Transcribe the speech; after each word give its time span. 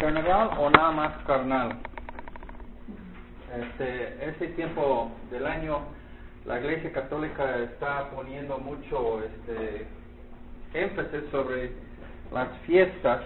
carnaval 0.00 0.50
o 0.58 0.70
nada 0.70 0.90
más 0.92 1.12
carnal. 1.26 1.76
Este, 3.54 4.30
ese 4.30 4.46
tiempo 4.54 5.12
del 5.30 5.46
año 5.46 5.80
la 6.46 6.58
Iglesia 6.58 6.90
Católica 6.92 7.58
está 7.58 8.10
poniendo 8.10 8.58
mucho 8.58 9.22
este, 9.22 9.86
énfasis 10.72 11.30
sobre 11.30 11.72
las 12.32 12.48
fiestas 12.66 13.20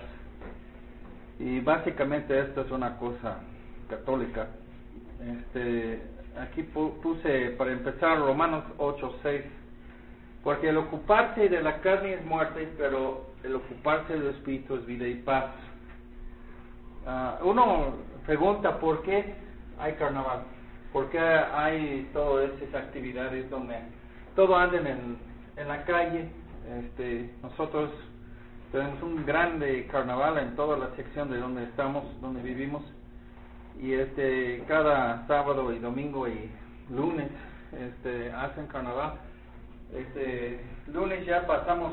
y 1.38 1.60
básicamente 1.60 2.38
esto 2.40 2.62
es 2.62 2.70
una 2.72 2.96
cosa 2.98 3.38
católica. 3.88 4.48
Este, 5.22 6.02
aquí 6.40 6.62
puse 6.64 7.50
para 7.56 7.70
empezar 7.70 8.18
Romanos 8.18 8.64
8:6 8.78 9.42
porque 10.42 10.70
el 10.70 10.76
ocuparse 10.76 11.48
de 11.48 11.62
la 11.62 11.80
carne 11.80 12.14
es 12.14 12.24
muerte, 12.24 12.68
pero 12.76 13.30
el 13.44 13.54
ocuparse 13.54 14.12
del 14.12 14.34
espíritu 14.34 14.74
es 14.74 14.86
vida 14.86 15.06
y 15.06 15.14
paz. 15.14 15.52
Ah, 17.06 17.38
uno 17.42 17.96
pregunta 18.24 18.78
por 18.78 19.02
qué 19.02 19.34
hay 19.78 19.92
carnaval, 19.94 20.44
por 20.90 21.10
qué 21.10 21.18
hay 21.18 22.08
todas 22.14 22.50
esas 22.62 22.84
actividades 22.84 23.50
donde 23.50 23.76
todo 24.34 24.56
anden 24.56 24.86
en, 24.86 25.18
en 25.56 25.68
la 25.68 25.84
calle. 25.84 26.30
Este, 26.78 27.30
nosotros 27.42 27.90
tenemos 28.72 29.02
un 29.02 29.26
grande 29.26 29.86
carnaval 29.88 30.38
en 30.38 30.56
toda 30.56 30.78
la 30.78 30.96
sección 30.96 31.30
de 31.30 31.36
donde 31.36 31.64
estamos, 31.64 32.04
donde 32.22 32.40
vivimos, 32.40 32.82
y 33.78 33.92
este 33.92 34.64
cada 34.66 35.26
sábado 35.26 35.74
y 35.74 35.80
domingo 35.80 36.26
y 36.26 36.50
lunes 36.88 37.28
este, 37.72 38.32
hacen 38.32 38.66
carnaval. 38.68 39.14
Este 39.92 40.58
lunes 40.86 41.26
ya 41.26 41.46
pasamos 41.46 41.92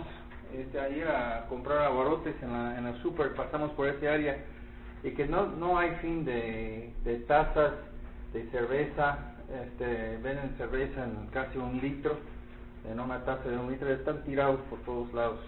este, 0.53 0.79
a 0.79 0.87
ir 0.87 1.05
a 1.05 1.47
comprar 1.49 1.79
abarrotes 1.79 2.35
en 2.41 2.53
la, 2.53 2.77
en 2.77 2.87
el 2.87 2.95
super, 3.01 3.33
pasamos 3.35 3.71
por 3.71 3.87
ese 3.89 4.07
área 4.07 4.37
y 5.03 5.11
que 5.11 5.25
no, 5.25 5.47
no 5.47 5.77
hay 5.77 5.91
fin 6.01 6.25
de, 6.25 6.93
de 7.03 7.15
tazas 7.19 7.73
de 8.33 8.43
cerveza, 8.51 9.17
este, 9.63 10.17
venden 10.17 10.55
cerveza 10.57 11.03
en 11.03 11.27
casi 11.27 11.57
un 11.57 11.79
litro, 11.81 12.17
en 12.89 12.99
una 12.99 13.23
taza 13.25 13.49
de 13.49 13.57
un 13.57 13.71
litro, 13.71 13.89
están 13.89 14.23
tirados 14.23 14.59
por 14.69 14.79
todos 14.79 15.13
lados. 15.13 15.39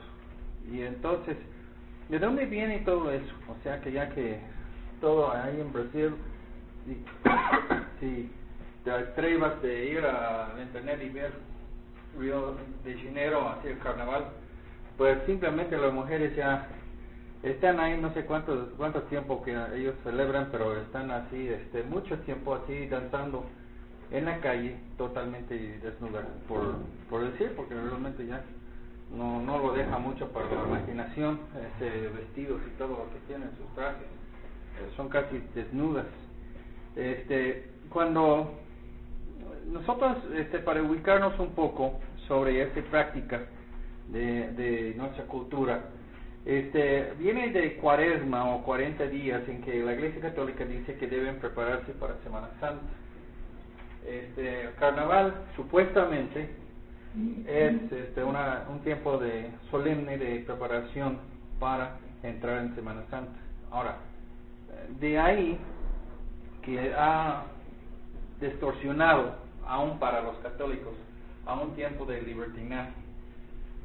Y 0.71 0.81
entonces, 0.81 1.37
¿de 2.09 2.19
dónde 2.19 2.45
viene 2.45 2.79
todo 2.79 3.11
eso? 3.11 3.33
O 3.47 3.61
sea 3.63 3.79
que 3.81 3.91
ya 3.91 4.09
que 4.09 4.39
todo 5.01 5.31
ahí 5.31 5.59
en 5.59 5.71
Brasil, 5.71 6.15
si, 7.99 8.31
te 8.83 8.91
atrevas 8.91 9.61
de 9.61 9.85
ir 9.85 10.05
a 10.05 10.53
internet 10.61 10.99
y 11.03 11.09
ver 11.09 11.31
Río 12.19 12.55
de 12.83 12.97
Janeiro 12.97 13.49
hacia 13.49 13.71
el 13.71 13.79
carnaval, 13.79 14.25
pues 14.97 15.17
simplemente 15.25 15.77
las 15.77 15.93
mujeres 15.93 16.35
ya 16.35 16.67
están 17.43 17.79
ahí 17.79 17.99
no 17.99 18.13
sé 18.13 18.25
cuánto 18.25 18.69
cuánto 18.77 19.03
tiempo 19.03 19.43
que 19.43 19.51
ellos 19.75 19.95
celebran, 20.03 20.47
pero 20.51 20.77
están 20.77 21.11
así, 21.11 21.49
este, 21.49 21.83
mucho 21.83 22.17
tiempo 22.19 22.55
así 22.55 22.87
danzando 22.87 23.45
en 24.11 24.25
la 24.25 24.39
calle, 24.39 24.77
totalmente 24.97 25.79
desnudas, 25.83 26.25
por, 26.47 26.75
por 27.09 27.29
decir, 27.31 27.53
porque 27.55 27.73
realmente 27.73 28.25
ya 28.25 28.43
no, 29.15 29.41
no 29.41 29.57
lo 29.57 29.73
deja 29.73 29.97
mucho 29.97 30.29
para 30.29 30.45
la 30.45 30.63
imaginación, 30.67 31.39
este, 31.67 32.07
vestidos 32.09 32.61
y 32.67 32.77
todo 32.77 32.89
lo 32.89 33.09
que 33.11 33.19
tienen, 33.27 33.49
sus 33.57 33.67
trajes, 33.75 34.03
eh, 34.03 34.89
son 34.95 35.09
casi 35.09 35.43
desnudas. 35.53 36.05
Este, 36.95 37.71
cuando 37.89 38.53
nosotros, 39.67 40.17
este, 40.35 40.59
para 40.59 40.81
ubicarnos 40.81 41.37
un 41.39 41.49
poco 41.49 41.99
sobre 42.27 42.61
esta 42.61 42.81
práctica 42.83 43.41
de, 44.09 44.51
de 44.51 44.93
nuestra 44.95 45.25
cultura, 45.25 45.85
este, 46.45 47.13
viene 47.19 47.51
de 47.51 47.75
cuaresma 47.75 48.55
o 48.55 48.63
40 48.63 49.05
días 49.07 49.47
en 49.47 49.61
que 49.61 49.83
la 49.83 49.93
Iglesia 49.93 50.21
Católica 50.21 50.65
dice 50.65 50.95
que 50.95 51.07
deben 51.07 51.39
prepararse 51.39 51.91
para 51.93 52.17
Semana 52.23 52.49
Santa. 52.59 52.83
Este, 54.05 54.69
carnaval 54.77 55.33
supuestamente 55.55 56.49
es 57.47 57.91
este, 57.91 58.23
una, 58.23 58.65
un 58.69 58.79
tiempo 58.79 59.17
de 59.17 59.49
solemne 59.71 60.17
de 60.17 60.39
preparación 60.39 61.19
para 61.59 61.97
entrar 62.23 62.59
en 62.59 62.75
Semana 62.75 63.03
Santa. 63.09 63.39
Ahora, 63.71 63.97
de 64.99 65.19
ahí 65.19 65.57
que 66.63 66.93
ha 66.97 67.43
distorsionado 68.41 69.35
aún 69.65 69.99
para 69.99 70.21
los 70.21 70.35
católicos, 70.37 70.93
a 71.45 71.55
un 71.55 71.75
tiempo 71.75 72.05
de 72.05 72.21
libertinaje. 72.21 72.93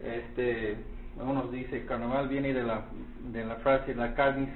Este, 0.01 0.77
unos 1.23 1.51
dice 1.51 1.85
carnaval 1.87 2.29
viene 2.29 2.53
de 2.53 2.63
la, 2.63 2.83
de 3.33 3.45
la 3.45 3.57
frase 3.57 3.95
la 3.95 4.15
carne 4.15 4.49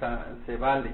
se 0.47 0.57
vale. 0.57 0.91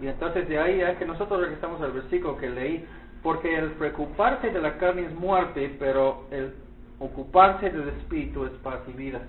Y 0.00 0.06
entonces 0.06 0.48
de 0.48 0.58
ahí 0.58 0.80
es 0.80 0.96
que 0.98 1.06
nosotros 1.06 1.40
regresamos 1.40 1.80
al 1.82 1.92
versículo 1.92 2.36
que 2.36 2.48
leí, 2.48 2.84
porque 3.22 3.56
el 3.56 3.72
preocuparse 3.72 4.50
de 4.50 4.60
la 4.60 4.78
carne 4.78 5.06
es 5.06 5.14
muerte, 5.14 5.74
pero 5.78 6.26
el 6.30 6.54
ocuparse 7.00 7.70
del 7.70 7.88
espíritu 7.88 8.44
es 8.44 8.52
paz 8.62 8.80
y 8.88 8.92
vida. 8.92 9.20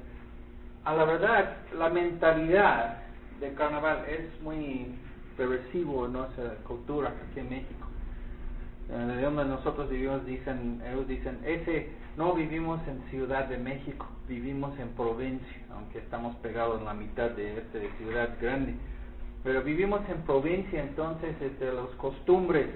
A 0.85 0.94
la 0.94 1.06
verdad, 1.06 1.57
la 1.78 1.90
mentalidad 1.90 3.03
del 3.40 3.53
carnaval 3.56 4.06
es 4.07 4.41
muy 4.41 4.96
perversivo 5.38 6.06
en 6.06 6.13
nuestra 6.13 6.56
cultura 6.66 7.13
aquí 7.29 7.40
en 7.40 7.50
México 7.50 7.90
de 8.90 9.22
donde 9.22 9.46
nosotros 9.46 9.90
vivimos, 9.90 10.25
dicen, 10.25 10.81
ellos 10.90 11.07
dicen, 11.07 11.40
ese, 11.46 11.90
no 12.19 12.34
vivimos 12.34 12.81
en 12.85 13.02
Ciudad 13.12 13.46
de 13.46 13.57
México, 13.57 14.06
vivimos 14.28 14.78
en 14.78 14.90
provincia, 14.90 15.62
aunque 15.74 16.00
estamos 16.00 16.35
pegados 16.44 16.80
en 16.80 16.85
la 16.85 16.94
mitad 16.94 17.30
de 17.30 17.59
esta 17.59 17.80
ciudad 17.97 18.35
grande, 18.41 18.75
pero 19.41 19.63
vivimos 19.63 20.02
en 20.09 20.22
provincia, 20.24 20.84
entonces 20.84 21.34
este, 21.40 21.72
los 21.72 21.90
costumbres, 21.91 22.68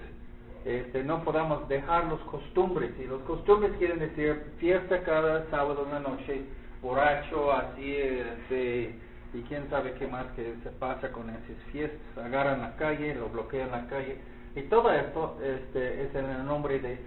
este, 0.63 1.03
no 1.03 1.25
podamos 1.25 1.67
dejar 1.67 2.05
los 2.05 2.21
costumbres, 2.21 2.91
y 2.97 3.03
los 3.03 3.21
costumbres 3.23 3.73
quieren 3.79 3.99
decir 3.99 4.53
fiesta 4.59 5.03
cada 5.03 5.45
sábado 5.49 5.87
en 5.87 5.91
la 5.91 5.99
noche, 5.99 6.43
borracho, 6.81 7.51
así, 7.51 7.97
este, 7.97 8.95
y 9.33 9.41
quién 9.49 9.69
sabe 9.69 9.93
qué 9.95 10.07
más 10.07 10.25
que 10.37 10.55
se 10.63 10.69
pasa 10.69 11.11
con 11.11 11.29
esas 11.29 11.63
fiestas, 11.69 11.99
agarran 12.25 12.61
la 12.61 12.77
calle, 12.77 13.13
lo 13.15 13.27
bloquean 13.27 13.71
la 13.71 13.87
calle, 13.87 14.19
y 14.55 14.61
todo 14.69 14.89
esto 14.93 15.37
este, 15.43 16.03
es 16.03 16.15
en 16.15 16.29
el 16.29 16.45
nombre 16.45 16.79
de, 16.79 16.97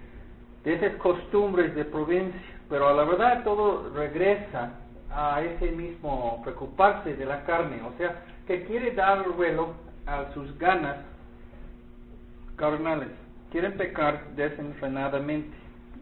esas 0.73 0.95
costumbres 0.97 1.73
de 1.75 1.85
provincia, 1.85 2.39
pero 2.69 2.89
a 2.89 2.93
la 2.93 3.03
verdad 3.03 3.43
todo 3.43 3.89
regresa 3.93 4.73
a 5.09 5.41
ese 5.41 5.71
mismo 5.71 6.41
preocuparse 6.43 7.15
de 7.15 7.25
la 7.25 7.43
carne, 7.45 7.81
o 7.81 7.97
sea, 7.97 8.23
que 8.45 8.63
quiere 8.65 8.91
dar 8.91 9.27
vuelo 9.29 9.73
a 10.05 10.31
sus 10.33 10.57
ganas 10.57 10.97
carnales, 12.55 13.09
quieren 13.51 13.73
pecar 13.73 14.27
desenfrenadamente. 14.35 15.55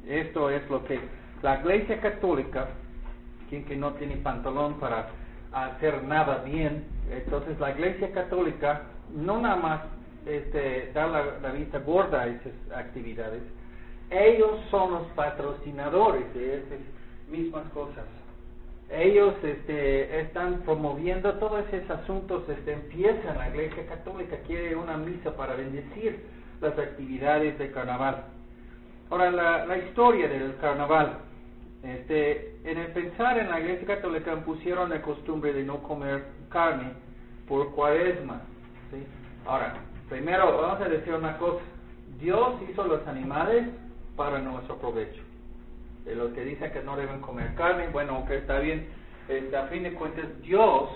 Esto 0.07 0.49
es 0.49 0.67
lo 0.69 0.83
que 0.85 0.99
la 1.41 1.59
Iglesia 1.59 1.99
Católica, 1.99 2.67
quien 3.49 3.65
que 3.65 3.75
no 3.75 3.93
tiene 3.93 4.17
pantalón 4.17 4.79
para 4.79 5.09
hacer 5.51 6.03
nada 6.03 6.39
bien, 6.39 6.85
entonces 7.09 7.59
la 7.59 7.71
Iglesia 7.71 8.11
Católica 8.11 8.83
no 9.13 9.39
nada 9.39 9.55
más 9.55 9.81
este, 10.25 10.91
dar 10.93 11.09
la, 11.09 11.51
vista 11.51 11.79
gorda 11.79 12.21
a 12.21 12.27
esas 12.27 12.53
actividades, 12.75 13.41
ellos 14.09 14.51
son 14.69 14.91
los 14.91 15.07
patrocinadores 15.15 16.33
de 16.33 16.57
esas 16.57 16.79
mismas 17.29 17.67
cosas. 17.73 18.05
Ellos 18.89 19.33
este, 19.43 20.21
están 20.21 20.61
promoviendo 20.61 21.33
todos 21.35 21.65
esos 21.73 21.89
asuntos, 21.89 22.47
este, 22.49 22.73
empiezan, 22.73 23.37
la 23.37 23.49
Iglesia 23.49 23.85
Católica 23.87 24.37
quiere 24.45 24.75
una 24.75 24.95
misa 24.97 25.35
para 25.35 25.55
bendecir 25.55 26.23
las 26.61 26.77
actividades 26.77 27.57
de 27.57 27.71
carnaval. 27.71 28.25
Ahora, 29.09 29.31
la, 29.31 29.65
la 29.65 29.77
historia 29.77 30.27
del 30.27 30.55
carnaval, 30.57 31.17
este, 31.83 32.57
en 32.63 32.77
el 32.77 32.87
pensar 32.91 33.39
en 33.39 33.49
la 33.49 33.59
Iglesia 33.59 33.87
Católica 33.87 34.35
pusieron 34.45 34.89
la 34.89 35.01
costumbre 35.01 35.51
de 35.53 35.63
no 35.63 35.81
comer 35.81 36.25
carne 36.49 36.93
por 37.47 37.71
cuaresma. 37.71 38.41
¿sí? 38.91 39.03
Ahora, 39.47 39.75
Primero, 40.09 40.61
vamos 40.61 40.81
a 40.81 40.89
decir 40.89 41.13
una 41.13 41.37
cosa. 41.37 41.63
Dios 42.19 42.55
hizo 42.69 42.85
los 42.85 43.05
animales 43.07 43.67
para 44.15 44.39
nuestro 44.39 44.77
provecho. 44.77 45.21
De 46.05 46.15
los 46.15 46.33
que 46.33 46.45
dicen 46.45 46.71
que 46.71 46.83
no 46.83 46.95
deben 46.95 47.19
comer 47.21 47.55
carne, 47.55 47.87
bueno, 47.89 48.25
que 48.27 48.37
está 48.37 48.59
bien. 48.59 48.87
Este, 49.27 49.57
a 49.57 49.67
fin 49.67 49.83
de 49.83 49.93
cuentas, 49.93 50.25
Dios 50.41 50.89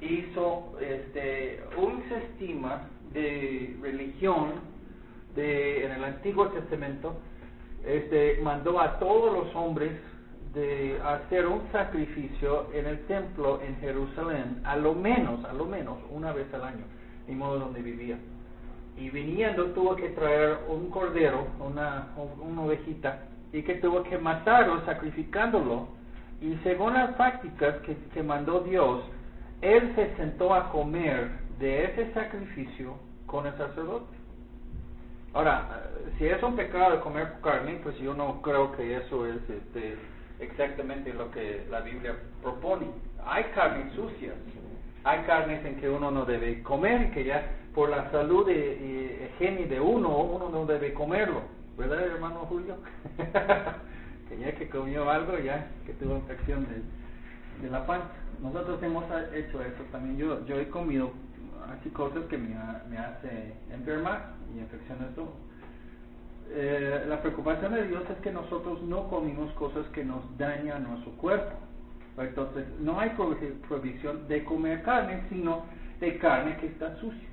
hizo 0.00 0.74
este, 0.80 1.62
un 1.78 2.02
sistema 2.08 2.88
de 3.12 3.76
religión 3.80 4.60
de, 5.34 5.86
en 5.86 5.92
el 5.92 6.04
Antiguo 6.04 6.48
Testamento. 6.48 7.16
Este, 7.84 8.38
mandó 8.42 8.80
a 8.80 8.98
todos 8.98 9.32
los 9.32 9.54
hombres 9.54 9.92
de 10.54 11.00
hacer 11.02 11.46
un 11.46 11.62
sacrificio 11.72 12.72
en 12.72 12.86
el 12.86 13.00
templo 13.06 13.60
en 13.60 13.76
Jerusalén, 13.80 14.60
a 14.64 14.76
lo 14.76 14.94
menos, 14.94 15.44
a 15.44 15.52
lo 15.52 15.64
menos, 15.64 15.98
una 16.10 16.32
vez 16.32 16.52
al 16.54 16.62
año, 16.62 16.84
en 17.26 17.38
modo 17.38 17.58
donde 17.58 17.82
vivía 17.82 18.16
y 18.96 19.10
viniendo 19.10 19.66
tuvo 19.72 19.96
que 19.96 20.10
traer 20.10 20.58
un 20.68 20.90
cordero, 20.90 21.46
una, 21.60 22.08
una 22.40 22.62
ovejita, 22.62 23.24
y 23.52 23.62
que 23.62 23.74
tuvo 23.76 24.02
que 24.04 24.18
matarlo 24.18 24.84
sacrificándolo. 24.84 25.88
Y 26.40 26.56
según 26.62 26.94
las 26.94 27.14
prácticas 27.14 27.76
que, 27.82 27.96
que 28.12 28.22
mandó 28.22 28.60
Dios, 28.60 29.02
él 29.62 29.92
se 29.94 30.14
sentó 30.16 30.52
a 30.54 30.70
comer 30.70 31.30
de 31.58 31.84
ese 31.84 32.12
sacrificio 32.12 32.96
con 33.26 33.46
el 33.46 33.56
sacerdote. 33.56 34.16
Ahora, 35.32 35.82
si 36.18 36.26
es 36.26 36.40
un 36.42 36.54
pecado 36.54 37.00
comer 37.00 37.34
carne, 37.42 37.80
pues 37.82 37.98
yo 37.98 38.14
no 38.14 38.40
creo 38.42 38.70
que 38.72 38.96
eso 38.96 39.26
es 39.26 39.38
este, 39.50 39.96
exactamente 40.38 41.12
lo 41.12 41.30
que 41.32 41.66
la 41.70 41.80
Biblia 41.80 42.14
propone. 42.42 42.86
Hay 43.26 43.44
carnes 43.54 43.92
sucias, 43.94 44.34
hay 45.04 45.20
carnes 45.24 45.64
en 45.64 45.76
que 45.76 45.88
uno 45.88 46.10
no 46.10 46.24
debe 46.24 46.62
comer, 46.62 47.10
que 47.12 47.24
ya 47.24 47.46
por 47.74 47.90
la 47.90 48.10
salud 48.10 48.48
y, 48.48 49.24
higiene 49.24 49.66
de 49.66 49.80
uno, 49.80 50.16
uno 50.18 50.48
no 50.48 50.66
debe 50.66 50.94
comerlo. 50.94 51.42
¿Verdad, 51.76 52.06
hermano 52.06 52.46
Julio? 52.48 52.76
que 54.28 54.38
ya 54.38 54.52
que 54.52 54.68
comió 54.68 55.10
algo, 55.10 55.38
ya 55.38 55.66
que 55.84 55.92
tuvo 55.94 56.16
infección 56.16 56.66
de, 57.60 57.70
la 57.70 57.86
panza. 57.86 58.08
Nosotros 58.40 58.82
hemos 58.82 59.04
hecho 59.34 59.62
eso 59.62 59.82
también. 59.92 60.16
Yo, 60.16 60.44
yo 60.46 60.58
he 60.58 60.68
comido 60.68 61.12
así 61.70 61.90
cosas 61.90 62.24
que 62.26 62.38
me, 62.38 62.54
me 62.88 62.98
hace 62.98 63.54
enfermar 63.72 64.34
y 64.54 64.60
infecciones 64.60 65.14
todo. 65.14 65.32
Eh, 66.50 67.04
la 67.08 67.20
preocupación 67.20 67.74
de 67.74 67.88
Dios 67.88 68.02
es 68.10 68.16
que 68.18 68.30
nosotros 68.30 68.82
no 68.82 69.08
comimos 69.08 69.52
cosas 69.54 69.86
que 69.88 70.04
nos 70.04 70.22
dañan 70.38 70.84
nuestro 70.84 71.12
cuerpo. 71.12 71.56
Entonces, 72.16 72.64
no 72.80 73.00
hay 73.00 73.10
provisión 73.68 74.28
de 74.28 74.44
comer 74.44 74.82
carne, 74.82 75.22
sino 75.28 75.64
de 76.00 76.16
carne 76.18 76.56
que 76.58 76.66
está 76.66 76.94
sucia, 76.96 77.28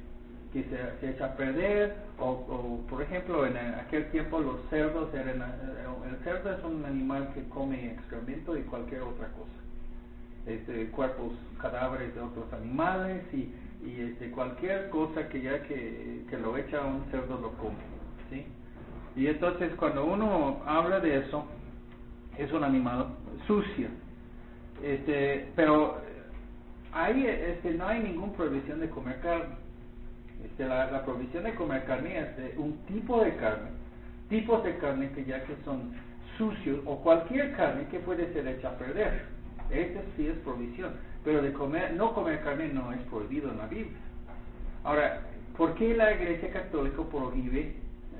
que 0.51 0.63
se, 0.99 1.09
echa 1.09 1.25
a 1.25 1.35
perder, 1.35 1.95
o, 2.19 2.81
por 2.89 3.01
ejemplo, 3.01 3.45
en 3.45 3.57
aquel 3.57 4.09
tiempo 4.11 4.39
los 4.39 4.59
cerdos 4.69 5.13
eran, 5.13 5.41
eh, 5.41 5.85
el 6.09 6.23
cerdo 6.23 6.51
es 6.51 6.63
un 6.63 6.83
animal 6.85 7.31
que 7.33 7.47
come 7.49 7.91
excremento 7.91 8.57
y 8.57 8.61
cualquier 8.63 9.01
otra 9.01 9.27
cosa. 9.27 9.51
Este, 10.47 10.87
cuerpos, 10.87 11.33
cadáveres 11.61 12.15
de 12.15 12.21
otros 12.21 12.51
animales 12.51 13.23
y, 13.31 13.53
y 13.85 14.01
este, 14.11 14.31
cualquier 14.31 14.89
cosa 14.89 15.27
que 15.29 15.41
ya 15.41 15.61
que, 15.63 16.25
que 16.27 16.37
lo 16.37 16.57
echa 16.57 16.81
un 16.81 17.05
cerdo 17.11 17.39
lo 17.39 17.51
come. 17.53 17.75
¿sí? 18.31 18.45
Y 19.15 19.27
entonces 19.27 19.71
cuando 19.75 20.05
uno 20.05 20.61
habla 20.65 20.99
de 20.99 21.19
eso, 21.19 21.45
es 22.37 22.51
un 22.51 22.63
animal 22.63 23.07
sucio. 23.45 23.87
Este, 24.83 25.47
pero 25.55 25.97
ahí 26.91 27.25
este, 27.25 27.71
no 27.71 27.87
hay 27.87 28.01
ninguna 28.01 28.33
prohibición 28.33 28.79
de 28.79 28.89
comer 28.89 29.19
carne. 29.21 29.55
Este, 30.43 30.65
la, 30.65 31.03
provisión 31.05 31.43
de 31.43 31.53
comer 31.53 31.85
carne 31.85 32.19
es 32.19 32.37
de 32.37 32.53
un 32.57 32.77
tipo 32.85 33.23
de 33.23 33.35
carne, 33.35 33.69
tipos 34.29 34.63
de 34.63 34.75
carne 34.77 35.11
que 35.11 35.23
ya 35.23 35.43
que 35.43 35.55
son 35.63 35.93
sucios 36.37 36.79
o 36.85 36.97
cualquier 37.01 37.55
carne 37.55 37.87
que 37.89 37.99
puede 37.99 38.33
ser 38.33 38.47
hecha 38.47 38.69
a 38.69 38.77
perder. 38.77 39.25
Esa 39.69 40.01
sí 40.15 40.27
es 40.27 40.37
provisión. 40.39 40.93
Pero 41.23 41.41
de 41.41 41.53
comer, 41.53 41.93
no 41.93 42.13
comer 42.13 42.41
carne 42.43 42.69
no 42.69 42.91
es 42.91 42.99
prohibido 43.01 43.51
en 43.51 43.59
la 43.59 43.67
Biblia. 43.67 43.97
Ahora, 44.83 45.21
¿por 45.55 45.75
qué 45.75 45.95
la 45.95 46.13
Iglesia 46.13 46.51
Católica 46.51 47.03
prohíbe 47.03 47.75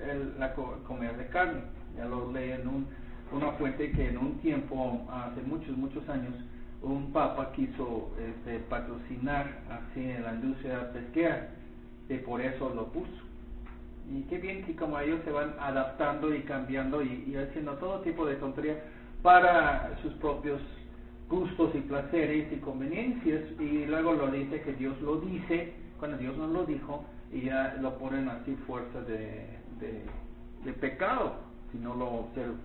el, 0.08 0.40
la 0.40 0.54
comer 0.54 1.18
de 1.18 1.28
carne? 1.28 1.62
Ya 1.98 2.06
lo 2.06 2.32
leí 2.32 2.52
en 2.52 2.68
un, 2.68 2.88
una 3.32 3.52
fuente 3.54 3.92
que 3.92 4.10
en 4.10 4.18
un 4.18 4.38
tiempo, 4.40 5.08
hace 5.12 5.42
muchos, 5.42 5.76
muchos 5.78 6.08
años, 6.10 6.34
un 6.82 7.12
papa 7.12 7.52
quiso 7.54 8.10
este, 8.20 8.60
patrocinar 8.60 9.60
así 9.70 10.02
en 10.02 10.24
la 10.24 10.34
industria 10.34 10.92
pesquera 10.92 11.50
y 12.10 12.18
por 12.18 12.42
eso 12.42 12.72
lo 12.74 12.88
puso. 12.88 13.32
Y 14.12 14.24
qué 14.24 14.40
bien 14.40 14.66
que 14.66 14.76
como 14.76 15.00
ellos 15.00 15.22
se 15.24 15.32
van 15.32 15.54
adaptando 15.60 16.34
y 16.34 16.42
cambiando 16.42 17.02
y, 17.02 17.36
haciendo 17.36 17.74
todo 17.74 18.02
tipo 18.02 18.26
de 18.26 18.36
tonterías 18.36 18.78
para 19.22 19.98
sus 20.02 20.14
propios 20.14 20.60
gustos 21.30 21.74
y 21.76 21.80
placeres 21.82 22.52
y 22.52 22.58
conveniencias 22.58 23.44
y 23.60 23.86
luego 23.86 24.14
lo 24.14 24.28
dice 24.32 24.62
que 24.62 24.74
Dios 24.74 25.00
lo 25.02 25.18
dice 25.22 25.74
cuando 25.98 26.18
Dios 26.18 26.36
no 26.36 26.48
lo 26.48 26.66
dijo 26.66 27.06
y 27.32 27.44
ya 27.44 27.78
lo 27.80 27.98
ponen 27.98 28.28
así 28.28 28.56
fuerza 28.68 29.02
de, 29.04 29.46
de, 29.80 30.74
pecado 30.74 31.36
si 31.72 31.78
no 31.78 31.96
lo 31.96 32.08
observa. 32.08 32.56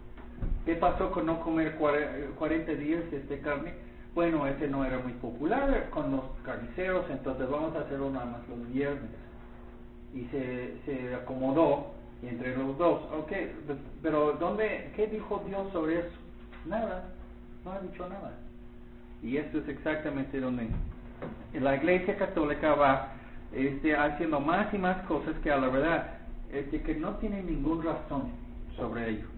¿Qué 0.64 0.74
pasó 0.74 1.10
con 1.10 1.26
no 1.26 1.40
comer 1.40 1.76
40 1.76 2.72
días 2.72 3.10
de 3.10 3.18
este 3.18 3.40
carne? 3.40 3.74
Bueno, 4.14 4.46
ese 4.46 4.66
no 4.68 4.84
era 4.84 4.98
muy 4.98 5.12
popular 5.12 5.88
con 5.90 6.10
los 6.12 6.22
carniceros, 6.44 7.04
entonces 7.10 7.48
vamos 7.48 7.76
a 7.76 7.80
hacerlo 7.80 8.10
nada 8.10 8.26
más 8.26 8.48
los 8.48 8.72
viernes. 8.72 9.10
Y 10.14 10.24
se, 10.30 10.74
se 10.86 11.14
acomodó 11.14 11.92
entre 12.22 12.56
los 12.56 12.76
dos. 12.78 13.02
Ok, 13.12 13.32
pero 14.02 14.32
¿dónde, 14.40 14.90
¿qué 14.96 15.06
dijo 15.06 15.42
Dios 15.46 15.70
sobre 15.72 16.00
eso? 16.00 16.16
Nada, 16.66 17.04
no 17.64 17.72
ha 17.72 17.80
dicho 17.80 18.08
nada. 18.08 18.32
Y 19.22 19.36
esto 19.36 19.58
es 19.58 19.68
exactamente 19.68 20.40
donde 20.40 20.68
la 21.54 21.76
Iglesia 21.76 22.16
Católica 22.16 22.74
va 22.74 23.12
este, 23.52 23.96
haciendo 23.96 24.40
más 24.40 24.72
y 24.74 24.78
más 24.78 25.04
cosas 25.06 25.34
que 25.42 25.50
a 25.50 25.56
la 25.56 25.68
verdad 25.68 26.18
este, 26.52 26.82
que 26.82 26.94
no 26.94 27.16
tiene 27.16 27.42
ninguna 27.42 27.92
razón 27.92 28.30
sobre 28.76 29.10
ello. 29.10 29.35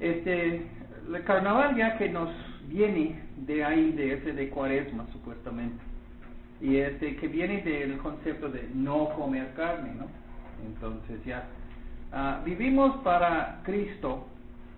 Este, 0.00 0.62
el 1.08 1.24
carnaval 1.24 1.76
ya 1.76 1.98
que 1.98 2.08
nos 2.08 2.30
viene 2.68 3.20
de 3.36 3.64
ahí, 3.64 3.92
de 3.92 4.14
ese 4.14 4.32
de 4.32 4.48
cuaresma 4.48 5.06
supuestamente, 5.12 5.82
y 6.60 6.76
este 6.76 7.16
que 7.16 7.28
viene 7.28 7.62
del 7.62 7.98
concepto 7.98 8.48
de 8.48 8.68
no 8.74 9.10
comer 9.10 9.52
carne, 9.54 9.92
¿no? 9.98 10.06
Entonces 10.66 11.24
ya, 11.24 11.44
ah, 12.12 12.40
vivimos 12.44 12.96
para 12.98 13.60
Cristo 13.64 14.26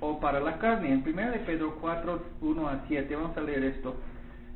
o 0.01 0.19
para 0.19 0.41
la 0.41 0.59
carne. 0.59 0.93
En 0.93 1.03
1 1.07 1.31
de 1.31 1.39
Pedro 1.41 1.77
4, 1.81 2.23
1 2.41 2.69
a 2.69 2.85
7, 2.89 3.17
vamos 3.17 3.37
a 3.37 3.41
leer 3.41 3.65
esto 3.65 3.95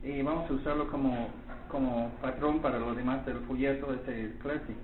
y 0.03 0.23
vamos 0.23 0.51
a 0.51 0.55
usarlo 0.55 0.89
como, 0.91 1.29
como 1.69 2.11
patrón 2.21 2.61
para 2.61 2.79
los 2.79 2.97
demás 2.97 3.25
del 3.27 3.39
folleto 3.41 3.93
de 3.93 3.97
este 3.97 4.39
clase. 4.41 4.75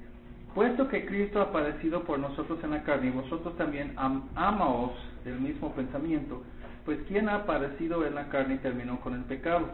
Puesto 0.54 0.88
que 0.88 1.06
Cristo 1.06 1.40
ha 1.40 1.50
padecido 1.50 2.02
por 2.04 2.18
nosotros 2.18 2.58
en 2.62 2.72
la 2.72 2.82
carne 2.82 3.08
y 3.08 3.10
vosotros 3.10 3.56
también 3.56 3.92
am 3.96 4.28
amaos 4.34 4.92
del 5.24 5.40
mismo 5.40 5.72
pensamiento, 5.72 6.42
pues 6.84 6.98
quien 7.08 7.28
ha 7.28 7.46
padecido 7.46 8.06
en 8.06 8.14
la 8.14 8.28
carne 8.28 8.58
terminó 8.58 9.00
con 9.00 9.14
el 9.14 9.22
pecado, 9.22 9.68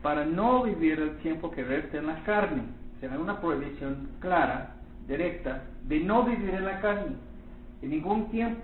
para 0.00 0.24
no 0.24 0.62
vivir 0.62 0.98
el 0.98 1.16
tiempo 1.18 1.50
que 1.50 1.64
resta 1.64 1.98
en 1.98 2.06
la 2.06 2.22
carne. 2.24 2.62
Se 3.00 3.08
una 3.08 3.40
prohibición 3.40 4.08
clara, 4.20 4.74
directa, 5.06 5.64
de 5.84 6.00
no 6.00 6.22
vivir 6.24 6.54
en 6.54 6.64
la 6.64 6.80
carne, 6.80 7.16
en 7.82 7.90
ningún 7.90 8.30
tiempo. 8.30 8.62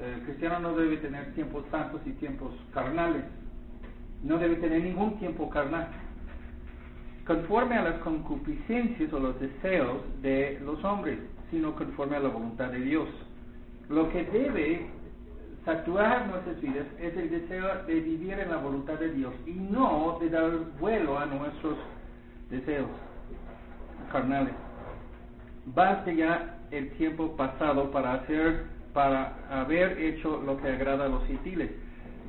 El 0.00 0.22
cristiano 0.22 0.60
no 0.60 0.76
debe 0.76 0.96
tener 0.98 1.34
tiempos 1.34 1.64
santos 1.70 2.00
y 2.06 2.10
tiempos 2.12 2.52
carnales 2.72 3.24
no 4.22 4.38
debe 4.38 4.56
tener 4.56 4.82
ningún 4.82 5.18
tiempo 5.18 5.48
carnal, 5.50 5.88
conforme 7.26 7.76
a 7.76 7.82
las 7.82 7.98
concupiscencias 8.00 9.12
o 9.12 9.18
los 9.18 9.40
deseos 9.40 9.98
de 10.22 10.60
los 10.64 10.82
hombres, 10.84 11.18
sino 11.50 11.74
conforme 11.74 12.16
a 12.16 12.20
la 12.20 12.28
voluntad 12.28 12.70
de 12.70 12.80
Dios. 12.80 13.08
Lo 13.88 14.08
que 14.10 14.24
debe 14.24 14.86
saturar 15.64 16.28
nuestras 16.28 16.60
vidas 16.60 16.86
es 17.00 17.16
el 17.16 17.30
deseo 17.30 17.84
de 17.86 18.00
vivir 18.00 18.38
en 18.38 18.50
la 18.50 18.58
voluntad 18.58 18.94
de 18.94 19.10
Dios 19.10 19.34
y 19.46 19.52
no 19.52 20.18
de 20.20 20.30
dar 20.30 20.50
vuelo 20.78 21.18
a 21.18 21.26
nuestros 21.26 21.76
deseos 22.50 22.88
carnales. 24.12 24.54
Basta 25.74 26.12
ya 26.12 26.58
el 26.70 26.90
tiempo 26.90 27.36
pasado 27.36 27.90
para 27.90 28.14
hacer, 28.14 28.66
para 28.92 29.36
haber 29.50 29.98
hecho 29.98 30.40
lo 30.46 30.56
que 30.58 30.68
agrada 30.68 31.06
a 31.06 31.08
los 31.08 31.26
gentiles 31.26 31.70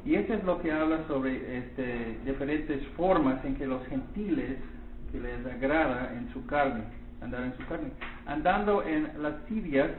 y 0.07 0.15
eso 0.15 0.35
es 0.35 0.43
lo 0.45 0.57
que 0.61 0.71
habla 0.71 1.05
sobre 1.09 1.57
este, 1.57 2.17
diferentes 2.25 2.81
formas 2.95 3.43
en 3.43 3.55
que 3.55 3.67
los 3.67 3.85
gentiles, 3.87 4.57
que 5.17 5.27
les 5.27 5.45
agrada 5.45 6.13
en 6.15 6.31
su 6.33 6.45
carne, 6.45 6.83
andar 7.21 7.43
en 7.43 7.57
su 7.57 7.65
carne, 7.65 7.89
andando 8.25 8.83
en 8.83 9.09
lascivias, 9.21 9.89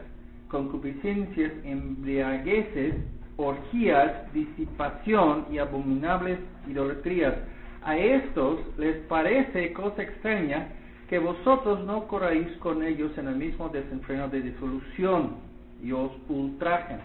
concupiscencias, 0.48 1.52
embriagueces, 1.64 2.94
orgías, 3.36 4.32
disipación 4.32 5.46
y 5.50 5.58
abominables 5.58 6.38
idolatrías. 6.68 7.34
A 7.82 7.96
estos 7.96 8.60
les 8.76 8.96
parece 9.06 9.72
cosa 9.72 10.02
extraña 10.02 10.68
que 11.08 11.18
vosotros 11.18 11.84
no 11.84 12.06
corráis 12.06 12.48
con 12.58 12.82
ellos 12.82 13.16
en 13.16 13.28
el 13.28 13.36
mismo 13.36 13.68
desenfreno 13.68 14.28
de 14.28 14.42
disolución 14.42 15.36
y 15.82 15.92
os 15.92 16.10
ultrajen. 16.28 16.98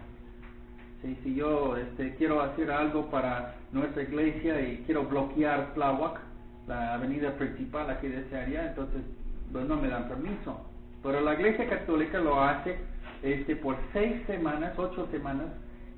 Si 1.01 1.35
yo 1.35 1.75
este, 1.75 2.15
quiero 2.15 2.41
hacer 2.41 2.71
algo 2.71 3.09
para 3.09 3.55
nuestra 3.73 4.03
iglesia 4.03 4.61
y 4.61 4.83
quiero 4.85 5.03
bloquear 5.03 5.73
Tláhuac, 5.73 6.19
la 6.67 6.93
avenida 6.95 7.35
principal 7.35 7.89
aquí 7.89 8.07
de 8.07 8.21
esa 8.21 8.41
área, 8.41 8.67
entonces 8.67 9.01
pues, 9.51 9.67
no 9.67 9.75
me 9.77 9.87
dan 9.87 10.07
permiso. 10.07 10.65
Pero 11.01 11.21
la 11.21 11.33
iglesia 11.33 11.69
católica 11.69 12.19
lo 12.19 12.41
hace 12.41 12.77
este, 13.21 13.55
por 13.55 13.75
seis 13.91 14.21
semanas, 14.27 14.73
ocho 14.77 15.07
semanas, 15.11 15.47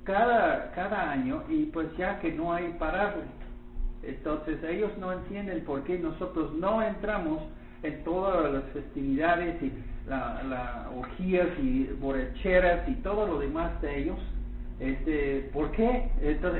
cada, 0.04 0.72
cada 0.72 1.12
año 1.12 1.44
y 1.50 1.66
pues 1.66 1.88
ya 1.98 2.20
que 2.20 2.32
no 2.32 2.54
hay 2.54 2.76
pararle. 2.80 3.24
Entonces 4.04 4.64
ellos 4.64 4.92
no 5.00 5.12
entienden 5.12 5.64
por 5.64 5.84
qué 5.84 5.98
nosotros 5.98 6.54
no 6.54 6.82
entramos 6.82 7.42
en 7.84 8.04
todas 8.04 8.52
las 8.52 8.64
festividades 8.66 9.62
y 9.62 9.72
la 10.08 10.90
orgías 10.96 11.48
y 11.60 11.86
borracheras 12.00 12.88
y 12.88 12.94
todo 12.96 13.26
lo 13.28 13.40
demás 13.40 13.82
de 13.82 14.00
ellos 14.00 14.20
este, 14.80 15.50
¿por 15.54 15.72
qué? 15.72 16.10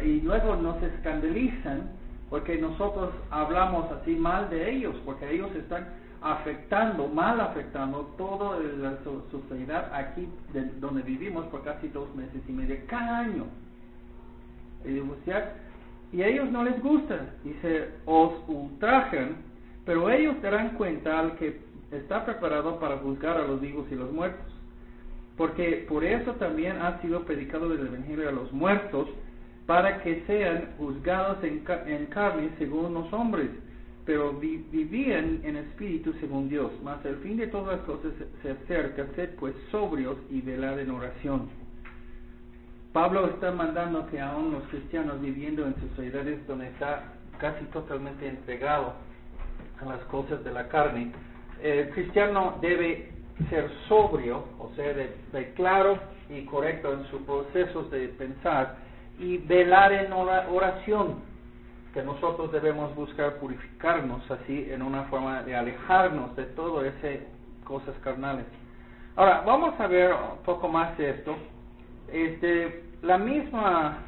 y 0.06 0.22
luego 0.22 0.56
nos 0.56 0.82
escandalizan 0.82 1.90
porque 2.36 2.58
nosotros 2.58 3.12
hablamos 3.32 3.90
así 3.94 4.14
mal 4.14 4.50
de 4.50 4.70
ellos, 4.70 4.94
porque 5.06 5.32
ellos 5.32 5.56
están 5.56 5.88
afectando, 6.22 7.08
mal 7.08 7.40
afectando 7.40 8.14
toda 8.18 8.60
la 8.60 8.98
sociedad 9.32 9.90
aquí 9.94 10.28
de 10.52 10.66
donde 10.82 11.02
vivimos 11.04 11.46
por 11.46 11.64
casi 11.64 11.88
dos 11.88 12.14
meses 12.14 12.42
y 12.46 12.52
medio, 12.52 12.76
cada 12.88 13.20
año. 13.20 13.46
Y 16.12 16.22
a 16.22 16.28
ellos 16.28 16.52
no 16.52 16.66
les 16.66 16.84
gusta, 16.84 17.22
dice, 17.46 17.92
os 18.04 18.34
ultrajan, 18.50 19.38
pero 19.86 20.10
ellos 20.10 20.36
darán 20.42 20.72
cuenta 20.72 21.18
al 21.18 21.38
que 21.38 21.62
está 21.90 22.26
preparado 22.26 22.82
para 22.82 22.98
juzgar 22.98 23.38
a 23.38 23.48
los 23.48 23.62
vivos 23.62 23.86
y 23.90 23.96
los 23.96 24.12
muertos. 24.12 24.54
Porque 25.38 25.86
por 25.88 26.04
eso 26.04 26.34
también 26.34 26.82
ha 26.82 27.02
sido 27.02 27.24
predicado 27.24 27.72
el 27.72 27.88
Evangelio 27.88 28.28
a 28.28 28.34
los 28.34 28.52
muertos, 28.52 29.08
para 29.66 30.02
que 30.04 30.24
sean 30.28 30.74
juzgados 30.78 31.44
en, 31.44 31.60
carne 32.08 32.50
según 32.58 32.94
los 32.94 33.12
hombres, 33.12 33.50
pero 34.06 34.34
vivían 34.34 35.42
en 35.44 35.56
espíritu 35.56 36.14
según 36.20 36.48
Dios. 36.50 36.72
Mas 36.84 37.04
el 37.06 37.16
fin 37.18 37.38
de 37.38 37.48
todas 37.48 37.78
las 37.78 37.86
cosas 37.86 38.12
se 38.44 38.52
acerca, 38.52 39.08
sed 39.16 39.32
pues 39.40 39.56
sobrios 39.72 40.18
y 40.30 40.42
velad 40.42 40.80
en 40.80 40.92
oración. 40.92 41.50
Pablo 42.94 43.28
está 43.28 43.52
mandando 43.52 44.08
que 44.08 44.22
aún 44.22 44.54
los 44.54 44.64
cristianos 44.70 45.20
viviendo 45.20 45.66
en 45.66 45.76
sociedades 45.90 46.46
donde 46.48 46.68
está 46.68 47.14
casi 47.40 47.66
totalmente 47.66 48.28
entregado 48.28 48.94
a 49.82 49.86
las 49.86 50.00
cosas 50.06 50.44
de 50.44 50.52
la 50.54 50.68
carne, 50.70 51.12
el 51.62 51.90
cristiano 51.90 52.58
debe 52.62 53.10
ser 53.50 53.70
sobrio, 53.90 54.46
o 54.60 54.72
sea, 54.76 54.94
de, 54.94 55.54
claro 55.56 55.98
y 56.30 56.46
correcto 56.46 56.94
en 56.94 57.06
sus 57.08 57.22
procesos 57.24 57.92
de 57.92 58.08
pensar 58.10 58.78
y 59.20 59.38
velar 59.38 59.94
en 59.94 60.12
oración, 60.14 61.24
que 61.94 62.04
nosotros 62.04 62.52
debemos 62.52 62.94
buscar 62.96 63.36
purificarnos 63.36 64.30
así 64.30 64.68
en 64.70 64.82
una 64.82 65.04
forma 65.04 65.44
de 65.44 65.56
alejarnos 65.56 66.36
de 66.36 66.44
todo 66.44 66.84
ese 66.84 67.26
cosas 67.64 67.96
carnales. 68.04 68.46
Ahora, 69.16 69.42
vamos 69.46 69.80
a 69.80 69.88
ver 69.88 70.14
un 70.14 70.44
poco 70.44 70.68
más 70.68 70.98
de 70.98 71.12
esto. 71.12 71.36
Este, 72.12 72.84
la 73.02 73.18
misma 73.18 74.00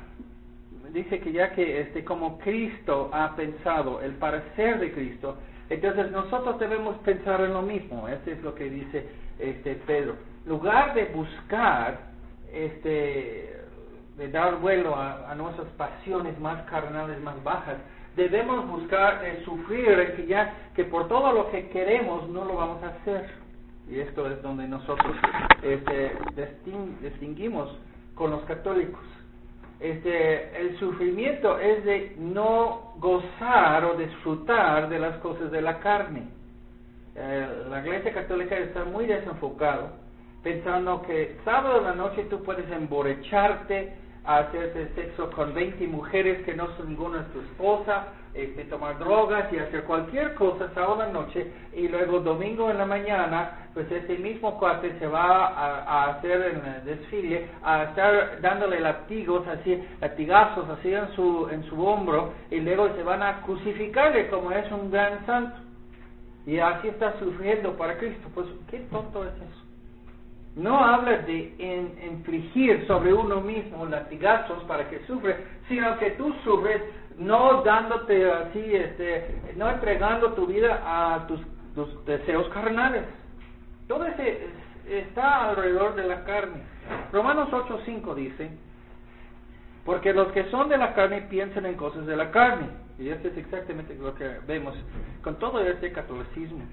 dice 0.92 1.20
que 1.20 1.32
ya 1.32 1.52
que 1.52 1.82
este 1.82 2.04
como 2.04 2.38
Cristo 2.40 3.10
ha 3.14 3.36
pensado 3.36 4.02
el 4.02 4.14
parecer 4.14 4.80
de 4.80 4.92
Cristo, 4.92 5.38
entonces 5.70 6.12
nosotros 6.12 6.60
debemos 6.60 6.98
pensar 6.98 7.42
en 7.42 7.54
lo 7.54 7.62
mismo. 7.62 8.08
Eso 8.08 8.32
es 8.32 8.42
lo 8.42 8.56
que 8.56 8.70
dice 8.70 9.08
este 9.40 9.76
Pedro. 9.76 10.16
lugar 10.46 10.94
de 10.94 11.06
buscar 11.06 12.00
este 12.52 13.58
de 14.17 14.29
dar 14.29 14.59
vuelo 14.59 14.95
a, 14.95 15.33
nuestras 15.36 15.67
pasiones 15.77 16.39
más 16.39 16.63
carnales, 16.63 17.21
más 17.21 17.41
bajas, 17.43 17.77
debemos 18.15 18.67
buscar 18.67 19.24
eh, 19.24 19.43
sufrir 19.45 20.15
que 20.15 20.25
ya 20.25 20.71
que 20.75 20.86
por 20.86 21.07
todo 21.07 21.31
lo 21.31 21.51
que 21.51 21.69
queremos 21.69 22.27
no 22.29 22.43
lo 22.43 22.55
vamos 22.55 22.83
a 22.83 22.88
hacer. 22.88 23.29
Y 23.88 24.00
esto 24.00 24.29
es 24.29 24.41
donde 24.41 24.67
nosotros 24.67 25.15
este, 25.62 26.12
distinguimos 27.01 27.69
con 28.15 28.31
los 28.31 28.43
católicos. 28.43 29.00
Este, 29.79 30.59
el 30.59 30.77
sufrimiento 30.79 31.59
es 31.59 31.86
de 31.86 32.15
no 32.17 32.93
gozar 32.97 33.86
o 33.86 33.93
disfrutar 33.93 34.89
de 34.89 35.00
las 35.00 35.17
cosas 35.17 35.51
de 35.51 35.62
la 35.62 35.79
carne. 35.79 36.24
Eh, 37.15 37.47
la 37.69 37.79
Iglesia 37.81 38.13
Católica 38.13 38.57
está 38.57 38.83
muy 38.83 39.05
desenfocado, 39.05 39.91
pensando 40.43 41.01
que 41.03 41.38
sábado 41.45 41.79
en 41.79 41.83
la 41.86 41.95
noche 41.95 42.25
tú 42.29 42.43
puedes 42.43 42.69
emborracharte, 42.71 44.07
hacerse 44.27 44.89
sexo 44.93 45.29
con 45.31 45.53
20 45.53 45.88
mujeres 45.88 46.43
que 46.43 46.53
no 46.53 46.67
son 46.75 46.89
ninguna 46.89 47.25
tu 47.31 47.39
esposa, 47.39 48.07
este, 48.34 48.65
tomar 48.65 49.00
drogas 49.00 49.51
y 49.53 49.57
hacer 49.57 49.86
cualquier 49.86 50.36
cosa 50.36 50.69
en 50.75 51.00
la 51.00 51.07
noche 51.07 51.51
y 51.74 51.88
luego 51.88 52.19
domingo 52.19 52.69
en 52.69 52.77
la 52.77 52.86
mañana, 52.86 53.69
pues 53.74 53.89
ese 53.89 54.17
mismo 54.17 54.60
cuate 54.60 55.00
se 55.00 55.07
va 55.07 55.48
a, 55.48 56.12
hacer 56.12 56.41
en 56.41 56.74
el 56.74 56.86
desfile, 56.86 57.50
a 57.63 57.84
estar 57.84 58.41
dándole 58.41 58.81
latigos 58.81 59.48
así, 59.48 59.81
latigazos 60.01 60.69
así 60.69 60.93
en 60.93 61.10
su, 61.15 61.48
en 61.50 61.63
su 61.63 61.81
hombro 61.84 62.34
y 62.51 62.60
luego 62.60 62.89
se 62.96 63.03
van 63.03 63.24
a 63.24 63.41
crucificarle 63.43 64.27
como 64.27 64.51
es 64.51 64.69
un 64.72 64.91
gran 64.91 65.25
santo. 65.25 65.57
Y 66.46 66.60
así 66.60 66.89
está 66.89 67.17
sufriendo 67.19 67.75
para 67.75 67.98
Cristo. 67.98 68.29
Pues 68.34 68.48
qué 68.69 68.79
tonto 68.91 69.24
es 69.25 69.34
eso 69.34 69.66
no 70.58 70.84
habla 70.84 71.20
de 71.20 71.54
infligir 72.12 72.86
sobre 72.88 73.14
uno 73.14 73.42
mismo 73.42 73.86
latigazos 73.86 74.64
para 74.64 74.90
que 74.90 75.00
sufre, 75.06 75.38
sino 75.70 75.98
que 76.00 76.12
tú 76.12 76.34
sufres 76.44 76.82
no 77.18 77.62
dándote 77.62 78.30
así, 78.32 78.76
este, 78.76 79.40
no 79.56 79.70
entregando 79.70 80.34
tu 80.34 80.48
vida 80.48 80.82
a 80.84 81.28
tus, 81.28 81.40
deseos 82.06 82.50
carnales. 82.50 83.04
Todo 83.88 84.06
ese 84.08 84.48
está 84.90 85.50
alrededor 85.50 85.94
de 85.94 86.08
la 86.08 86.24
carne. 86.24 86.64
Romanos 87.14 87.50
8:5 87.52 88.16
dice, 88.16 88.50
porque 89.86 90.12
los 90.12 90.32
que 90.32 90.50
son 90.50 90.70
de 90.70 90.78
la 90.78 90.96
carne 90.96 91.22
piensan 91.30 91.68
en 91.68 91.76
cosas 91.76 92.08
de 92.08 92.18
la 92.18 92.32
carne. 92.32 92.68
Y 92.98 93.10
esto 93.10 93.28
es 93.28 93.38
exactamente 93.38 93.94
lo 93.94 94.16
que 94.16 94.28
vemos 94.48 94.74
con 95.22 95.38
todo 95.38 95.62
este 95.62 95.92
catolicismo. 95.92 96.66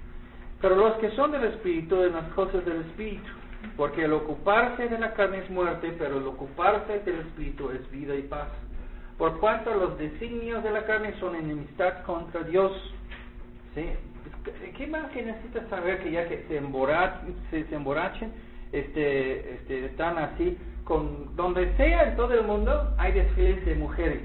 Pero 0.59 0.75
los 0.75 0.95
que 0.95 1.11
son 1.11 1.31
del 1.31 1.43
Espíritu, 1.43 2.01
en 2.01 2.13
las 2.13 2.27
cosas 2.33 2.65
del 2.65 2.81
Espíritu. 2.81 3.29
Porque 3.77 4.05
el 4.05 4.13
ocuparse 4.13 4.87
de 4.87 4.97
la 4.97 5.13
carne 5.13 5.39
es 5.39 5.49
muerte, 5.49 5.93
pero 5.97 6.17
el 6.17 6.27
ocuparse 6.27 6.99
del 6.99 7.19
Espíritu 7.19 7.69
es 7.71 7.89
vida 7.91 8.15
y 8.15 8.23
paz. 8.23 8.47
Por 9.17 9.39
cuanto 9.39 9.73
los 9.73 9.97
designios 9.97 10.63
de 10.63 10.71
la 10.71 10.85
carne 10.85 11.13
son 11.19 11.35
enemistad 11.35 12.03
contra 12.03 12.43
Dios. 12.43 12.71
¿Sí? 13.73 13.85
¿Qué 14.77 14.87
más 14.87 15.09
que 15.11 15.23
necesitas 15.23 15.67
saber 15.69 16.03
que 16.03 16.11
ya 16.11 16.27
que 16.27 16.45
se 16.47 16.57
emborrachen, 16.57 17.35
se, 17.49 17.65
emborrachen 17.73 18.31
este, 18.71 19.55
este, 19.55 19.85
están 19.85 20.17
así, 20.17 20.57
con 20.83 21.35
donde 21.35 21.75
sea 21.77 22.09
en 22.09 22.15
todo 22.15 22.33
el 22.33 22.45
mundo 22.45 22.93
hay 22.97 23.13
desfiles 23.13 23.65
de 23.65 23.75
mujeres. 23.75 24.21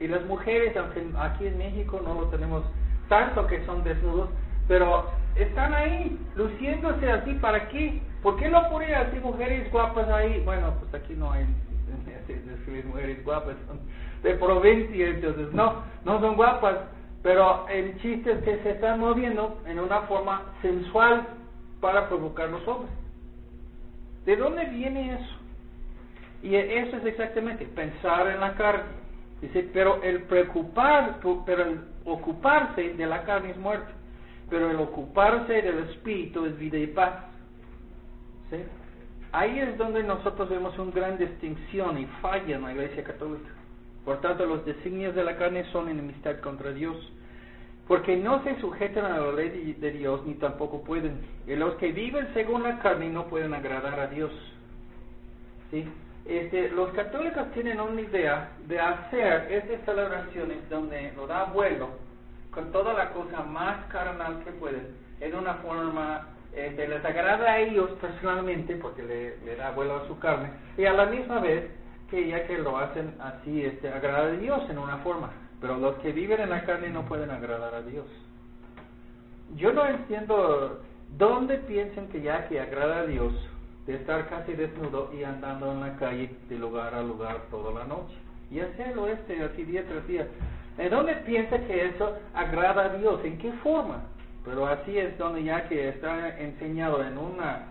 Y 0.00 0.08
las 0.08 0.24
mujeres, 0.26 0.76
aunque 0.76 1.04
aquí 1.18 1.46
en 1.46 1.58
México 1.58 2.00
no 2.04 2.14
lo 2.14 2.26
tenemos 2.28 2.64
tanto 3.08 3.46
que 3.46 3.64
son 3.64 3.84
desnudos, 3.84 4.28
pero 4.68 5.08
están 5.36 5.74
ahí, 5.74 6.18
luciéndose 6.34 7.10
así, 7.10 7.34
¿para 7.34 7.68
qué? 7.68 8.00
¿Por 8.22 8.36
qué 8.36 8.48
no 8.48 8.68
ponen 8.70 8.94
así 8.94 9.18
mujeres 9.18 9.70
guapas 9.70 10.08
ahí? 10.08 10.40
Bueno, 10.44 10.74
pues 10.78 11.02
aquí 11.02 11.14
no 11.14 11.32
hay 11.32 11.44
mujeres 12.86 13.24
guapas, 13.24 13.56
son 13.66 13.80
de 14.22 14.34
provincia, 14.34 15.08
entonces 15.08 15.52
no, 15.52 15.82
no 16.04 16.20
son 16.20 16.36
guapas, 16.36 16.76
pero 17.22 17.66
el 17.68 18.00
chiste 18.00 18.32
es 18.32 18.42
que 18.44 18.58
se 18.62 18.70
están 18.70 19.00
moviendo 19.00 19.60
en 19.66 19.80
una 19.80 20.02
forma 20.02 20.42
sensual 20.62 21.26
para 21.80 22.08
provocar 22.08 22.48
los 22.48 22.66
hombres. 22.68 22.92
¿De 24.24 24.36
dónde 24.36 24.64
viene 24.66 25.14
eso? 25.14 25.36
Y 26.44 26.54
eso 26.54 26.96
es 26.96 27.06
exactamente 27.06 27.66
pensar 27.66 28.28
en 28.28 28.40
la 28.40 28.54
carne. 28.54 29.02
Dice, 29.40 29.68
pero 29.72 30.00
el 30.02 30.22
preocupar, 30.22 31.18
pero 31.44 31.62
el 31.64 31.80
ocuparse 32.04 32.94
de 32.94 33.06
la 33.06 33.24
carne 33.24 33.50
es 33.50 33.56
muerte 33.56 33.92
pero 34.52 34.70
el 34.70 34.76
ocuparse 34.76 35.62
del 35.62 35.78
espíritu 35.88 36.44
es 36.44 36.58
vida 36.58 36.76
y 36.76 36.86
paz. 36.88 37.24
Ahí 39.32 39.58
es 39.58 39.78
donde 39.78 40.02
nosotros 40.02 40.48
vemos 40.50 40.78
una 40.78 40.92
gran 40.92 41.16
distinción 41.16 41.98
y 41.98 42.06
falla 42.20 42.56
en 42.56 42.62
la 42.62 42.72
Iglesia 42.72 43.02
Católica. 43.02 43.50
Por 44.04 44.20
tanto, 44.20 44.44
los 44.44 44.64
designios 44.66 45.14
de 45.14 45.24
la 45.24 45.36
carne 45.36 45.64
son 45.72 45.88
enemistad 45.88 46.40
contra 46.40 46.72
Dios, 46.72 46.96
porque 47.88 48.16
no 48.16 48.42
se 48.44 48.60
sujetan 48.60 49.06
a 49.06 49.18
la 49.18 49.32
ley 49.32 49.76
de 49.80 49.90
Dios 49.92 50.24
ni 50.26 50.34
tampoco 50.34 50.82
pueden. 50.82 51.20
Y 51.46 51.54
los 51.54 51.74
que 51.76 51.92
viven 51.92 52.28
según 52.34 52.62
la 52.62 52.78
carne 52.80 53.08
no 53.08 53.26
pueden 53.26 53.54
agradar 53.54 53.98
a 54.00 54.08
Dios. 54.08 54.32
¿Sí? 55.70 55.88
Este, 56.24 56.68
los 56.70 56.90
católicos 56.90 57.50
tienen 57.52 57.80
una 57.80 58.00
idea 58.00 58.50
de 58.68 58.78
hacer 58.78 59.50
estas 59.50 59.84
celebraciones 59.84 60.68
donde 60.68 61.12
lo 61.16 61.26
da 61.26 61.44
vuelo 61.44 61.88
con 62.50 62.70
toda 62.70 62.92
la 62.92 63.10
cosa 63.10 63.42
más 63.42 63.86
carnal 63.86 64.44
que 64.44 64.52
pueden, 64.52 64.88
en 65.20 65.34
una 65.34 65.54
forma 65.54 66.28
este, 66.54 66.88
les 66.88 67.04
agrada 67.04 67.52
a 67.52 67.58
ellos 67.60 67.90
personalmente, 68.00 68.76
porque 68.76 69.02
le, 69.02 69.56
da 69.56 69.70
vuelo 69.70 69.96
a 69.96 70.06
su 70.06 70.18
carne, 70.18 70.50
y 70.76 70.84
a 70.84 70.92
la 70.92 71.06
misma 71.06 71.40
vez 71.40 71.70
que 72.10 72.28
ya 72.28 72.46
que 72.46 72.58
lo 72.58 72.76
hacen 72.78 73.14
así, 73.20 73.64
este, 73.64 73.88
agrada 73.88 74.28
a 74.28 74.32
Dios 74.32 74.68
en 74.68 74.78
una 74.78 74.98
forma, 74.98 75.30
pero 75.60 75.78
los 75.78 75.96
que 75.96 76.12
viven 76.12 76.40
en 76.40 76.50
la 76.50 76.64
carne 76.64 76.90
no 76.90 77.02
pueden 77.06 77.30
agradar 77.30 77.74
a 77.74 77.82
Dios. 77.82 78.06
Yo 79.56 79.72
no 79.72 79.86
entiendo 79.86 80.82
dónde 81.16 81.58
piensan 81.58 82.08
que 82.08 82.20
ya 82.20 82.48
que 82.48 82.60
agrada 82.60 83.00
a 83.00 83.06
Dios 83.06 83.32
de 83.86 83.94
estar 83.96 84.28
casi 84.28 84.52
desnudo 84.52 85.10
y 85.12 85.24
andando 85.24 85.72
en 85.72 85.80
la 85.80 85.96
calle 85.96 86.30
de 86.48 86.56
lugar 86.56 86.94
a 86.94 87.02
lugar 87.02 87.42
toda 87.50 87.72
la 87.72 87.84
noche. 87.84 88.14
Y 88.50 88.60
hacerlo 88.60 89.08
este 89.08 89.42
así 89.42 89.64
día 89.64 89.84
tras 89.86 90.06
día. 90.06 90.26
¿En 90.78 90.90
dónde 90.90 91.14
piensa 91.16 91.58
que 91.66 91.86
eso 91.86 92.16
agrada 92.34 92.84
a 92.84 92.96
Dios? 92.96 93.20
¿En 93.24 93.38
qué 93.38 93.52
forma? 93.62 94.02
Pero 94.44 94.66
así 94.66 94.98
es 94.98 95.16
donde 95.18 95.44
ya 95.44 95.68
que 95.68 95.88
está 95.88 96.38
enseñado 96.38 97.02
en 97.04 97.18
una 97.18 97.66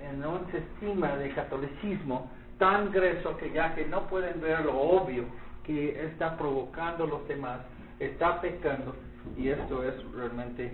en 0.00 0.24
un 0.24 0.50
sistema 0.50 1.16
de 1.16 1.30
catolicismo 1.30 2.30
tan 2.58 2.90
grueso 2.90 3.36
que 3.36 3.50
ya 3.52 3.74
que 3.74 3.84
no 3.86 4.06
pueden 4.08 4.40
ver 4.40 4.64
lo 4.64 4.78
obvio 4.78 5.24
que 5.64 6.04
está 6.06 6.38
provocando 6.38 7.06
los 7.06 7.28
demás 7.28 7.60
está 7.98 8.40
pecando 8.40 8.94
y 9.36 9.48
esto 9.48 9.84
es 9.84 9.94
realmente 10.14 10.72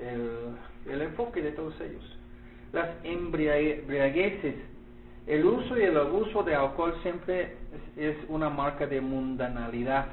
el, 0.00 0.56
el 0.92 1.02
enfoque 1.02 1.42
de 1.42 1.52
todos 1.52 1.78
ellos. 1.80 2.18
Las 2.72 2.88
embriagueces, 3.02 4.54
el 5.26 5.44
uso 5.44 5.78
y 5.78 5.82
el 5.82 5.96
abuso 5.96 6.42
de 6.42 6.54
alcohol 6.54 6.94
siempre 7.02 7.56
es, 7.96 8.16
una 8.28 8.48
marca 8.48 8.86
de 8.86 9.00
mundanalidad. 9.00 10.06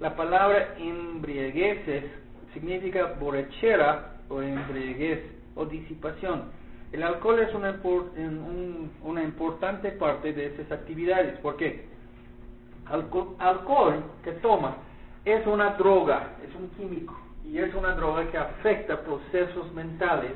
La 0.00 0.14
palabra 0.14 0.74
embriagueces 0.78 2.04
significa 2.58 3.14
borrachera 3.20 4.14
o 4.28 4.42
embriaguez 4.42 5.20
o 5.54 5.64
disipación. 5.64 6.50
El 6.92 7.02
alcohol 7.02 7.38
es 7.40 7.54
una, 7.54 7.78
una 9.02 9.22
importante 9.22 9.92
parte 9.92 10.32
de 10.32 10.46
esas 10.46 10.72
actividades. 10.72 11.38
¿Por 11.40 11.56
qué? 11.56 11.86
Alcohol, 12.86 13.36
alcohol 13.38 14.02
que 14.24 14.32
toma 14.32 14.76
es 15.24 15.46
una 15.46 15.70
droga, 15.76 16.36
es 16.46 16.54
un 16.54 16.70
químico 16.70 17.18
y 17.44 17.58
es 17.58 17.74
una 17.74 17.94
droga 17.94 18.30
que 18.30 18.38
afecta 18.38 19.02
procesos 19.02 19.72
mentales 19.74 20.32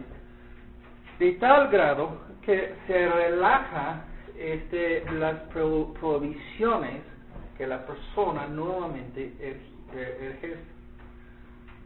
de 1.19 1.33
tal 1.33 1.69
grado 1.69 2.21
que 2.43 2.75
se 2.87 3.09
relaja 3.09 4.05
este, 4.37 5.05
las 5.12 5.38
provisiones 6.00 7.02
que 7.57 7.67
la 7.67 7.87
persona 7.87 8.47
nuevamente 8.49 9.33
ejerce. 9.93 10.72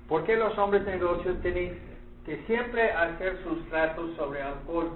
¿Por 0.08 0.22
qué 0.24 0.36
los 0.36 0.56
hombres 0.56 0.84
de 0.84 0.92
negocios 0.92 1.40
tienen 1.42 1.78
que 2.24 2.36
siempre 2.46 2.92
hacer 2.92 3.38
sus 3.42 3.68
tratos 3.68 4.14
sobre 4.16 4.40
alcohol? 4.40 4.90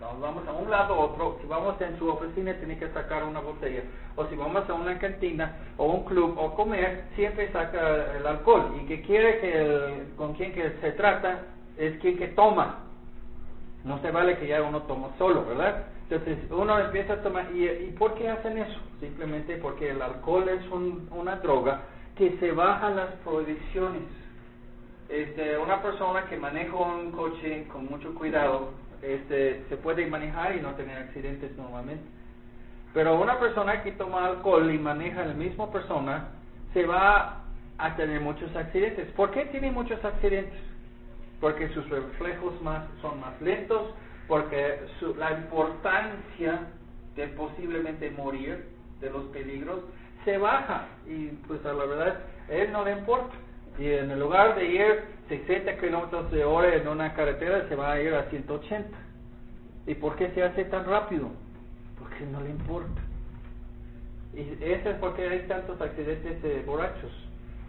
Nos 0.00 0.20
vamos 0.20 0.46
a 0.46 0.52
un 0.52 0.70
lado 0.70 0.98
otro, 0.98 1.38
si 1.40 1.46
vamos 1.46 1.80
en 1.80 1.96
su 1.98 2.08
oficina 2.08 2.54
tiene 2.54 2.76
que 2.76 2.88
sacar 2.88 3.24
una 3.24 3.40
botella, 3.40 3.82
o 4.16 4.26
si 4.26 4.34
vamos 4.34 4.68
a 4.68 4.74
una 4.74 4.98
cantina 4.98 5.56
o 5.76 5.86
un 5.86 6.04
club 6.04 6.36
o 6.36 6.54
comer, 6.54 7.04
siempre 7.14 7.52
saca 7.52 8.16
el 8.16 8.26
alcohol 8.26 8.80
y 8.80 8.86
que 8.86 9.02
quiere 9.02 9.38
que 9.40 10.04
con 10.16 10.34
quien 10.34 10.52
que 10.52 10.72
se 10.80 10.92
trata 10.92 11.42
es 11.76 11.98
quien 12.00 12.16
que 12.16 12.28
toma. 12.28 12.78
No 13.84 14.00
se 14.00 14.10
vale 14.10 14.38
que 14.38 14.46
ya 14.46 14.62
uno 14.62 14.82
toma 14.82 15.08
solo, 15.18 15.44
¿verdad? 15.44 15.84
Entonces 16.08 16.38
uno 16.50 16.78
empieza 16.78 17.14
a 17.14 17.22
tomar, 17.22 17.50
¿y, 17.54 17.68
y 17.68 17.94
por 17.98 18.14
qué 18.14 18.28
hacen 18.28 18.58
eso? 18.58 18.78
Simplemente 19.00 19.56
porque 19.56 19.90
el 19.90 20.02
alcohol 20.02 20.48
es 20.48 20.62
una 21.10 21.36
droga 21.36 21.82
que 22.16 22.36
se 22.38 22.52
baja 22.52 22.90
las 22.90 23.10
prohibiciones. 23.24 24.02
Este, 25.08 25.58
una 25.58 25.82
persona 25.82 26.26
que 26.26 26.36
maneja 26.36 26.74
un 26.76 27.12
coche 27.12 27.66
con 27.68 27.86
mucho 27.86 28.14
cuidado 28.14 28.70
este, 29.02 29.64
se 29.68 29.76
puede 29.76 30.06
manejar 30.06 30.56
y 30.56 30.60
no 30.60 30.74
tener 30.74 30.96
accidentes 30.96 31.56
normalmente. 31.56 32.04
Pero 32.94 33.20
una 33.20 33.38
persona 33.40 33.82
que 33.82 33.92
toma 33.92 34.26
alcohol 34.26 34.72
y 34.72 34.78
maneja 34.78 35.24
la 35.24 35.34
misma 35.34 35.70
persona, 35.70 36.28
se 36.72 36.86
va 36.86 37.42
a 37.78 37.96
tener 37.96 38.20
muchos 38.20 38.54
accidentes. 38.54 39.08
¿Por 39.12 39.30
qué 39.32 39.46
tiene 39.46 39.72
muchos 39.72 40.02
accidentes? 40.04 40.58
Porque 41.40 41.68
sus 41.70 41.88
reflejos 41.88 42.60
más, 42.62 42.84
son 43.00 43.18
más 43.20 43.40
lentos, 43.40 43.92
porque 44.28 44.78
la 45.18 45.32
importancia 45.32 46.60
de 47.16 47.26
posiblemente 47.28 48.10
morir 48.10 48.66
de 49.00 49.10
los 49.10 49.24
peligros 49.26 49.80
se 50.24 50.38
baja 50.38 50.86
y 51.06 51.26
pues 51.46 51.64
a 51.64 51.72
la 51.72 51.84
verdad 51.84 52.18
él 52.48 52.72
no 52.72 52.84
le 52.84 52.92
importa 52.92 53.34
y 53.78 53.90
en 53.90 54.18
lugar 54.18 54.54
de 54.54 54.66
ir 54.66 55.04
60 55.28 55.78
kilómetros 55.78 56.30
de 56.30 56.44
hora 56.44 56.74
en 56.74 56.86
una 56.86 57.14
carretera 57.14 57.66
se 57.68 57.74
va 57.74 57.92
a 57.92 58.00
ir 58.00 58.14
a 58.14 58.28
180. 58.28 58.90
¿Y 59.86 59.94
por 59.94 60.16
qué 60.16 60.30
se 60.30 60.42
hace 60.42 60.64
tan 60.66 60.84
rápido? 60.84 61.30
Porque 61.98 62.24
no 62.26 62.40
le 62.40 62.50
importa. 62.50 63.00
Y 64.34 64.40
eso 64.62 64.90
es 64.90 64.96
porque 64.96 65.28
hay 65.28 65.40
tantos 65.48 65.80
accidentes 65.80 66.42
de 66.42 66.62
borrachos 66.62 67.10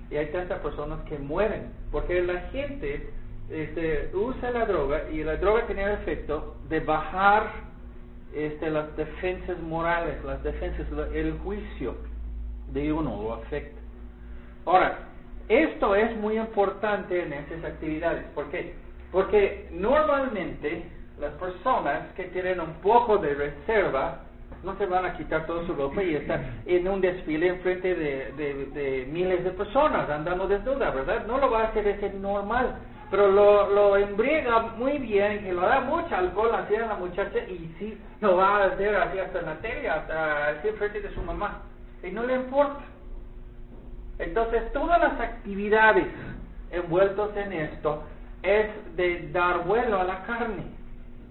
y 0.10 0.18
hay 0.18 0.28
tantas 0.28 0.60
personas 0.60 1.02
que 1.06 1.18
mueren. 1.18 1.72
Porque 1.92 2.22
la 2.22 2.42
gente 2.52 3.10
este, 3.50 4.12
usa 4.14 4.52
la 4.52 4.66
droga 4.66 5.10
y 5.10 5.24
la 5.24 5.38
droga 5.38 5.66
tiene 5.66 5.84
el 5.84 5.92
efecto 5.92 6.58
de 6.70 6.82
bajar 6.82 7.50
este, 8.34 8.70
las 8.70 8.96
defensas 8.98 9.58
morales, 9.60 10.24
las 10.26 10.44
defensas, 10.44 10.86
el 11.14 11.38
juicio 11.40 11.96
de 12.74 12.92
uno 12.92 13.22
lo 13.22 13.34
afecta. 13.34 13.80
Ahora, 14.66 15.00
esto 15.48 15.96
es 15.96 16.16
muy 16.18 16.38
importante 16.38 17.22
en 17.22 17.34
esas 17.34 17.64
actividades. 17.64 18.24
¿Por 18.34 18.50
qué? 18.50 18.74
Porque 19.12 19.68
normalmente 19.72 20.84
las 21.20 21.34
personas 21.34 22.12
que 22.16 22.24
tienen 22.26 22.60
un 22.60 22.74
poco 22.76 23.18
de 23.18 23.34
reserva 23.34 24.22
no 24.64 24.78
se 24.78 24.86
van 24.86 25.06
a 25.06 25.18
quitar 25.18 25.46
todo 25.46 25.66
su 25.66 25.74
ropa 25.74 26.02
y 26.02 26.16
estar 26.16 26.40
en 26.66 26.88
un 26.88 27.02
desfile 27.02 27.48
en 27.48 27.60
frente 27.60 27.94
de, 27.96 28.32
de, 28.74 29.06
miles 29.12 29.44
de 29.44 29.52
personas 29.52 30.10
andando 30.10 30.48
desnuda, 30.48 30.90
¿verdad? 30.92 31.26
No 31.28 31.38
lo 31.38 31.52
va 31.52 31.62
a 31.62 31.68
hacer 31.68 31.86
ese 31.88 32.12
normal, 32.14 32.76
pero 33.12 33.28
lo, 33.28 33.70
lo 33.70 33.98
embriaga 33.98 34.60
muy 34.78 34.98
bien 35.00 35.46
y 35.46 35.52
lo 35.52 35.62
da 35.62 35.82
mucho 35.82 36.16
alcohol 36.16 36.56
así 36.56 36.76
a 36.76 36.88
la 36.88 36.96
muchacha 36.96 37.40
y 37.40 37.76
sí 37.78 37.98
lo 38.22 38.38
va 38.38 38.58
a 38.58 38.66
hacer 38.68 38.96
así 38.96 39.20
hasta 39.20 39.42
la 39.42 39.56
tele, 39.56 39.90
hasta 39.90 40.48
así 40.48 40.70
en 40.70 40.76
frente 40.78 41.02
de 41.02 41.14
su 41.14 41.22
mamá. 41.22 41.62
Y 42.04 42.12
no 42.12 42.24
le 42.26 42.36
importa. 42.36 42.82
Entonces, 44.20 44.72
todas 44.74 45.00
las 45.02 45.20
actividades 45.20 46.08
envueltas 46.72 47.36
en 47.36 47.54
esto 47.54 48.04
es 48.44 48.96
de 48.96 49.30
dar 49.32 49.64
vuelo 49.66 50.00
a 50.00 50.04
la 50.04 50.24
carne, 50.24 50.64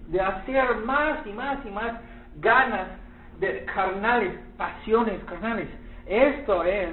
de 0.07 0.19
hacer 0.19 0.77
más 0.77 1.25
y 1.25 1.31
más 1.31 1.65
y 1.65 1.69
más 1.69 1.93
ganas 2.39 2.87
de 3.39 3.65
carnales, 3.65 4.33
pasiones 4.57 5.23
carnales. 5.25 5.67
Esto 6.05 6.63
es 6.63 6.89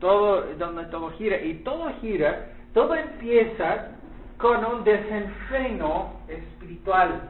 todo 0.00 0.42
donde 0.58 0.84
todo 0.86 1.10
gira 1.12 1.40
y 1.40 1.54
todo 1.64 1.90
gira, 2.00 2.46
todo 2.74 2.94
empieza 2.94 3.92
con 4.38 4.64
un 4.64 4.84
desenfreno 4.84 6.20
espiritual. 6.28 7.22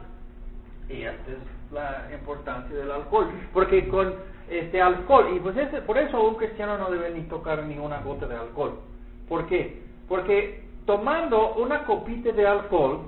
Y 0.89 1.03
esta 1.03 1.31
es 1.31 1.71
la 1.71 2.07
importancia 2.13 2.75
del 2.75 2.91
alcohol, 2.91 3.29
porque 3.53 3.87
con 3.87 4.15
este 4.49 4.81
alcohol. 4.81 5.33
Y 5.35 5.39
pues 5.39 5.55
por 5.85 5.97
eso 5.97 6.23
un 6.23 6.35
cristiano 6.35 6.77
no 6.77 6.89
debe 6.89 7.11
ni 7.11 7.21
tocar 7.23 7.63
ni 7.63 7.77
una 7.77 7.99
gota 8.01 8.27
de 8.27 8.35
alcohol. 8.35 8.79
¿Por 9.27 9.47
qué? 9.47 9.83
Porque 10.07 10.63
tomando 10.85 11.55
una 11.55 11.83
copita 11.83 12.31
de 12.31 12.47
alcohol, 12.47 13.01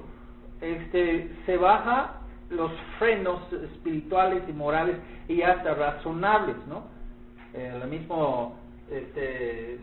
este, 0.61 1.31
se 1.45 1.57
baja 1.57 2.15
los 2.49 2.71
frenos 2.97 3.41
espirituales 3.53 4.43
y 4.47 4.53
morales 4.53 4.97
y 5.27 5.41
hasta 5.41 5.73
razonables, 5.75 6.55
¿no? 6.67 6.83
Lo 7.79 7.87
mismo 7.87 8.57
este, 8.91 9.79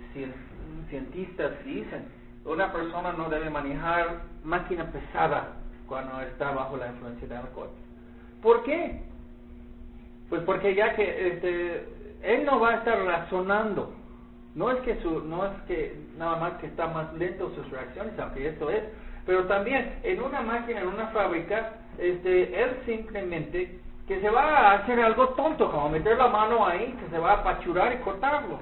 cientistas 0.89 1.53
dicen, 1.65 2.07
una 2.45 2.73
persona 2.73 3.13
no 3.13 3.29
debe 3.29 3.51
manejar 3.51 4.23
máquina 4.45 4.91
pesada 4.93 5.55
cuando 5.89 6.21
está 6.21 6.53
bajo 6.53 6.77
la 6.77 6.89
influencia 6.89 7.27
de 7.29 7.37
alcohol. 7.37 7.71
¿Por 8.43 8.63
qué? 8.65 9.03
Pues 10.29 10.43
porque 10.43 10.75
ya 10.75 10.95
que 10.95 11.29
este, 11.29 11.89
él 12.23 12.45
no 12.45 12.61
va 12.61 12.71
a 12.71 12.77
estar 12.77 12.99
razonando. 13.05 13.93
No 14.55 14.71
es 14.71 14.81
que 14.81 14.97
su, 15.03 15.21
no 15.21 15.45
es 15.45 15.53
que 15.69 15.95
nada 16.17 16.37
más 16.37 16.53
que 16.55 16.67
está 16.67 16.87
más 16.89 17.13
lento 17.15 17.53
sus 17.55 17.71
reacciones, 17.71 18.19
aunque 18.19 18.49
esto 18.49 18.71
es, 18.71 18.83
pero 19.27 19.45
también 19.45 19.99
en 20.03 20.23
una 20.23 20.41
máquina, 20.41 20.81
en 20.81 20.89
una 20.89 21.09
fábrica, 21.09 21.75
este, 21.99 22.63
él 22.63 22.71
simplemente 22.87 23.79
que 24.09 24.21
se 24.21 24.31
va 24.31 24.43
a 24.43 24.73
hacer 24.75 25.01
algo 25.01 25.31
tonto, 25.31 25.71
como 25.71 25.91
meter 25.91 26.17
la 26.17 26.29
mano 26.29 26.65
ahí, 26.65 26.97
que 27.01 27.11
se 27.11 27.19
va 27.19 27.33
a 27.33 27.37
apachurar 27.39 27.93
y 27.93 27.97
cortarlo. 27.99 28.61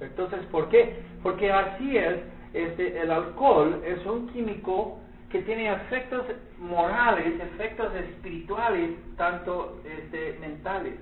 Entonces, 0.00 0.40
¿por 0.50 0.68
qué? 0.68 1.00
Porque 1.22 1.52
así 1.52 1.96
es, 1.96 2.18
este, 2.52 3.00
el 3.00 3.10
alcohol 3.10 3.80
es 3.86 4.04
un 4.04 4.28
químico 4.30 4.98
que 5.32 5.40
tiene 5.42 5.72
efectos 5.72 6.26
morales, 6.58 7.40
efectos 7.40 7.92
espirituales, 7.94 8.90
tanto 9.16 9.80
este, 9.82 10.38
mentales. 10.38 10.94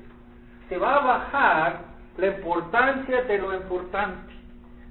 Se 0.68 0.78
va 0.78 0.96
a 0.96 1.04
bajar 1.04 1.80
la 2.16 2.26
importancia 2.28 3.22
de 3.22 3.38
lo 3.38 3.52
importante. 3.54 4.32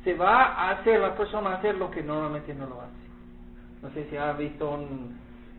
Se 0.03 0.13
va 0.13 0.43
a 0.43 0.71
hacer 0.71 0.99
la 0.99 1.15
persona 1.15 1.55
hacer 1.55 1.75
lo 1.75 1.89
que 1.89 2.03
normalmente 2.03 2.53
no 2.53 2.67
lo 2.67 2.81
hace. 2.81 2.99
No 3.81 3.89
sé 3.91 4.09
si 4.09 4.17
ha 4.17 4.33
visto 4.33 4.77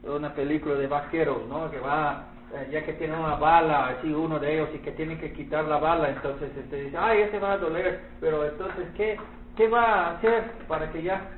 una 0.03 0.35
película 0.35 0.75
de 0.75 0.87
vaqueros, 0.87 1.47
¿no? 1.49 1.71
Que 1.71 1.79
va, 1.81 2.27
eh, 2.55 2.69
ya 2.71 2.85
que 2.85 2.93
tiene 2.93 3.17
una 3.17 3.37
bala, 3.37 3.89
así 3.89 4.13
uno 4.13 4.39
de 4.39 4.55
ellos, 4.55 4.69
y 4.75 4.79
que 4.79 4.93
tiene 4.93 5.19
que 5.19 5.33
quitar 5.33 5.65
la 5.65 5.79
bala, 5.79 6.11
entonces 6.11 6.51
este, 6.55 6.85
dice, 6.85 6.99
ay, 6.99 7.23
ese 7.23 7.39
va 7.39 7.53
a 7.53 7.59
doler, 7.59 8.01
pero 8.21 8.45
entonces, 8.45 8.89
¿qué, 8.95 9.19
qué 9.57 9.69
va 9.69 9.85
a 9.85 10.11
hacer 10.17 10.51
para 10.69 10.91
que 10.93 11.03
ya 11.03 11.31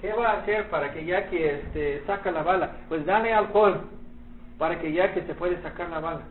¿Qué 0.00 0.12
va 0.12 0.30
a 0.30 0.40
hacer 0.40 0.68
para 0.68 0.92
que 0.92 1.04
ya 1.04 1.28
que 1.28 1.54
este, 1.54 2.02
saca 2.06 2.30
la 2.30 2.42
bala? 2.42 2.72
Pues 2.88 3.04
dale 3.06 3.32
alcohol 3.32 3.80
para 4.58 4.78
que 4.78 4.92
ya 4.92 5.12
que 5.12 5.22
se 5.22 5.34
puede 5.34 5.60
sacar 5.62 5.88
la 5.88 6.00
bala. 6.00 6.22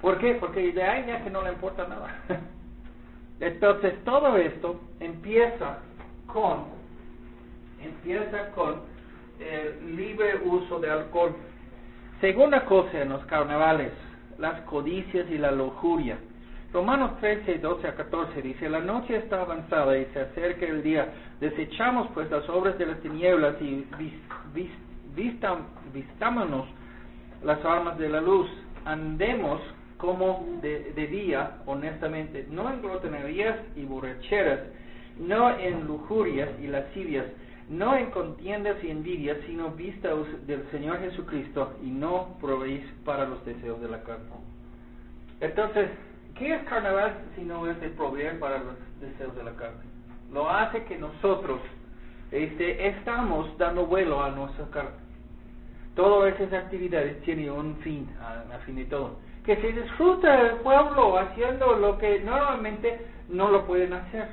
¿Por 0.00 0.18
qué? 0.18 0.34
Porque 0.34 0.72
de 0.72 0.82
ahí 0.82 1.04
ya 1.06 1.22
que 1.22 1.30
no 1.30 1.42
le 1.42 1.50
importa 1.50 1.86
nada. 1.86 2.16
Entonces 3.40 3.94
todo 4.04 4.36
esto 4.36 4.80
empieza 5.00 5.78
con 6.26 6.64
empieza 7.80 8.50
con 8.50 8.82
el 9.40 9.96
libre 9.96 10.36
uso 10.44 10.78
de 10.78 10.90
alcohol. 10.90 11.34
Segunda 12.20 12.64
cosa 12.64 13.02
en 13.02 13.08
los 13.08 13.24
carnavales, 13.26 13.92
las 14.38 14.60
codicias 14.62 15.28
y 15.30 15.38
la 15.38 15.50
lujuria. 15.50 16.18
Romanos 16.72 17.18
13, 17.20 17.58
12 17.58 17.86
a 17.86 17.94
14 17.94 18.40
dice, 18.40 18.68
la 18.70 18.80
noche 18.80 19.16
está 19.16 19.42
avanzada 19.42 19.98
y 19.98 20.06
se 20.06 20.20
acerca 20.20 20.64
el 20.64 20.82
día. 20.82 21.06
Desechamos 21.38 22.08
pues 22.14 22.30
las 22.30 22.48
obras 22.48 22.78
de 22.78 22.86
las 22.86 22.98
tinieblas 23.00 23.60
y 23.60 23.86
vistámonos 25.92 26.66
las 27.44 27.62
armas 27.62 27.98
de 27.98 28.08
la 28.08 28.22
luz. 28.22 28.48
Andemos 28.86 29.60
como 29.98 30.46
de, 30.62 31.06
día, 31.08 31.58
honestamente, 31.66 32.46
no 32.50 32.72
en 32.72 32.80
glotonerías 32.80 33.58
y 33.76 33.84
borracheras, 33.84 34.60
no 35.20 35.54
en 35.58 35.86
lujurias 35.86 36.48
y 36.58 36.68
lascivias, 36.68 37.26
no 37.68 37.94
en 37.94 38.10
contiendas 38.10 38.82
y 38.82 38.90
envidias, 38.90 39.36
sino 39.46 39.72
vistas 39.72 40.14
del 40.46 40.64
Señor 40.70 41.00
Jesucristo 41.00 41.74
y 41.82 41.90
no 41.90 42.38
proveéis 42.40 42.84
para 43.04 43.26
los 43.26 43.44
deseos 43.44 43.78
de 43.82 43.88
la 43.90 44.02
carne. 44.02 44.24
Entonces, 45.40 45.90
¿Qué 46.42 46.52
es 46.52 46.62
carnaval 46.64 47.14
si 47.36 47.42
no 47.42 47.70
es 47.70 47.80
de 47.80 47.88
proveer 47.90 48.40
para 48.40 48.58
los 48.58 48.74
deseos 49.00 49.32
de 49.36 49.44
la 49.44 49.52
carne? 49.52 49.78
Lo 50.32 50.50
hace 50.50 50.82
que 50.86 50.98
nosotros 50.98 51.60
este, 52.32 52.88
estamos 52.88 53.56
dando 53.58 53.86
vuelo 53.86 54.20
a 54.20 54.30
nuestra 54.30 54.66
carne. 54.70 54.98
Todas 55.94 56.34
esas 56.40 56.64
actividades 56.64 57.22
tienen 57.22 57.48
un 57.48 57.76
fin, 57.76 58.10
a, 58.20 58.58
fin 58.66 58.74
de 58.74 58.86
todo. 58.86 59.20
Que 59.44 59.54
se 59.54 59.70
disfruta 59.70 60.40
el 60.40 60.56
pueblo 60.56 61.16
haciendo 61.16 61.76
lo 61.76 61.96
que 61.96 62.18
normalmente 62.18 63.06
no 63.28 63.48
lo 63.48 63.64
pueden 63.64 63.92
hacer. 63.92 64.26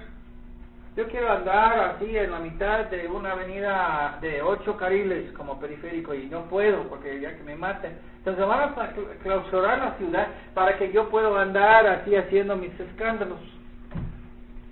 Yo 1.00 1.08
quiero 1.08 1.32
andar 1.32 1.96
así 1.96 2.18
en 2.18 2.30
la 2.30 2.40
mitad 2.40 2.88
de 2.88 3.08
una 3.08 3.32
avenida 3.32 4.18
de 4.20 4.42
ocho 4.42 4.76
carriles 4.76 5.32
como 5.32 5.58
periférico 5.58 6.14
y 6.14 6.26
no 6.26 6.42
puedo 6.50 6.90
porque 6.90 7.22
ya 7.22 7.38
que 7.38 7.44
me 7.44 7.56
maten. 7.56 7.94
Entonces 8.18 8.46
van 8.46 8.78
a 8.78 8.90
clausurar 9.24 9.78
la 9.80 9.94
ciudad 9.94 10.28
para 10.54 10.78
que 10.78 10.92
yo 10.92 11.08
pueda 11.08 11.42
andar 11.42 11.88
así 11.88 12.18
haciendo 12.18 12.58
mis 12.58 12.78
escándalos. 12.78 13.40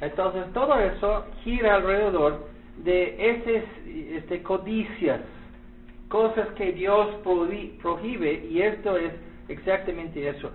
Entonces 0.02 0.52
todo 0.52 0.78
eso 0.78 1.28
gira 1.46 1.76
alrededor 1.76 2.50
de 2.76 3.30
esas 3.32 3.64
este, 3.86 4.44
codicias, 4.44 5.22
cosas 6.10 6.50
que 6.58 6.74
Dios 6.74 7.08
prohíbe 7.24 8.34
y 8.50 8.64
esto 8.64 8.98
es 8.98 9.14
exactamente 9.50 10.28
eso. 10.28 10.52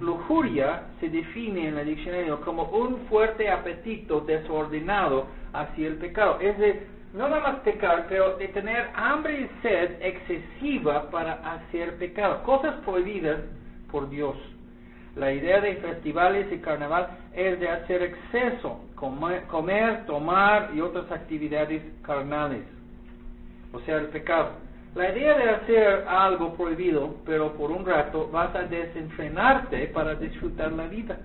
Lujuria 0.00 0.84
se 1.00 1.08
define 1.08 1.68
en 1.68 1.78
el 1.78 1.86
diccionario 1.86 2.40
como 2.40 2.64
un 2.64 2.98
fuerte 3.08 3.50
apetito 3.50 4.20
desordenado 4.20 5.26
hacia 5.52 5.88
el 5.88 5.96
pecado. 5.96 6.38
Es 6.40 6.58
de 6.58 6.86
no 7.14 7.28
nada 7.28 7.42
más 7.42 7.56
pecar, 7.60 8.06
pero 8.08 8.36
de 8.38 8.48
tener 8.48 8.88
hambre 8.94 9.42
y 9.42 9.62
sed 9.62 10.00
excesiva 10.00 11.10
para 11.10 11.34
hacer 11.54 11.96
pecado. 11.98 12.42
Cosas 12.42 12.76
prohibidas 12.84 13.40
por 13.90 14.08
Dios. 14.08 14.36
La 15.14 15.30
idea 15.30 15.60
de 15.60 15.76
festivales 15.76 16.50
y 16.50 16.58
carnaval 16.58 17.08
es 17.34 17.60
de 17.60 17.68
hacer 17.68 18.02
exceso, 18.02 18.80
comer, 18.94 19.42
comer 19.44 20.06
tomar 20.06 20.70
y 20.74 20.80
otras 20.80 21.10
actividades 21.12 21.82
carnales. 22.00 22.62
O 23.74 23.80
sea, 23.80 23.96
el 23.96 24.06
pecado. 24.06 24.52
La 24.94 25.10
idea 25.10 25.38
de 25.38 25.50
hacer 25.50 26.04
algo 26.06 26.52
prohibido, 26.52 27.14
pero 27.24 27.54
por 27.54 27.70
un 27.70 27.86
rato 27.86 28.28
vas 28.30 28.54
a 28.54 28.64
desenfrenarte 28.64 29.86
para 29.86 30.14
disfrutar 30.16 30.70
la 30.72 30.86
vida. 30.86 31.18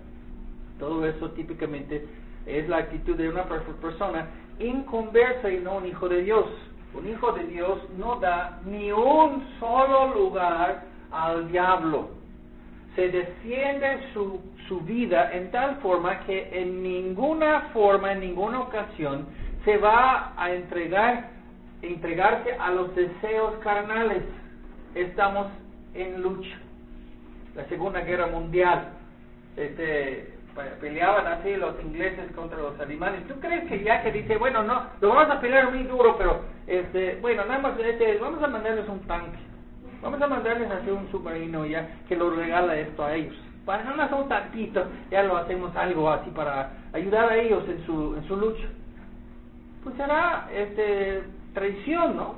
Todo 0.79 1.05
eso 1.05 1.31
típicamente 1.31 2.07
es 2.45 2.69
la 2.69 2.77
actitud 2.77 3.17
de 3.17 3.27
una 3.27 3.43
persona 3.43 4.27
inconversa 4.59 5.51
y 5.51 5.59
no 5.59 5.77
un 5.77 5.85
hijo 5.85 6.07
de 6.07 6.23
Dios. 6.23 6.45
Un 6.93 7.09
hijo 7.09 7.33
de 7.33 7.43
Dios 7.43 7.79
no 7.97 8.15
da 8.15 8.61
ni 8.65 8.89
un 8.93 9.45
solo 9.59 10.13
lugar 10.13 10.83
al 11.11 11.51
diablo. 11.51 12.11
Se 12.95 13.09
desciende 13.09 13.99
su, 14.13 14.39
su 14.69 14.79
vida 14.79 15.33
en 15.33 15.51
tal 15.51 15.75
forma 15.81 16.21
que 16.21 16.49
en 16.53 16.81
ninguna 16.81 17.69
forma, 17.73 18.13
en 18.13 18.21
ninguna 18.21 18.61
ocasión, 18.61 19.25
se 19.65 19.77
va 19.77 20.31
a 20.37 20.53
entregar 20.53 21.36
entregarse 21.81 22.53
a 22.53 22.71
los 22.71 22.95
deseos 22.95 23.55
carnales. 23.63 24.23
Estamos 24.95 25.47
en 25.93 26.21
lucha. 26.21 26.57
La 27.55 27.65
Segunda 27.65 28.01
Guerra 28.01 28.27
Mundial, 28.27 28.89
este, 29.55 30.37
peleaban 30.79 31.27
así 31.27 31.55
los 31.55 31.75
ingleses 31.83 32.31
contra 32.33 32.57
los 32.57 32.79
alemanes. 32.79 33.27
¿Tú 33.27 33.39
crees 33.39 33.65
que 33.67 33.83
ya 33.83 34.01
que 34.03 34.11
dice, 34.11 34.37
bueno, 34.37 34.63
no, 34.63 34.83
lo 35.01 35.09
vamos 35.09 35.35
a 35.35 35.39
pelear 35.39 35.71
muy 35.71 35.83
duro, 35.83 36.15
pero, 36.17 36.41
este, 36.65 37.17
bueno, 37.21 37.45
nada 37.45 37.59
más, 37.59 37.79
este, 37.79 38.17
vamos 38.17 38.41
a 38.41 38.47
mandarles 38.47 38.87
un 38.87 38.99
tanque, 39.01 39.37
vamos 40.01 40.21
a 40.21 40.27
mandarles 40.27 40.69
así 40.71 40.89
un 40.89 41.09
submarino 41.11 41.65
ya 41.65 41.87
que 42.07 42.15
lo 42.15 42.29
regala 42.31 42.75
esto 42.77 43.03
a 43.03 43.13
ellos. 43.13 43.35
Para 43.65 43.83
nada 43.83 43.97
más 43.97 44.11
un 44.13 44.29
tantito, 44.29 44.85
ya 45.11 45.23
lo 45.23 45.35
hacemos 45.37 45.75
algo 45.75 46.09
así 46.09 46.29
para 46.31 46.71
ayudar 46.93 47.29
a 47.29 47.35
ellos 47.35 47.63
en 47.67 47.85
su, 47.85 48.15
en 48.15 48.27
su 48.27 48.35
lucha. 48.37 48.67
Pues 49.83 49.95
será, 49.97 50.49
este, 50.53 51.23
traición, 51.57 52.15
¿no? 52.15 52.35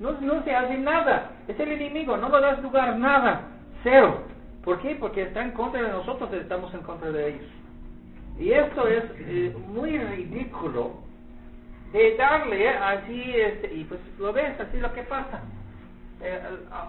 ¿no? 0.00 0.12
No 0.20 0.42
se 0.42 0.54
hace 0.54 0.78
nada. 0.78 1.32
Es 1.48 1.58
el 1.60 1.72
enemigo, 1.72 2.16
no 2.16 2.28
lo 2.28 2.40
das 2.40 2.62
lugar, 2.62 2.98
nada. 2.98 3.42
Cero. 3.82 4.22
¿Por 4.64 4.80
qué? 4.80 4.96
Porque 4.96 5.22
está 5.22 5.42
en 5.44 5.52
contra 5.52 5.82
de 5.82 5.90
nosotros, 5.90 6.32
estamos 6.32 6.72
en 6.74 6.80
contra 6.80 7.10
de 7.12 7.28
ellos. 7.28 7.46
Y 8.38 8.52
esto 8.52 8.88
es 8.88 9.04
eh, 9.18 9.54
muy 9.68 9.98
ridículo 9.98 10.94
de 11.92 12.16
darle 12.16 12.68
así, 12.68 13.32
este, 13.34 13.72
y 13.74 13.84
pues 13.84 14.00
lo 14.18 14.32
ves, 14.32 14.58
así 14.58 14.78
lo 14.78 14.92
que 14.92 15.02
pasa. 15.02 15.42
Eh, 16.20 16.40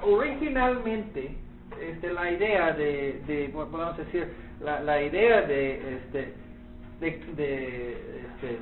originalmente, 0.04 1.36
este, 1.80 2.14
la 2.14 2.32
idea 2.32 2.72
de, 2.74 3.22
de 3.28 3.50
podemos 3.50 3.98
decir, 3.98 4.34
la, 4.62 4.80
la 4.80 5.02
idea 5.02 5.42
de, 5.42 5.98
este, 5.98 6.34
de, 7.00 7.12
de, 7.36 7.92
este, 7.92 8.60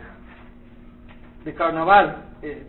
de 1.45 1.53
carnaval 1.53 2.25
eh, 2.41 2.63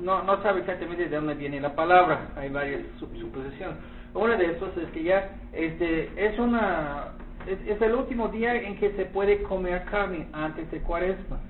no, 0.00 0.22
no 0.22 0.42
sabe 0.42 0.60
exactamente 0.60 1.08
de 1.08 1.16
dónde 1.16 1.34
viene 1.34 1.60
la 1.60 1.74
palabra, 1.74 2.28
hay 2.36 2.48
varias 2.50 2.82
suposiciones. 2.98 3.76
Una 4.14 4.36
de 4.36 4.52
esas 4.52 4.76
es 4.76 4.90
que 4.90 5.02
ya 5.02 5.30
este, 5.52 6.10
es, 6.16 6.38
una, 6.38 7.12
es, 7.46 7.80
el 7.80 7.94
último 7.94 8.28
día 8.28 8.54
en 8.54 8.76
que 8.76 8.92
se 8.92 9.06
puede 9.06 9.42
comer 9.42 9.84
carne 9.84 10.28
antes 10.32 10.70
de 10.70 10.80
cuaresma. 10.80 11.40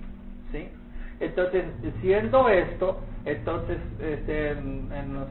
¿sí? 0.52 0.68
Entonces, 1.20 1.64
siendo 2.00 2.48
esto, 2.48 3.00
entonces 3.24 3.78
este, 4.00 4.50
en, 4.50 5.14
los 5.14 5.28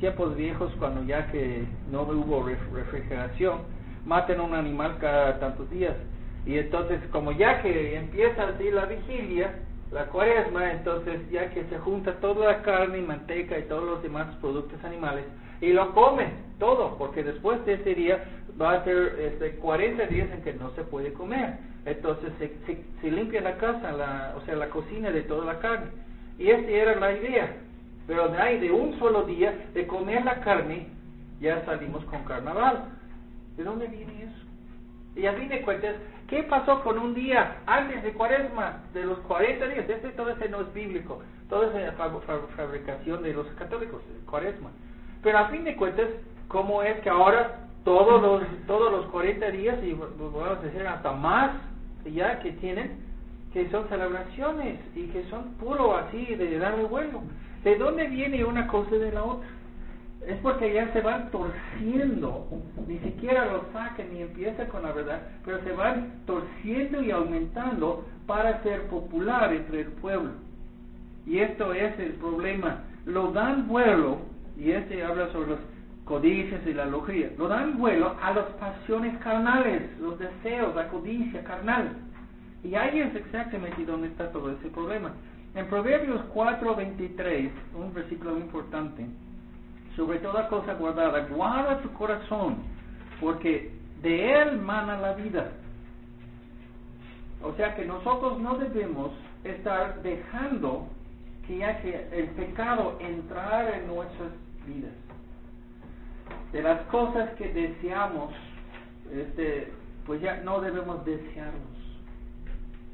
tiempos 0.00 0.36
viejos, 0.36 0.72
cuando 0.78 1.04
ya 1.04 1.30
que 1.30 1.64
no 1.90 2.02
hubo 2.02 2.44
refrigeración, 2.44 3.60
maten 4.04 4.40
un 4.40 4.54
animal 4.54 4.96
cada 5.00 5.38
tantos 5.38 5.70
días. 5.70 5.94
Y 6.44 6.58
entonces, 6.58 7.00
como 7.10 7.32
ya 7.32 7.62
que 7.62 7.96
empieza 7.96 8.48
así 8.48 8.70
la 8.70 8.86
vigilia, 8.86 9.54
la 9.94 10.06
cuaresma, 10.06 10.72
entonces 10.72 11.30
ya 11.30 11.48
que 11.50 11.64
se 11.64 11.78
junta 11.78 12.14
toda 12.20 12.46
la 12.46 12.62
carne 12.62 12.98
y 12.98 13.02
manteca 13.02 13.56
y 13.56 13.62
todos 13.62 13.84
los 13.84 14.02
demás 14.02 14.26
productos 14.40 14.82
animales 14.84 15.24
y 15.60 15.72
lo 15.72 15.94
come 15.94 16.26
todo, 16.58 16.96
porque 16.98 17.22
después 17.22 17.64
de 17.64 17.74
ese 17.74 17.94
día 17.94 18.24
va 18.60 18.72
a 18.72 18.84
ser 18.84 19.16
este, 19.20 19.52
40 19.56 20.06
días 20.06 20.28
en 20.32 20.42
que 20.42 20.52
no 20.54 20.70
se 20.74 20.82
puede 20.82 21.12
comer. 21.12 21.54
Entonces 21.86 22.32
se, 22.38 22.52
se, 23.00 23.10
limpia 23.10 23.40
la 23.40 23.56
casa, 23.56 23.92
la, 23.92 24.34
o 24.36 24.44
sea, 24.44 24.56
la 24.56 24.68
cocina 24.68 25.10
de 25.10 25.22
toda 25.22 25.44
la 25.44 25.60
carne. 25.60 25.90
Y 26.38 26.50
esa 26.50 26.68
era 26.68 26.96
la 26.96 27.12
idea. 27.12 27.56
Pero 28.06 28.28
de 28.28 28.38
ahí, 28.38 28.58
de 28.58 28.72
un 28.72 28.98
solo 28.98 29.22
día 29.22 29.54
de 29.74 29.86
comer 29.86 30.24
la 30.24 30.40
carne, 30.40 30.88
ya 31.40 31.64
salimos 31.64 32.04
con 32.06 32.24
carnaval. 32.24 32.84
¿De 33.56 33.64
dónde 33.64 33.86
viene 33.86 34.24
eso? 34.24 34.44
Y 35.16 35.26
a 35.26 35.34
fin 35.34 35.48
de 35.48 35.62
cuentas, 35.62 35.94
¿qué 36.34 36.42
pasó 36.42 36.82
con 36.82 36.98
un 36.98 37.14
día 37.14 37.58
antes 37.64 38.02
de 38.02 38.12
cuaresma, 38.12 38.82
de 38.92 39.04
los 39.04 39.18
40 39.20 39.68
días? 39.68 39.88
Este, 39.88 40.08
todo 40.10 40.30
ese 40.30 40.48
no 40.48 40.62
es 40.62 40.74
bíblico, 40.74 41.22
todo 41.48 41.70
es 41.70 41.94
fabricación 42.56 43.22
de 43.22 43.34
los 43.34 43.46
católicos, 43.56 44.02
cuaresma. 44.28 44.70
Pero 45.22 45.38
a 45.38 45.48
fin 45.50 45.62
de 45.62 45.76
cuentas, 45.76 46.08
¿cómo 46.48 46.82
es 46.82 46.98
que 47.02 47.08
ahora 47.08 47.68
todos 47.84 48.20
los, 48.20 48.42
todos 48.66 48.90
los 48.90 49.06
40 49.12 49.48
días, 49.52 49.78
y 49.84 49.94
podemos 49.94 50.60
decir 50.60 50.84
hasta 50.84 51.12
más, 51.12 51.52
ya 52.04 52.40
que 52.40 52.50
tienen, 52.54 52.98
que 53.52 53.70
son 53.70 53.88
celebraciones 53.88 54.80
y 54.96 55.06
que 55.06 55.22
son 55.30 55.52
puro 55.54 55.96
así 55.96 56.34
de 56.34 56.58
darle 56.58 56.82
vuelo? 56.82 57.22
¿De 57.62 57.76
dónde 57.76 58.08
viene 58.08 58.44
una 58.44 58.66
cosa 58.66 58.90
de 58.96 59.12
la 59.12 59.22
otra? 59.22 59.48
Es 60.26 60.38
porque 60.38 60.72
ya 60.72 60.92
se 60.92 61.00
van 61.00 61.30
torciendo, 61.30 62.46
ni 62.86 62.98
siquiera 62.98 63.46
lo 63.46 63.64
saquen 63.72 64.12
ni 64.12 64.22
empieza 64.22 64.66
con 64.68 64.82
la 64.82 64.92
verdad, 64.92 65.20
pero 65.44 65.62
se 65.62 65.72
van 65.72 66.22
torciendo 66.26 67.02
y 67.02 67.10
aumentando 67.10 68.06
para 68.26 68.62
ser 68.62 68.82
popular 68.88 69.52
entre 69.52 69.80
el 69.80 69.88
pueblo. 69.88 70.30
Y 71.26 71.38
esto 71.38 71.72
es 71.72 71.98
el 71.98 72.12
problema. 72.12 72.84
Lo 73.06 73.32
dan 73.32 73.68
vuelo, 73.68 74.18
y 74.56 74.70
este 74.70 75.02
habla 75.04 75.28
sobre 75.32 75.50
los 75.50 75.60
codicias 76.04 76.60
y 76.66 76.74
la 76.74 76.84
logría, 76.86 77.30
lo 77.38 77.48
dan 77.48 77.78
vuelo 77.78 78.14
a 78.20 78.32
las 78.32 78.46
pasiones 78.60 79.16
carnales, 79.18 79.82
los 80.00 80.18
deseos, 80.18 80.74
la 80.74 80.88
codicia 80.88 81.42
carnal. 81.44 81.96
Y 82.62 82.74
ahí 82.74 83.00
es 83.00 83.14
exactamente 83.14 83.84
donde 83.84 84.08
está 84.08 84.30
todo 84.30 84.50
ese 84.52 84.68
problema. 84.68 85.12
En 85.54 85.66
Proverbios 85.66 86.20
4:23, 86.34 87.50
un 87.74 87.94
versículo 87.94 88.36
importante, 88.38 89.06
sobre 89.96 90.18
toda 90.18 90.48
cosa 90.48 90.74
guardada, 90.74 91.26
guarda 91.26 91.80
tu 91.80 91.92
corazón, 91.92 92.56
porque 93.20 93.72
de 94.02 94.42
Él 94.42 94.60
mana 94.60 94.98
la 94.98 95.14
vida. 95.14 95.52
O 97.42 97.52
sea 97.54 97.74
que 97.74 97.84
nosotros 97.84 98.40
no 98.40 98.56
debemos 98.56 99.12
estar 99.44 100.02
dejando 100.02 100.88
que 101.46 101.58
ya 101.58 101.80
que 101.80 102.08
el 102.12 102.28
pecado 102.30 102.96
entrar 103.00 103.72
en 103.74 103.86
nuestras 103.86 104.30
vidas. 104.66 104.92
De 106.52 106.62
las 106.62 106.80
cosas 106.86 107.30
que 107.34 107.52
deseamos, 107.52 108.32
este, 109.12 109.72
pues 110.06 110.20
ya 110.22 110.38
no 110.38 110.60
debemos 110.60 111.04
desearlos. 111.04 111.60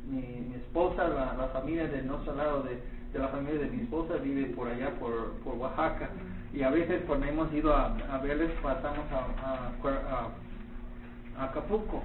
Mi, 0.09 0.55
esposa, 0.57 1.07
la, 1.09 1.49
familia 1.53 1.87
de 1.87 2.03
nuestro 2.03 2.35
lado, 2.35 2.65
de, 2.65 2.81
la 3.19 3.29
familia 3.29 3.61
de 3.61 3.71
mi 3.71 3.83
esposa, 3.83 4.15
vive 4.17 4.47
por 4.47 4.69
allá, 4.69 4.91
por 4.99 5.35
Oaxaca. 5.45 6.11
Y 6.53 6.63
a 6.63 6.71
veces 6.71 7.03
cuando 7.07 7.27
hemos 7.27 7.53
ido 7.53 7.75
a, 7.75 7.95
verles, 8.23 8.51
pasamos 8.63 9.07
a, 9.13 9.47
a, 9.47 10.31
a 11.39 11.45
Acapulco. 11.45 12.03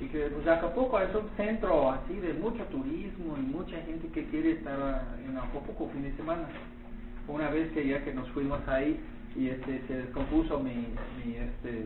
Y 0.00 0.06
que 0.06 0.28
pues 0.28 0.46
Acapulco 0.46 0.98
es 1.00 1.14
un 1.14 1.28
centro 1.36 1.90
así 1.90 2.14
de 2.14 2.32
mucho 2.34 2.64
turismo 2.64 3.36
y 3.36 3.42
mucha 3.42 3.76
gente 3.82 4.08
que 4.08 4.24
quiere 4.26 4.52
estar 4.52 5.04
en 5.24 5.36
Acapulco 5.36 5.90
fin 5.92 6.02
de 6.02 6.12
semana. 6.16 6.48
Una 7.28 7.50
vez 7.50 7.70
que 7.72 7.86
ya 7.86 8.02
que 8.02 8.14
nos 8.14 8.28
fuimos 8.30 8.66
ahí 8.66 8.98
y 9.36 9.48
este 9.48 9.82
se 9.86 9.94
descompuso 9.94 10.58
mi, 10.58 10.88
mi 11.24 11.36
este 11.36 11.84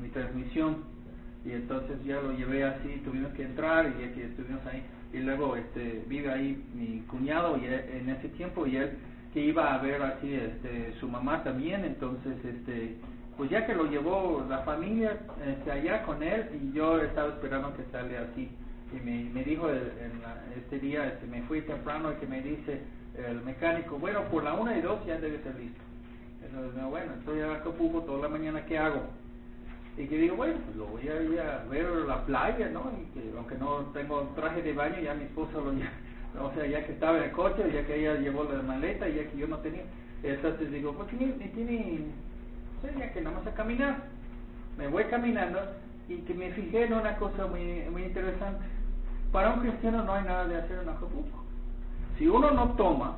mi 0.00 0.08
transmisión. 0.08 0.96
Y 1.44 1.52
entonces 1.52 2.04
ya 2.04 2.20
lo 2.20 2.32
llevé 2.32 2.64
así, 2.64 3.00
tuvimos 3.04 3.32
que 3.34 3.44
entrar 3.44 3.86
y 3.86 4.02
ya 4.02 4.12
que 4.12 4.24
estuvimos 4.24 4.66
ahí. 4.66 4.82
Y 5.12 5.18
luego 5.18 5.54
este 5.54 6.02
vive 6.08 6.32
ahí 6.32 6.64
mi 6.74 7.00
cuñado 7.02 7.56
y 7.56 7.66
en 7.66 8.08
ese 8.08 8.28
tiempo 8.30 8.66
y 8.66 8.76
él 8.76 8.98
que 9.36 9.42
iba 9.42 9.74
a 9.74 9.78
ver 9.82 10.00
así 10.00 10.32
este 10.32 10.94
su 10.98 11.06
mamá 11.06 11.44
también, 11.44 11.84
entonces 11.84 12.42
este 12.42 12.96
pues 13.36 13.50
ya 13.50 13.66
que 13.66 13.74
lo 13.74 13.84
llevó 13.84 14.42
la 14.48 14.60
familia 14.60 15.18
este, 15.46 15.70
allá 15.70 16.04
con 16.04 16.22
él 16.22 16.48
y 16.58 16.72
yo 16.72 16.98
estaba 17.02 17.28
esperando 17.28 17.76
que 17.76 17.84
sale 17.92 18.16
así. 18.16 18.48
Y 18.94 19.04
me, 19.04 19.24
me 19.34 19.44
dijo 19.44 19.68
en 19.68 20.22
este 20.56 20.78
día 20.78 21.06
este, 21.08 21.26
me 21.26 21.42
fui 21.42 21.60
temprano 21.60 22.12
y 22.12 22.14
que 22.14 22.26
me 22.26 22.40
dice 22.40 22.80
el 23.28 23.42
mecánico 23.42 23.98
bueno 23.98 24.22
por 24.30 24.42
la 24.42 24.54
una 24.54 24.74
y 24.74 24.80
dos 24.80 25.04
ya 25.06 25.18
debe 25.18 25.42
ser 25.42 25.54
listo 25.56 25.82
entonces 26.42 26.82
bueno 26.84 27.12
estoy 27.18 27.40
a 27.40 27.56
Acapulco 27.56 28.00
toda 28.04 28.22
la 28.22 28.28
mañana 28.30 28.64
qué 28.64 28.78
hago 28.78 29.02
y 29.98 30.06
que 30.06 30.16
digo 30.16 30.36
bueno 30.36 30.54
pues 30.64 30.76
lo 30.76 30.86
voy 30.86 31.08
a 31.08 31.22
ir 31.22 31.40
a 31.40 31.64
ver 31.68 31.84
la 32.06 32.24
playa 32.24 32.70
no 32.70 32.90
y 33.02 33.12
que 33.12 33.36
aunque 33.36 33.56
no 33.56 33.86
tengo 33.92 34.32
traje 34.34 34.62
de 34.62 34.72
baño 34.72 35.00
ya 35.00 35.14
mi 35.14 35.24
esposa 35.24 35.58
lo 35.58 35.74
ya 35.74 35.90
o 36.40 36.52
sea 36.54 36.66
ya 36.66 36.84
que 36.84 36.92
estaba 36.92 37.18
en 37.18 37.24
el 37.24 37.32
coche 37.32 37.62
ya 37.72 37.86
que 37.86 38.00
ella 38.00 38.20
llevó 38.20 38.44
la 38.44 38.62
maleta 38.62 39.08
ya 39.08 39.28
que 39.30 39.38
yo 39.38 39.46
no 39.46 39.58
tenía 39.58 39.84
entonces 40.22 40.70
digo 40.70 40.92
pues 40.92 41.08
tiene, 41.08 41.32
tiene 41.32 42.06
ya 42.98 43.12
que 43.12 43.20
nada 43.20 43.38
más 43.38 43.46
a 43.46 43.54
caminar. 43.54 43.96
Me 44.78 44.88
voy 44.88 45.04
caminando 45.04 45.60
y 46.08 46.18
que 46.18 46.34
me 46.34 46.50
fijé 46.50 46.84
en 46.84 46.94
una 46.94 47.16
cosa 47.16 47.46
muy, 47.46 47.82
muy 47.90 48.04
interesante. 48.04 48.64
Para 49.32 49.54
un 49.54 49.60
cristiano 49.60 50.04
no 50.04 50.14
hay 50.14 50.24
nada 50.24 50.46
de 50.46 50.56
hacer 50.56 50.78
en 50.82 50.88
Acapulco. 50.88 51.44
Si 52.18 52.28
uno 52.28 52.50
no 52.52 52.72
toma, 52.72 53.16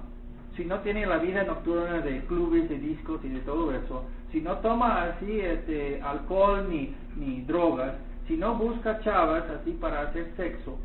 si 0.56 0.64
no 0.64 0.80
tiene 0.80 1.06
la 1.06 1.18
vida 1.18 1.44
nocturna 1.44 2.00
de 2.00 2.20
clubes, 2.24 2.68
de 2.68 2.78
discos 2.78 3.20
y 3.24 3.28
de 3.28 3.40
todo 3.40 3.72
eso, 3.72 4.04
si 4.32 4.40
no 4.40 4.58
toma 4.58 5.04
así 5.04 5.40
este, 5.40 6.00
alcohol 6.02 6.66
ni, 6.68 6.94
ni 7.16 7.42
drogas, 7.42 7.94
si 8.26 8.36
no 8.36 8.54
busca 8.56 9.00
chavas 9.00 9.44
así 9.50 9.72
para 9.72 10.02
hacer 10.02 10.32
sexo, 10.36 10.78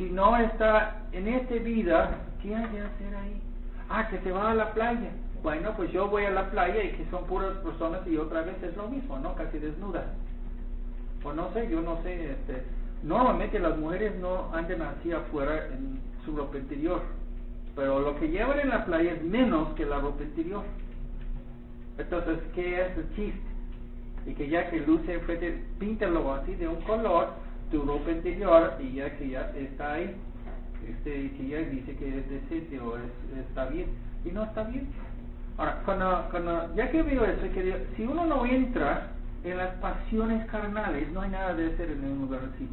si 0.00 0.10
no 0.10 0.36
está 0.36 1.02
en 1.12 1.28
esta 1.28 1.54
vida, 1.56 2.18
¿qué 2.42 2.56
hay 2.56 2.64
que 2.68 2.80
hacer 2.80 3.14
ahí? 3.14 3.42
Ah, 3.88 4.08
que 4.08 4.18
se 4.20 4.32
va 4.32 4.52
a 4.52 4.54
la 4.54 4.72
playa 4.72 5.10
bueno, 5.42 5.72
pues 5.76 5.90
yo 5.90 6.08
voy 6.08 6.24
a 6.24 6.30
la 6.30 6.50
playa 6.50 6.84
y 6.84 6.92
que 6.92 7.06
son 7.10 7.24
puras 7.24 7.56
personas 7.58 8.06
y 8.06 8.16
otra 8.16 8.42
vez 8.42 8.62
es 8.62 8.76
lo 8.76 8.88
mismo, 8.88 9.18
¿no? 9.18 9.34
Casi 9.34 9.58
desnudas. 9.58 10.04
O 11.24 11.32
no 11.32 11.52
sé, 11.52 11.68
yo 11.70 11.80
no 11.80 12.02
sé, 12.02 12.32
este, 12.32 12.62
normalmente 13.02 13.58
las 13.58 13.76
mujeres 13.78 14.14
no 14.20 14.54
andan 14.54 14.82
así 14.82 15.12
afuera 15.12 15.66
en 15.68 16.00
su 16.24 16.36
ropa 16.36 16.58
interior, 16.58 17.00
pero 17.74 18.00
lo 18.00 18.18
que 18.18 18.28
llevan 18.28 18.60
en 18.60 18.68
la 18.68 18.84
playa 18.84 19.12
es 19.12 19.22
menos 19.22 19.68
que 19.74 19.86
la 19.86 20.00
ropa 20.00 20.22
interior. 20.22 20.62
Entonces, 21.96 22.38
¿qué 22.54 22.82
es 22.82 22.96
el 22.98 23.14
chiste? 23.14 23.40
Y 24.26 24.34
que 24.34 24.48
ya 24.48 24.70
que 24.70 24.80
luce 24.80 25.14
enfrente, 25.14 25.64
píntalo 25.78 26.34
así 26.34 26.54
de 26.54 26.68
un 26.68 26.82
color, 26.82 27.30
tu 27.70 27.82
ropa 27.82 28.10
interior, 28.10 28.74
y 28.80 28.94
ya 28.94 29.16
que 29.16 29.30
ya 29.30 29.52
está 29.56 29.94
ahí, 29.94 30.14
este, 30.88 31.30
que 31.32 31.48
ya 31.48 31.58
dice 31.58 31.96
que 31.96 32.18
es 32.18 32.30
decente 32.30 32.80
o 32.80 32.96
es, 32.96 33.02
está 33.48 33.66
bien, 33.66 33.88
y 34.24 34.30
no 34.30 34.44
está 34.44 34.64
bien. 34.64 34.88
Ahora, 35.56 35.82
cuando, 35.84 36.28
cuando, 36.30 36.74
ya 36.74 36.90
que 36.90 37.02
veo 37.02 37.24
eso, 37.24 37.42
que 37.52 37.86
si 37.96 38.04
uno 38.04 38.24
no 38.24 38.46
entra 38.46 39.08
en 39.44 39.56
las 39.56 39.74
pasiones 39.76 40.46
carnales, 40.50 41.10
no 41.12 41.22
hay 41.22 41.30
nada 41.30 41.54
de 41.54 41.72
hacer 41.72 41.90
en 41.90 42.04
un 42.04 42.20
lugar 42.22 42.40
así. 42.54 42.68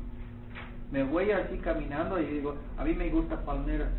Me 0.91 1.03
voy 1.03 1.31
así 1.31 1.57
caminando 1.57 2.19
y 2.19 2.25
digo, 2.25 2.55
a 2.77 2.83
mí 2.83 2.93
me 2.93 3.09
gusta 3.09 3.43
palmeras. 3.45 3.89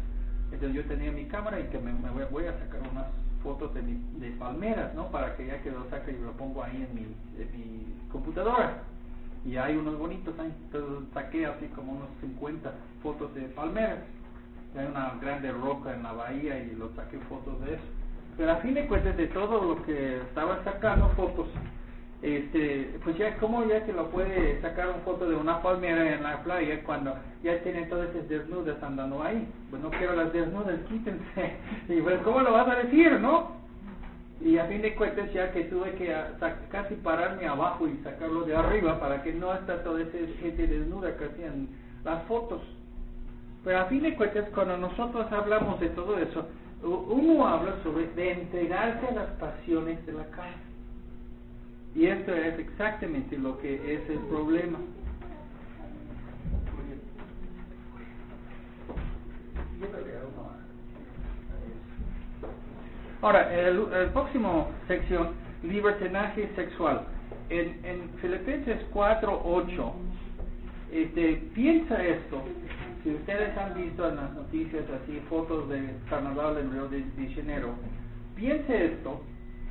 Entonces 0.50 0.74
yo 0.74 0.84
tenía 0.88 1.12
mi 1.12 1.26
cámara 1.26 1.60
y 1.60 1.64
que 1.64 1.78
me, 1.78 1.92
voy, 2.30 2.46
a 2.46 2.58
sacar 2.58 2.80
unas 2.90 3.06
fotos 3.42 3.74
de, 3.74 3.82
mi, 3.82 4.00
de 4.18 4.30
palmeras, 4.36 4.94
¿no? 4.94 5.10
Para 5.10 5.36
que 5.36 5.46
ya 5.46 5.62
que 5.62 5.70
lo 5.70 5.88
saque 5.90 6.12
y 6.12 6.24
lo 6.24 6.32
pongo 6.32 6.62
ahí 6.62 6.86
en 6.88 6.94
mi, 6.94 7.02
en 7.02 7.52
mi 7.52 7.94
computadora. 8.10 8.82
Y 9.44 9.56
hay 9.56 9.76
unos 9.76 9.98
bonitos 9.98 10.38
ahí. 10.38 10.52
Entonces 10.64 11.08
saqué 11.14 11.46
así 11.46 11.66
como 11.68 11.92
unos 11.92 12.08
50 12.20 12.72
fotos 13.02 13.34
de 13.34 13.42
palmeras. 13.42 14.00
Hay 14.76 14.86
una 14.86 15.14
grande 15.20 15.50
roca 15.52 15.94
en 15.94 16.02
la 16.02 16.12
bahía 16.12 16.58
y 16.58 16.74
lo 16.76 16.90
saqué 16.94 17.18
fotos 17.28 17.60
de 17.64 17.74
eso. 17.74 17.84
Pero 18.36 18.52
a 18.52 18.56
fin 18.56 18.74
de 18.74 18.86
cuentas 18.86 19.16
de 19.16 19.26
todo 19.28 19.74
lo 19.74 19.82
que 19.84 20.18
estaba 20.18 20.62
sacando 20.62 21.08
fotos, 21.10 21.48
este, 22.22 22.98
pues 23.02 23.16
ya 23.16 23.36
como 23.38 23.64
ya 23.64 23.84
que 23.84 23.92
lo 23.92 24.10
puede 24.10 24.60
sacar 24.60 24.88
una 24.88 24.98
foto 24.98 25.28
de 25.28 25.36
una 25.36 25.62
palmera 25.62 26.14
en 26.14 26.22
la 26.22 26.42
playa 26.42 26.82
cuando 26.84 27.14
ya 27.42 27.60
tienen 27.62 27.88
todas 27.88 28.10
esas 28.10 28.28
desnudas 28.28 28.80
andando 28.82 29.22
ahí. 29.22 29.48
Pues 29.70 29.82
no 29.82 29.90
quiero 29.90 30.14
las 30.14 30.32
desnudas, 30.32 30.78
quítense. 30.88 31.56
Y 31.88 32.00
pues, 32.00 32.20
¿cómo 32.22 32.40
lo 32.40 32.52
vas 32.52 32.68
a 32.68 32.76
decir, 32.76 33.12
no? 33.20 33.56
Y 34.40 34.56
a 34.56 34.66
fin 34.66 34.82
de 34.82 34.94
cuentas 34.94 35.32
ya 35.32 35.50
que 35.52 35.64
tuve 35.64 35.92
que 35.94 36.14
casi 36.70 36.94
pararme 36.96 37.46
abajo 37.46 37.88
y 37.88 37.96
sacarlo 38.04 38.42
de 38.42 38.54
arriba 38.54 39.00
para 39.00 39.22
que 39.22 39.32
no 39.32 39.52
esté 39.52 39.74
toda 39.78 40.00
esa 40.00 40.18
gente 40.40 40.66
desnuda 40.66 41.16
que 41.16 41.24
hacían 41.24 41.68
las 42.04 42.22
fotos. 42.24 42.62
Pero 43.64 43.80
a 43.80 43.86
fin 43.86 44.02
de 44.02 44.14
cuentas 44.14 44.48
cuando 44.54 44.76
nosotros 44.76 45.30
hablamos 45.32 45.80
de 45.80 45.88
todo 45.90 46.18
eso, 46.18 46.46
uno 46.82 47.46
habla 47.46 47.74
sobre 47.82 48.06
de 48.08 48.32
entregarse 48.32 49.08
a 49.08 49.12
las 49.12 49.30
pasiones 49.32 50.04
de 50.06 50.12
la 50.12 50.24
carne. 50.26 50.68
Y 51.94 52.06
esto 52.06 52.32
es 52.32 52.58
exactamente 52.60 53.36
lo 53.36 53.58
que 53.58 53.74
es 53.94 54.08
el 54.08 54.18
problema. 54.28 54.78
Ahora, 63.20 63.52
el, 63.52 63.92
el 63.92 64.10
próximo 64.10 64.68
sección, 64.86 65.30
libertinaje 65.64 66.48
sexual. 66.54 67.02
En, 67.50 67.80
en 67.84 68.10
Filipenses 68.20 68.78
4.8, 68.92 69.92
este, 70.92 71.42
piensa 71.54 72.02
esto, 72.02 72.42
si 73.02 73.10
ustedes 73.10 73.56
han 73.56 73.74
visto 73.74 74.08
en 74.08 74.16
las 74.16 74.32
noticias 74.34 74.84
así 75.02 75.20
fotos 75.28 75.68
de 75.68 75.94
carnaval 76.08 76.58
en 76.58 76.72
Río 76.72 76.88
de, 76.88 77.04
Janeiro, 77.34 77.74
piense 78.36 78.86
esto 78.86 79.20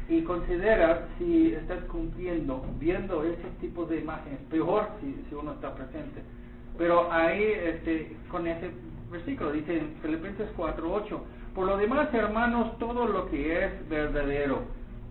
y 0.09 0.21
considera 0.23 1.07
si 1.17 1.53
estás 1.53 1.83
cumpliendo, 1.85 2.65
viendo 2.79 3.23
ese 3.23 3.47
tipo 3.61 3.85
de 3.85 3.99
imágenes, 3.99 4.39
peor 4.49 4.89
si, 5.01 5.23
si 5.29 5.35
uno 5.35 5.53
está 5.53 5.73
presente. 5.73 6.21
Pero 6.77 7.11
ahí, 7.11 7.43
este, 7.43 8.15
con 8.29 8.45
ese 8.45 8.71
versículo, 9.09 9.51
dice 9.51 9.77
en 9.77 9.95
Filipenses 10.01 10.49
4.8, 10.57 11.19
por 11.57 11.65
lo 11.65 11.75
demás, 11.75 12.13
hermanos, 12.13 12.77
todo 12.77 13.07
lo 13.07 13.31
que 13.31 13.65
es 13.65 13.89
verdadero, 13.89 14.61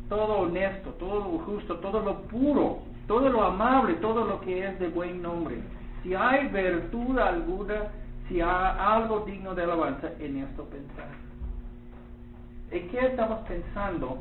todo 0.08 0.42
honesto, 0.42 0.90
todo 0.90 1.22
justo, 1.40 1.78
todo 1.78 2.00
lo 2.02 2.22
puro, 2.28 2.82
todo 3.08 3.28
lo 3.28 3.42
amable, 3.42 3.94
todo 3.94 4.24
lo 4.24 4.40
que 4.42 4.64
es 4.64 4.78
de 4.78 4.86
buen 4.86 5.20
nombre. 5.20 5.56
Si 6.04 6.14
hay 6.14 6.46
virtud 6.46 7.18
alguna, 7.18 7.88
si 8.28 8.40
hay 8.40 8.76
algo 8.78 9.24
digno 9.26 9.56
de 9.56 9.64
alabanza, 9.64 10.08
en 10.20 10.36
esto 10.36 10.62
pensar. 10.66 11.08
¿En 12.70 12.90
qué 12.90 13.06
estamos 13.06 13.40
pensando 13.48 14.18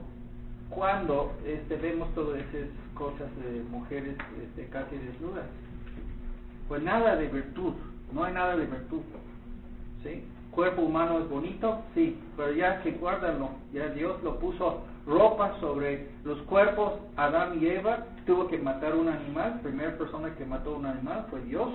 cuando 0.71 1.31
este, 1.45 1.75
vemos 1.75 2.11
todas 2.15 2.39
esas 2.39 2.69
cosas 2.95 3.29
de 3.43 3.61
mujeres 3.69 4.17
este, 4.43 4.65
casi 4.69 4.97
desnudas? 4.97 5.45
Pues 6.69 6.81
nada 6.81 7.17
de 7.17 7.27
virtud, 7.27 7.73
no 8.11 8.23
hay 8.23 8.33
nada 8.33 8.57
de 8.57 8.65
virtud. 8.65 9.01
¿sí? 10.01 10.23
Cuerpo 10.55 10.83
humano 10.83 11.19
es 11.19 11.29
bonito, 11.29 11.83
sí, 11.93 12.17
pero 12.37 12.53
ya 12.53 12.81
que 12.81 12.91
guárdalo, 12.91 13.49
ya 13.73 13.89
Dios 13.89 14.23
lo 14.23 14.39
puso 14.39 14.83
ropa 15.05 15.59
sobre 15.59 16.07
los 16.23 16.41
cuerpos, 16.43 16.93
Adán 17.17 17.61
y 17.61 17.67
Eva, 17.67 18.05
tuvo 18.25 18.47
que 18.47 18.57
matar 18.57 18.95
un 18.95 19.09
animal, 19.09 19.59
primera 19.61 19.97
persona 19.97 20.33
que 20.35 20.45
mató 20.45 20.77
un 20.77 20.85
animal 20.85 21.27
fue 21.29 21.41
Dios, 21.41 21.69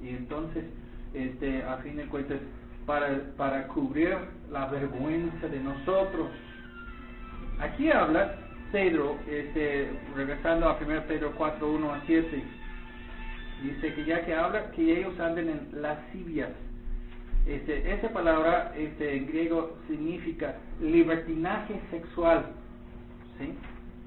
y 0.00 0.10
entonces 0.10 0.64
este, 1.12 1.62
a 1.64 1.78
fin 1.78 1.96
de 1.96 2.06
cuentas, 2.06 2.38
para, 2.86 3.20
para 3.36 3.66
cubrir 3.68 4.16
la 4.50 4.66
vergüenza 4.66 5.48
de 5.48 5.60
nosotros. 5.60 6.28
Aquí 7.60 7.90
habla 7.90 8.34
Pedro, 8.72 9.16
este, 9.28 9.90
regresando 10.14 10.68
a 10.68 10.78
1 10.80 11.02
Pedro 11.08 11.32
4, 11.36 11.70
1 11.70 11.92
a 11.92 12.00
7, 12.06 12.44
dice 13.62 13.94
que 13.94 14.04
ya 14.04 14.24
que 14.24 14.34
habla 14.34 14.70
que 14.70 15.00
ellos 15.00 15.18
anden 15.18 15.48
en 15.48 15.82
lascivias. 15.82 16.50
Este, 17.48 17.94
esa 17.94 18.10
palabra 18.10 18.74
este, 18.76 19.16
en 19.16 19.26
griego 19.26 19.78
significa 19.88 20.56
libertinaje 20.82 21.80
sexual. 21.90 22.44
¿sí? 23.38 23.54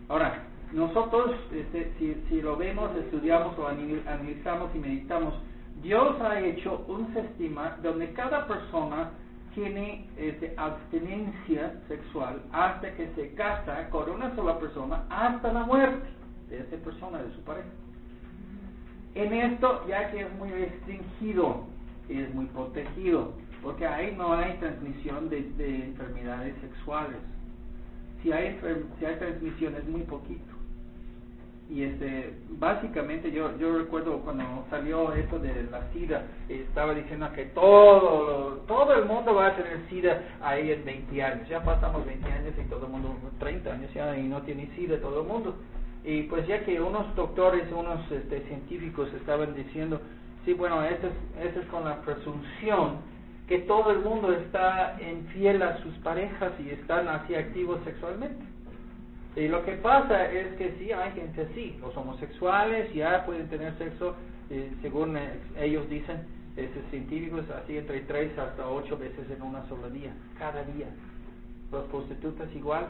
Ahora, 0.09 0.43
nosotros, 0.71 1.35
este, 1.51 1.91
si, 1.97 2.15
si 2.29 2.39
lo 2.39 2.55
vemos, 2.55 2.95
estudiamos 2.95 3.57
o 3.57 3.67
analizamos 3.67 4.69
y 4.75 4.77
meditamos, 4.77 5.33
Dios 5.81 6.21
ha 6.21 6.39
hecho 6.39 6.85
un 6.87 7.11
sistema 7.15 7.77
donde 7.81 8.13
cada 8.13 8.45
persona 8.45 9.09
tiene 9.55 10.07
este, 10.17 10.53
abstinencia 10.55 11.73
sexual 11.87 12.43
hasta 12.51 12.93
que 12.93 13.09
se 13.15 13.33
casa 13.33 13.89
con 13.89 14.07
una 14.11 14.35
sola 14.35 14.59
persona 14.59 15.03
hasta 15.09 15.51
la 15.51 15.63
muerte 15.63 16.07
de 16.47 16.59
esa 16.59 16.77
persona, 16.77 17.23
de 17.23 17.33
su 17.33 17.41
pareja. 17.41 17.67
En 19.15 19.33
esto, 19.33 19.83
ya 19.87 20.11
que 20.11 20.21
es 20.21 20.33
muy 20.35 20.51
restringido, 20.51 21.65
es 22.19 22.33
muy 22.33 22.45
protegido, 22.47 23.33
porque 23.61 23.85
ahí 23.85 24.13
no 24.17 24.33
hay 24.33 24.53
transmisión 24.57 25.29
de, 25.29 25.43
de 25.57 25.85
enfermedades 25.85 26.55
sexuales. 26.61 27.17
Si 28.23 28.31
hay, 28.31 28.59
si 28.99 29.05
hay 29.05 29.15
transmisión 29.15 29.75
es 29.75 29.87
muy 29.87 30.01
poquito. 30.01 30.51
Y 31.71 31.83
este 31.83 32.33
básicamente 32.59 33.31
yo 33.31 33.57
yo 33.57 33.77
recuerdo 33.77 34.19
cuando 34.19 34.43
salió 34.69 35.13
esto 35.13 35.39
de 35.39 35.63
la 35.71 35.89
sida 35.93 36.25
estaba 36.49 36.93
diciendo 36.93 37.29
que 37.33 37.45
todo 37.45 38.61
todo 38.67 38.93
el 38.93 39.05
mundo 39.05 39.33
va 39.33 39.47
a 39.47 39.55
tener 39.55 39.79
sida 39.89 40.21
ahí 40.41 40.69
en 40.69 40.83
20 40.83 41.23
años. 41.23 41.47
Ya 41.47 41.63
pasamos 41.63 42.05
20 42.05 42.29
años 42.29 42.53
y 42.59 42.69
todo 42.69 42.87
el 42.87 42.91
mundo 42.91 43.15
30 43.39 43.71
años 43.71 43.93
ya 43.93 44.17
y 44.17 44.27
no 44.27 44.41
tiene 44.41 44.69
sida 44.75 44.99
todo 44.99 45.21
el 45.21 45.27
mundo. 45.27 45.55
Y 46.03 46.23
pues 46.23 46.45
ya 46.45 46.65
que 46.65 46.81
unos 46.81 47.15
doctores 47.15 47.71
unos 47.71 48.11
este, 48.11 48.41
científicos 48.41 49.07
estaban 49.13 49.55
diciendo 49.55 50.01
sí 50.45 50.53
bueno 50.53 50.83
eso 50.83 51.07
es 51.07 51.49
eso 51.49 51.59
es 51.61 51.67
con 51.67 51.85
la 51.85 52.01
presunción 52.01 52.97
que 53.47 53.59
todo 53.59 53.91
el 53.91 53.99
mundo 53.99 54.31
está 54.31 54.97
infiel 55.01 55.61
a 55.61 55.77
sus 55.81 55.93
parejas 55.95 56.53
y 56.59 56.69
están 56.69 57.07
así 57.07 57.35
activos 57.35 57.79
sexualmente 57.83 58.51
y 59.35 59.47
lo 59.47 59.63
que 59.63 59.73
pasa 59.73 60.29
es 60.29 60.53
que 60.57 60.75
sí 60.77 60.91
hay 60.91 61.11
gente 61.13 61.47
así, 61.49 61.77
los 61.79 61.95
homosexuales 61.95 62.93
ya 62.93 63.25
pueden 63.25 63.47
tener 63.47 63.77
sexo, 63.77 64.15
eh, 64.49 64.73
según 64.81 65.15
eh, 65.15 65.39
ellos 65.57 65.89
dicen, 65.89 66.17
esos 66.57 66.83
científicos, 66.89 67.45
así 67.49 67.77
entre 67.77 68.01
tres 68.01 68.37
hasta 68.37 68.67
ocho 68.69 68.97
veces 68.97 69.29
en 69.29 69.41
una 69.41 69.65
sola 69.69 69.89
día, 69.89 70.13
cada 70.37 70.63
día. 70.63 70.87
Los 71.71 71.85
prostitutas 71.85 72.53
igual, 72.53 72.87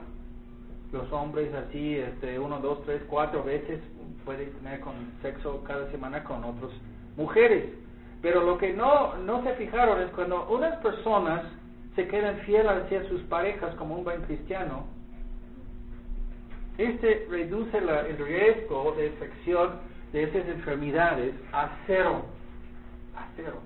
los 0.91 1.11
hombres 1.11 1.53
así, 1.53 1.97
este, 1.97 2.39
uno, 2.39 2.59
dos, 2.59 2.83
tres, 2.85 3.03
cuatro 3.07 3.43
veces 3.43 3.79
pueden 4.25 4.51
tener 4.53 4.79
con 4.79 4.95
sexo 5.21 5.63
cada 5.63 5.91
semana 5.91 6.23
con 6.23 6.43
otras 6.43 6.71
mujeres. 7.17 7.65
Pero 8.21 8.43
lo 8.43 8.57
que 8.57 8.73
no, 8.73 9.17
no 9.17 9.43
se 9.43 9.53
fijaron 9.55 10.01
es 10.01 10.11
cuando 10.11 10.47
unas 10.49 10.77
personas 10.77 11.43
se 11.95 12.07
quedan 12.07 12.37
fieles 12.41 12.71
hacia 12.71 13.07
sus 13.09 13.21
parejas 13.23 13.75
como 13.75 13.95
un 13.95 14.03
buen 14.03 14.21
cristiano, 14.21 14.85
este 16.77 17.27
reduce 17.29 17.77
el 17.77 18.17
riesgo 18.17 18.93
de 18.97 19.07
infección 19.07 19.71
de 20.13 20.23
esas 20.23 20.47
enfermedades 20.47 21.33
a 21.51 21.69
cero, 21.85 22.25
a 23.15 23.27
cero. 23.35 23.59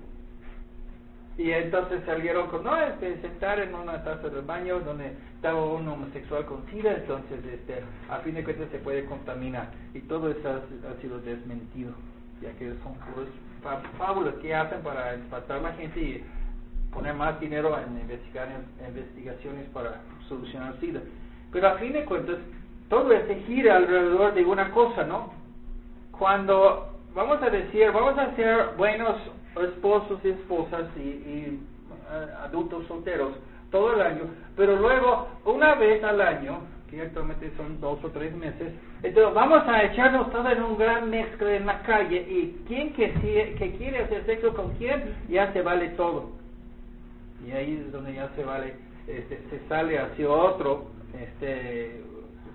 Y 1.38 1.50
entonces 1.50 2.02
salieron 2.06 2.48
con, 2.48 2.64
no, 2.64 2.80
este, 2.80 3.20
sentar 3.20 3.60
en 3.60 3.74
una 3.74 4.02
taza 4.02 4.28
de 4.28 4.40
baño 4.40 4.80
donde 4.80 5.12
estaba 5.34 5.64
un 5.64 5.86
homosexual 5.86 6.46
con 6.46 6.64
SIDA, 6.70 6.94
entonces 6.94 7.44
este, 7.44 7.82
a 8.08 8.18
fin 8.20 8.34
de 8.34 8.44
cuentas 8.44 8.70
se 8.70 8.78
puede 8.78 9.04
contaminar. 9.04 9.70
Y 9.92 10.00
todo 10.00 10.30
eso 10.30 10.48
ha, 10.48 11.00
sido 11.02 11.18
desmentido, 11.20 11.92
ya 12.40 12.52
que 12.52 12.74
son 12.82 12.94
puros 12.94 13.28
fábulas 13.98 14.34
que 14.36 14.54
hacen 14.54 14.80
para 14.82 15.14
espantar 15.14 15.58
a 15.58 15.62
la 15.62 15.72
gente 15.72 16.00
y 16.00 16.24
poner 16.92 17.14
más 17.14 17.38
dinero 17.40 17.76
en 17.78 18.00
investigar, 18.00 18.48
investigaciones 18.86 19.68
para 19.70 20.00
solucionar 20.28 20.78
SIDA. 20.80 21.00
Pero 21.52 21.68
a 21.68 21.78
fin 21.78 21.92
de 21.92 22.04
cuentas, 22.04 22.36
todo 22.88 23.08
se 23.10 23.34
gira 23.46 23.76
alrededor 23.76 24.34
de 24.34 24.44
una 24.44 24.70
cosa, 24.70 25.04
¿no? 25.04 25.32
Cuando 26.12 26.96
vamos 27.14 27.42
a 27.42 27.50
decir, 27.50 27.90
vamos 27.92 28.16
a 28.18 28.34
ser 28.36 28.70
buenos 28.76 29.16
esposos 29.62 30.20
y 30.22 30.28
esposas 30.28 30.84
y, 30.96 31.10
eh, 31.26 31.58
adultos 32.44 32.86
solteros 32.86 33.34
todo 33.70 33.94
el 33.94 34.00
año, 34.00 34.24
pero 34.56 34.76
luego 34.76 35.28
una 35.44 35.74
vez 35.74 36.02
al 36.04 36.20
año, 36.20 36.60
que 36.90 37.02
actualmente 37.02 37.50
son 37.56 37.80
dos 37.80 38.02
o 38.04 38.10
tres 38.10 38.34
meses, 38.34 38.72
entonces 39.02 39.34
vamos 39.34 39.62
a 39.66 39.82
echarnos 39.84 40.30
todo 40.30 40.48
en 40.48 40.62
un 40.62 40.78
gran 40.78 41.10
mezcla 41.10 41.54
en 41.54 41.66
la 41.66 41.82
calle 41.82 42.24
y 42.28 42.64
quien 42.66 42.92
que, 42.92 43.12
que 43.58 43.76
quiere 43.76 44.04
hacer 44.04 44.24
sexo 44.26 44.54
con 44.54 44.72
quién, 44.74 45.14
ya 45.28 45.52
se 45.52 45.62
vale 45.62 45.88
todo. 45.90 46.30
Y 47.46 47.50
ahí 47.52 47.82
es 47.84 47.92
donde 47.92 48.14
ya 48.14 48.28
se 48.34 48.44
vale, 48.44 48.74
este, 49.06 49.40
se 49.50 49.68
sale 49.68 49.98
hacia 49.98 50.28
otro, 50.30 50.86
este, 51.20 52.02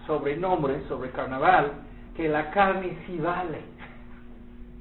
sobrenombre 0.08 0.82
sobre 0.88 1.12
carnaval, 1.12 1.74
que 2.16 2.28
la 2.28 2.52
carne 2.52 2.98
sí 3.06 3.18
vale. 3.18 3.60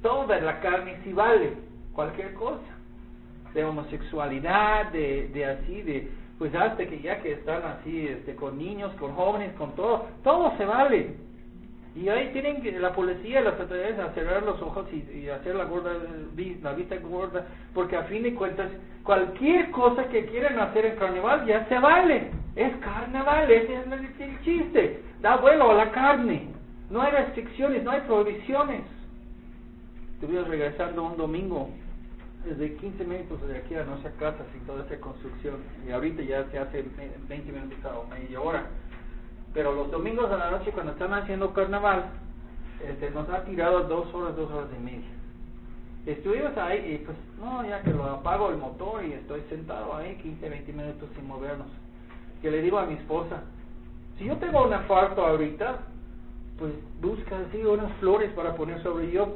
Toda 0.01 0.39
la 0.39 0.59
carne 0.59 0.97
sí 1.03 1.13
vale, 1.13 1.53
cualquier 1.93 2.33
cosa. 2.33 2.61
De 3.53 3.63
homosexualidad, 3.65 4.91
de, 4.91 5.29
de 5.33 5.45
así, 5.45 5.81
de 5.81 6.09
pues 6.41 6.55
hasta 6.55 6.87
que 6.87 6.99
ya 7.01 7.21
que 7.21 7.33
están 7.33 7.61
así 7.63 8.07
este, 8.07 8.33
con 8.33 8.57
niños, 8.57 8.91
con 8.95 9.13
jóvenes, 9.13 9.53
con 9.59 9.75
todo, 9.75 10.07
todo 10.23 10.51
se 10.57 10.65
vale. 10.65 11.13
Y 11.95 12.09
ahí 12.09 12.31
tienen 12.33 12.63
que 12.63 12.71
la 12.79 12.93
policía, 12.93 13.41
las 13.41 13.59
autoridades 13.59 14.15
cerrar 14.15 14.41
los 14.41 14.59
ojos 14.59 14.87
y, 14.91 15.29
hacer 15.29 15.53
la 15.53 15.65
gorda, 15.65 15.91
la 16.63 16.73
vista 16.73 16.95
gorda, 16.95 17.45
porque 17.75 17.95
a 17.95 18.05
fin 18.05 18.23
de 18.23 18.33
cuentas, 18.33 18.71
cualquier 19.03 19.69
cosa 19.69 20.05
que 20.05 20.25
quieran 20.25 20.57
hacer 20.57 20.87
en 20.87 20.95
carnaval 20.95 21.45
ya 21.45 21.63
se 21.67 21.77
vale. 21.77 22.31
Es 22.55 22.75
carnaval, 22.77 23.51
ese 23.51 23.75
es 23.75 24.19
el 24.19 24.41
chiste 24.41 24.99
da 25.21 25.35
vuelo 25.35 25.69
a 25.69 25.75
la 25.75 25.91
carne. 25.91 26.47
No 26.89 27.03
hay 27.03 27.11
restricciones, 27.11 27.83
no 27.83 27.91
hay 27.91 28.01
prohibiciones. 28.01 28.81
Estuvimos 30.15 30.47
regresando 30.47 31.03
un 31.03 31.17
domingo 31.17 31.69
desde 32.45 32.75
15 32.75 33.03
minutos 33.03 33.47
de 33.47 33.57
aquí 33.57 33.75
a 33.75 33.83
nuestra 33.83 34.11
casa 34.11 34.43
sin 34.51 34.61
toda 34.65 34.85
esa 34.85 34.99
construcción. 34.99 35.57
Y 35.87 35.91
ahorita 35.91 36.21
ya 36.23 36.45
se 36.51 36.59
hace 36.59 36.83
20 37.27 37.51
minutos 37.51 37.77
o 37.85 38.07
media 38.07 38.41
hora. 38.41 38.65
Pero 39.53 39.73
los 39.73 39.91
domingos 39.91 40.31
a 40.31 40.37
la 40.37 40.51
noche 40.51 40.71
cuando 40.71 40.93
están 40.93 41.13
haciendo 41.13 41.53
carnaval, 41.53 42.05
este, 42.87 43.11
nos 43.11 43.29
ha 43.29 43.43
tirado 43.43 43.83
dos 43.83 44.13
horas, 44.13 44.35
dos 44.35 44.49
horas 44.51 44.69
y 44.77 44.83
media. 44.83 45.09
Estuvimos 46.05 46.57
ahí 46.57 46.93
y 46.93 46.97
pues, 47.05 47.15
no, 47.39 47.63
ya 47.67 47.81
que 47.81 47.91
lo 47.91 48.05
apago 48.05 48.49
el 48.49 48.57
motor 48.57 49.03
y 49.05 49.13
estoy 49.13 49.41
sentado 49.49 49.95
ahí 49.95 50.15
15, 50.15 50.49
20 50.49 50.73
minutos 50.73 51.09
sin 51.15 51.27
movernos. 51.27 51.67
Que 52.41 52.49
le 52.49 52.61
digo 52.61 52.79
a 52.79 52.87
mi 52.87 52.95
esposa, 52.95 53.43
si 54.17 54.25
yo 54.25 54.37
tengo 54.37 54.65
un 54.65 54.73
infarto 54.73 55.23
ahorita, 55.23 55.79
pues 56.61 56.73
busca 57.01 57.39
así 57.39 57.63
unas 57.63 57.91
flores 57.93 58.31
para 58.33 58.53
poner 58.53 58.83
sobre 58.83 59.11
yo, 59.11 59.35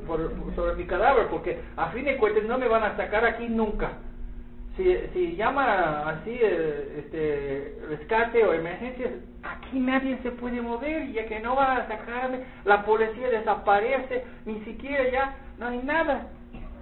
sobre 0.56 0.76
mi 0.76 0.86
cadáver, 0.86 1.26
porque 1.30 1.60
a 1.76 1.88
fin 1.88 2.06
de 2.06 2.18
cuentas 2.18 2.44
no 2.44 2.60
me 2.60 2.68
van 2.68 2.84
a 2.84 2.96
sacar 2.96 3.26
aquí 3.26 3.50
nunca. 3.50 3.94
Si, 4.78 4.96
si 5.12 5.36
llama 5.36 6.08
así 6.08 6.38
eh, 6.40 7.00
este 7.00 7.80
rescate 7.90 8.46
o 8.46 8.54
emergencias, 8.54 9.10
aquí 9.42 9.80
nadie 9.80 10.20
se 10.22 10.30
puede 10.34 10.62
mover, 10.62 11.12
ya 11.14 11.26
que 11.26 11.40
no 11.40 11.56
van 11.56 11.80
a 11.80 11.88
sacarme, 11.88 12.42
la 12.64 12.86
policía 12.86 13.30
desaparece, 13.30 14.24
ni 14.46 14.60
siquiera 14.64 15.10
ya 15.10 15.36
no 15.58 15.70
hay 15.70 15.80
nada, 15.80 16.28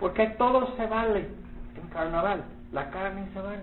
porque 0.02 0.28
todo 0.38 0.76
se 0.76 0.86
vale 0.88 1.20
en 1.82 1.88
carnaval, 1.94 2.44
la 2.74 2.90
carne 2.90 3.30
se 3.34 3.40
vale. 3.40 3.62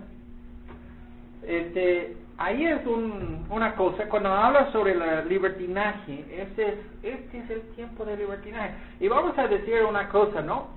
Este, 1.43 2.15
ahí 2.43 2.65
es 2.65 2.85
un, 2.85 3.45
una 3.49 3.75
cosa, 3.75 4.07
cuando 4.09 4.29
habla 4.29 4.71
sobre 4.71 4.95
la 4.95 5.23
libertinaje, 5.23 6.25
este 6.29 6.67
es, 6.67 6.75
este 7.03 7.39
es 7.39 7.49
el 7.49 7.61
tiempo 7.75 8.03
de 8.05 8.17
libertinaje. 8.17 8.73
Y 8.99 9.07
vamos 9.07 9.37
a 9.37 9.47
decir 9.47 9.83
una 9.87 10.09
cosa, 10.09 10.41
¿no? 10.41 10.69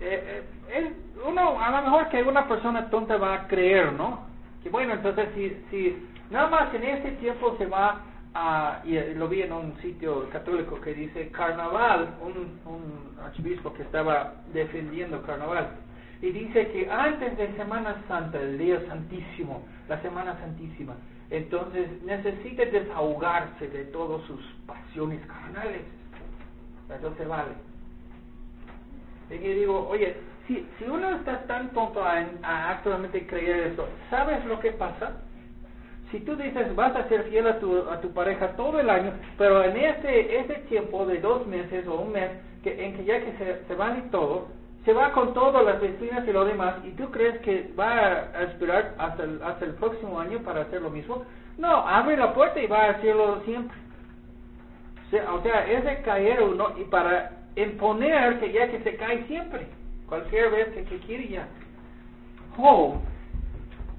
Eh, 0.00 0.42
eh 0.70 0.92
uno, 1.26 1.60
a 1.60 1.70
lo 1.70 1.82
mejor 1.82 2.08
que 2.10 2.22
una 2.22 2.46
persona 2.46 2.90
tonta 2.90 3.16
va 3.16 3.34
a 3.34 3.48
creer, 3.48 3.92
¿no? 3.92 4.26
Que 4.62 4.68
bueno, 4.68 4.92
entonces 4.92 5.28
si, 5.34 5.56
si 5.70 6.06
nada 6.30 6.48
más 6.48 6.74
en 6.74 6.84
este 6.84 7.12
tiempo 7.12 7.56
se 7.56 7.66
va 7.66 8.02
a, 8.34 8.80
y 8.84 9.14
lo 9.14 9.28
vi 9.28 9.42
en 9.42 9.52
un 9.52 9.76
sitio 9.80 10.28
católico 10.30 10.80
que 10.80 10.92
dice 10.92 11.30
carnaval, 11.30 12.14
un, 12.20 12.60
un 12.70 13.16
que 13.74 13.82
estaba 13.82 14.34
defendiendo 14.52 15.22
carnaval, 15.22 15.68
y 16.22 16.30
dice 16.30 16.68
que 16.68 16.90
antes 16.90 17.36
de 17.36 17.52
Semana 17.56 18.02
Santa, 18.08 18.40
el 18.40 18.58
día 18.58 18.80
santísimo, 18.86 19.62
la 19.88 20.00
Semana 20.00 20.38
Santísima, 20.40 20.94
entonces 21.30 22.02
necesita 22.04 22.64
desahogarse 22.64 23.68
de 23.68 23.84
todas 23.86 24.22
sus 24.26 24.40
pasiones 24.66 25.20
carnales. 25.26 25.82
Entonces 26.88 27.28
vale. 27.28 27.52
Y 29.30 29.34
yo 29.34 29.54
digo, 29.54 29.88
oye, 29.88 30.16
si, 30.46 30.66
si 30.78 30.84
uno 30.84 31.10
está 31.16 31.42
tan 31.46 31.70
tonto 31.70 32.02
a, 32.02 32.70
actualmente 32.70 33.26
creer 33.26 33.72
eso, 33.72 33.88
¿sabes 34.08 34.44
lo 34.46 34.60
que 34.60 34.70
pasa? 34.72 35.20
Si 36.12 36.20
tú 36.20 36.36
dices 36.36 36.74
vas 36.76 36.94
a 36.94 37.08
ser 37.08 37.24
fiel 37.24 37.48
a 37.48 37.58
tu, 37.58 37.76
a 37.90 38.00
tu 38.00 38.12
pareja 38.12 38.54
todo 38.54 38.78
el 38.78 38.88
año, 38.88 39.12
pero 39.36 39.64
en 39.64 39.76
ese, 39.76 40.38
ese 40.38 40.54
tiempo 40.68 41.04
de 41.04 41.20
dos 41.20 41.46
meses 41.48 41.86
o 41.88 41.96
un 41.96 42.12
mes, 42.12 42.30
que, 42.62 42.86
en 42.86 42.96
que 42.96 43.04
ya 43.04 43.20
que 43.20 43.32
se, 43.32 43.64
se 43.66 43.74
van 43.74 43.98
y 43.98 44.10
todo, 44.10 44.46
se 44.86 44.92
va 44.92 45.10
con 45.10 45.34
todas 45.34 45.64
las 45.64 45.80
vecinas 45.80 46.26
y 46.28 46.32
lo 46.32 46.44
demás, 46.44 46.76
y 46.84 46.90
tú 46.90 47.10
crees 47.10 47.40
que 47.40 47.72
va 47.76 47.90
a 47.90 48.42
esperar 48.44 48.94
hasta 48.98 49.24
el, 49.24 49.42
hasta 49.42 49.64
el 49.64 49.74
próximo 49.74 50.20
año 50.20 50.38
para 50.38 50.62
hacer 50.62 50.80
lo 50.80 50.90
mismo, 50.90 51.24
no, 51.58 51.68
abre 51.88 52.16
la 52.16 52.32
puerta 52.32 52.60
y 52.60 52.68
va 52.68 52.84
a 52.84 52.90
hacerlo 52.90 53.42
siempre. 53.44 53.76
O 55.34 55.42
sea, 55.42 55.66
es 55.66 55.84
de 55.84 56.02
caer 56.02 56.40
uno 56.40 56.68
y 56.78 56.84
para 56.84 57.32
imponer 57.56 58.38
que 58.38 58.52
ya 58.52 58.70
que 58.70 58.80
se 58.84 58.94
cae 58.94 59.24
siempre, 59.26 59.66
cualquier 60.08 60.52
vez 60.52 60.68
que, 60.68 60.84
que 60.84 60.98
quiere 61.00 61.28
ya. 61.30 61.48
Job, 62.56 63.00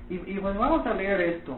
y, 0.09 0.15
y 0.15 0.39
pues 0.39 0.57
vamos 0.57 0.87
a 0.87 0.93
leer 0.93 1.19
esto. 1.19 1.57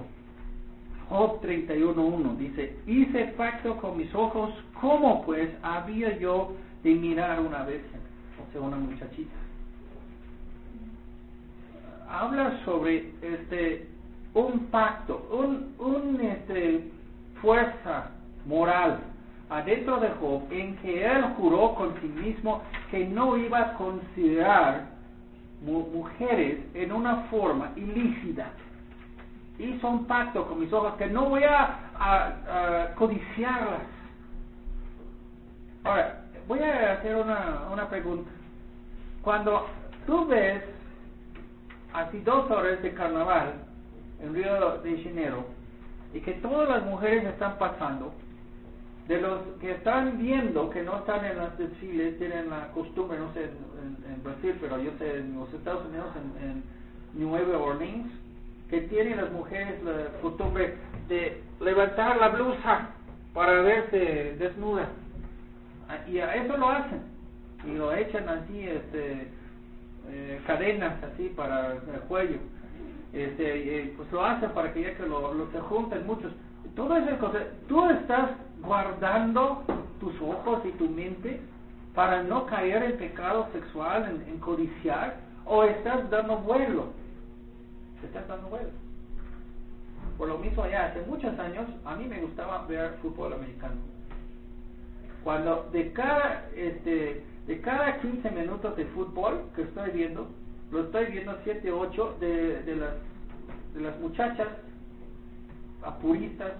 Job 1.07 1.39
31.1 1.41 2.35
dice, 2.37 2.75
hice 2.87 3.25
pacto 3.37 3.77
con 3.77 3.95
mis 3.95 4.13
ojos, 4.15 4.51
¿cómo 4.81 5.23
pues 5.23 5.51
había 5.61 6.17
yo 6.17 6.53
de 6.83 6.95
mirar 6.95 7.39
una 7.41 7.63
vez, 7.63 7.81
sea, 8.51 8.61
una 8.61 8.77
muchachita? 8.77 9.35
Habla 12.09 12.63
sobre 12.65 13.13
este 13.21 13.87
un 14.33 14.67
pacto, 14.67 15.27
un, 15.31 15.75
un 15.79 16.21
este, 16.21 16.91
fuerza 17.41 18.11
moral 18.45 18.99
adentro 19.49 19.99
de 19.99 20.09
Job 20.19 20.43
en 20.51 20.77
que 20.77 21.05
él 21.05 21.23
juró 21.37 21.73
con 21.75 21.99
sí 22.01 22.07
mismo 22.07 22.61
que 22.91 23.05
no 23.07 23.35
iba 23.37 23.59
a 23.59 23.73
considerar 23.73 24.87
mujeres 25.61 26.59
en 26.73 26.91
una 26.91 27.23
forma 27.31 27.71
ilícita. 27.75 28.51
Hizo 29.57 29.89
un 29.89 30.05
pacto 30.05 30.47
con 30.47 30.59
mis 30.59 30.71
ojos 30.71 30.93
que 30.95 31.07
no 31.07 31.25
voy 31.29 31.43
a, 31.43 32.93
codiciarlas. 32.95 33.81
Ahora, 35.83 36.21
voy 36.47 36.59
a 36.59 36.93
hacer 36.93 37.15
una, 37.15 37.67
una 37.71 37.89
pregunta. 37.89 38.29
Cuando 39.29 39.67
tú 40.07 40.25
ves 40.25 40.63
así 41.93 42.19
dos 42.21 42.49
horas 42.49 42.81
de 42.81 42.91
carnaval 42.95 43.53
en 44.23 44.33
Río 44.33 44.79
de 44.79 45.03
Janeiro 45.03 45.45
y 46.15 46.19
que 46.21 46.31
todas 46.31 46.67
las 46.67 46.83
mujeres 46.83 47.25
están 47.25 47.59
pasando, 47.59 48.11
de 49.07 49.21
los 49.21 49.41
que 49.61 49.73
están 49.73 50.17
viendo 50.17 50.71
que 50.71 50.81
no 50.81 50.97
están 50.97 51.23
en 51.25 51.37
los 51.37 51.55
desfiles, 51.59 52.17
tienen 52.17 52.49
la 52.49 52.69
costumbre, 52.69 53.19
no 53.19 53.31
sé 53.33 53.43
en, 53.43 54.23
Brasil, 54.23 54.57
pero 54.59 54.79
yo 54.79 54.89
sé 54.97 55.19
en 55.19 55.35
los 55.39 55.53
Estados 55.53 55.85
Unidos, 55.85 56.07
en, 56.41 56.63
Nueva 57.13 57.59
Orleans, 57.59 58.11
que 58.67 58.81
tienen 58.81 59.17
las 59.17 59.31
mujeres 59.31 59.75
la 59.83 60.07
costumbre 60.23 60.73
de 61.07 61.39
levantar 61.59 62.17
la 62.17 62.29
blusa 62.29 62.89
para 63.35 63.61
verse 63.61 64.37
desnuda. 64.39 64.89
Ah, 65.87 65.99
y 66.07 66.17
a 66.17 66.33
eso 66.33 66.57
lo 66.57 66.67
hacen. 66.67 67.18
Y 67.65 67.73
lo 67.73 67.93
echan 67.93 68.27
así, 68.29 68.67
este, 68.67 69.27
eh, 70.09 70.41
cadenas 70.47 71.03
así 71.03 71.31
para 71.35 71.73
el 71.73 72.01
cuello. 72.07 72.37
Este, 73.13 73.93
pues 73.97 74.11
lo 74.11 74.23
hacen 74.23 74.51
para 74.51 74.71
que 74.73 74.81
ya 74.81 74.95
que 74.95 75.03
lo, 75.03 75.33
lo 75.33 75.51
se 75.51 75.59
junten 75.59 76.05
muchos. 76.05 76.31
Todas 76.75 77.05
esas 77.05 77.19
cosas. 77.19 77.43
Tú 77.67 77.89
estás 77.89 78.31
guardando 78.61 79.63
tus 79.99 80.13
ojos 80.21 80.61
y 80.65 80.71
tu 80.73 80.89
mente 80.89 81.39
para 81.93 82.23
no 82.23 82.45
caer 82.45 82.83
en 82.83 82.97
pecado 82.97 83.47
sexual, 83.51 84.23
en, 84.27 84.39
codiciar, 84.39 85.17
o 85.45 85.63
estás 85.63 86.09
dando 86.09 86.37
vuelo. 86.37 86.87
Estás 88.03 88.27
dando 88.27 88.47
vuelo. 88.47 88.69
Por 90.17 90.27
lo 90.27 90.37
mismo, 90.37 90.65
ya 90.67 90.85
hace 90.85 91.01
muchos 91.01 91.37
años, 91.39 91.65
a 91.85 91.95
mí 91.95 92.05
me 92.05 92.21
gustaba 92.21 92.65
ver 92.67 92.93
fútbol 93.01 93.33
americano. 93.33 93.75
Cuando 95.23 95.67
de 95.71 95.91
cada, 95.91 96.47
este, 96.55 97.23
de 97.49 97.59
cada 97.61 97.99
15 97.99 98.29
minutos 98.29 98.77
de 98.77 98.85
fútbol 98.85 99.41
que 99.55 99.63
estoy 99.63 99.89
viendo, 99.89 100.27
lo 100.71 100.83
estoy 100.83 101.07
viendo 101.07 101.35
7, 101.43 101.71
8 101.71 102.17
de, 102.19 102.61
de, 102.61 102.75
las, 102.75 102.93
de 103.73 103.81
las 103.81 103.99
muchachas 103.99 104.47
apuristas 105.81 106.51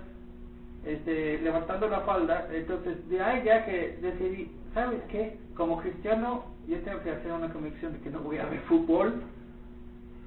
este, 0.83 1.37
levantando 1.43 1.87
la 1.87 1.99
falda, 2.01 2.47
entonces 2.51 3.07
de 3.07 3.21
ahí 3.21 3.43
ya 3.45 3.65
que 3.65 3.99
decidí, 4.01 4.51
¿sabes 4.73 4.99
qué? 5.11 5.37
Como 5.55 5.77
cristiano 5.77 6.45
yo 6.67 6.79
tengo 6.79 7.03
que 7.03 7.11
hacer 7.11 7.33
una 7.33 7.53
convicción 7.53 7.93
de 7.93 7.99
que 7.99 8.09
no 8.09 8.21
voy 8.21 8.39
a 8.39 8.45
ver 8.45 8.59
fútbol, 8.61 9.21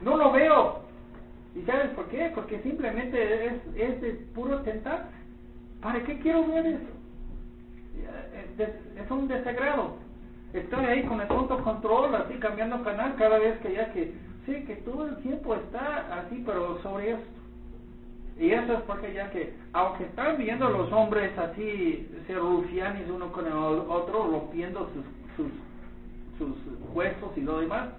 no 0.01 0.17
lo 0.17 0.31
veo. 0.31 0.83
¿Y 1.57 1.63
sabes 1.63 1.91
por 1.97 2.07
qué? 2.07 2.31
Porque 2.37 2.63
simplemente 2.63 3.47
es, 3.47 3.55
es 3.75 4.01
de 4.01 4.13
puro 4.33 4.61
tentar. 4.61 5.09
¿Para 5.81 6.05
qué 6.05 6.21
quiero 6.21 6.47
ver 6.47 6.67
eso? 6.67 6.87
Es 8.97 9.11
un 9.11 9.27
desagrado. 9.27 10.12
Estoy 10.53 10.85
ahí 10.85 11.03
con 11.05 11.21
el 11.21 11.29
punto 11.29 11.63
control, 11.63 12.15
así 12.15 12.35
cambiando 12.35 12.83
canal 12.83 13.15
cada 13.17 13.39
vez 13.39 13.59
que 13.61 13.73
ya 13.73 13.93
que 13.93 14.13
sé 14.45 14.65
que 14.65 14.77
todo 14.77 15.09
el 15.09 15.17
tiempo 15.19 15.55
está 15.55 16.21
así, 16.21 16.43
pero 16.45 16.81
sobre 16.83 17.13
esto. 17.13 17.43
Y 18.39 18.51
eso 18.51 18.75
es 18.75 18.81
porque 18.83 19.13
ya 19.13 19.31
que, 19.31 19.55
aunque 19.73 20.05
están 20.05 20.37
viendo 20.39 20.69
los 20.69 20.91
hombres 20.93 21.37
así, 21.39 22.09
ser 22.27 22.39
rufianes 22.39 23.09
uno 23.09 23.31
con 23.33 23.47
el 23.47 23.53
otro, 23.53 24.27
rompiendo 24.31 24.91
sus, 24.95 25.05
sus, 25.37 25.53
sus 26.39 26.95
huesos 26.95 27.31
y 27.37 27.43
lo 27.43 27.61
demás, 27.61 27.91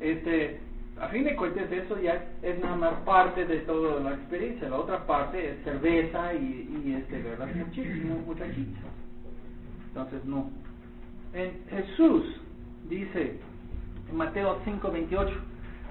este, 0.00 0.60
a 1.00 1.08
fin 1.08 1.24
de 1.24 1.36
cuentas 1.36 1.70
eso 1.70 2.00
ya 2.00 2.24
es 2.42 2.58
nada 2.60 2.76
más 2.76 2.94
parte 3.04 3.44
de 3.44 3.58
toda 3.60 4.00
la 4.00 4.10
experiencia. 4.14 4.68
La 4.68 4.76
otra 4.76 5.06
parte 5.06 5.50
es 5.50 5.64
cerveza 5.64 6.34
y, 6.34 6.82
y 6.84 6.94
este, 6.94 7.22
¿verdad? 7.22 7.48
Muchísimo, 7.54 8.16
muchachitos. 8.26 8.78
Entonces, 9.88 10.24
no. 10.24 10.50
En 11.34 11.64
Jesús 11.70 12.24
dice, 12.88 13.38
en 14.10 14.16
Mateo 14.16 14.58
5, 14.64 14.90
28, 14.90 15.32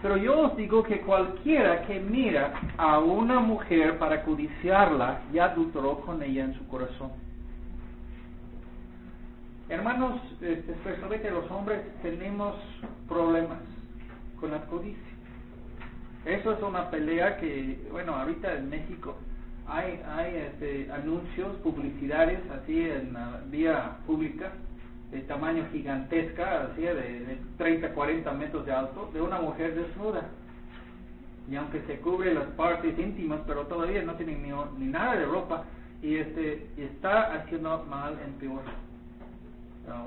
pero 0.02 0.18
yo 0.18 0.40
os 0.40 0.58
digo 0.58 0.84
que 0.84 1.02
cualquiera 1.02 1.82
que 1.88 2.00
mira 2.00 2.54
a 2.78 3.00
una 3.00 3.40
mujer 3.40 3.98
para 3.98 4.24
codiciarla, 4.24 5.22
ya 5.34 5.46
adulteró 5.46 6.00
con 6.02 6.22
ella 6.22 6.46
en 6.46 6.54
su 6.56 6.68
corazón. 6.68 7.12
Hermanos, 9.70 10.20
este, 10.42 10.74
especialmente 10.74 11.32
los 11.32 11.50
hombres, 11.50 11.82
tenemos 12.02 12.56
problemas 13.08 13.60
con 14.40 14.52
la 14.52 14.62
codicia. 14.66 15.12
Eso 16.26 16.54
es 16.54 16.62
una 16.62 16.92
pelea 16.92 17.38
que, 17.38 17.80
bueno, 17.92 18.16
ahorita 18.16 18.54
en 18.58 18.70
México 18.70 19.16
hay, 19.68 20.02
hay 20.08 20.36
este, 20.36 20.92
anuncios, 20.92 21.56
publicidades 21.64 22.40
así 22.52 22.82
en 22.82 23.14
la 23.14 23.42
vía 23.50 23.98
pública 24.06 24.52
de 25.12 25.20
tamaño 25.22 25.66
gigantesca, 25.72 26.64
así 26.64 26.82
de, 26.82 26.94
de 26.94 27.38
30, 27.58 27.94
40 27.94 28.32
metros 28.32 28.66
de 28.66 28.72
alto, 28.72 29.10
de 29.14 29.22
una 29.22 29.40
mujer 29.42 29.76
desnuda. 29.76 30.30
Y 31.50 31.56
aunque 31.58 31.82
se 31.82 32.00
cubre 32.00 32.34
las 32.34 32.46
partes 32.52 32.98
íntimas, 32.98 33.42
pero 33.46 33.68
todavía 33.68 34.02
no 34.04 34.16
tiene 34.16 34.38
ni, 34.38 34.52
ni 34.78 34.92
nada 34.92 35.18
de 35.18 35.26
ropa, 35.26 35.66
y 36.02 36.16
este 36.16 36.68
está 36.78 37.34
haciendo 37.36 37.84
mal 37.90 38.18
en 38.26 38.34
peor. 38.34 38.62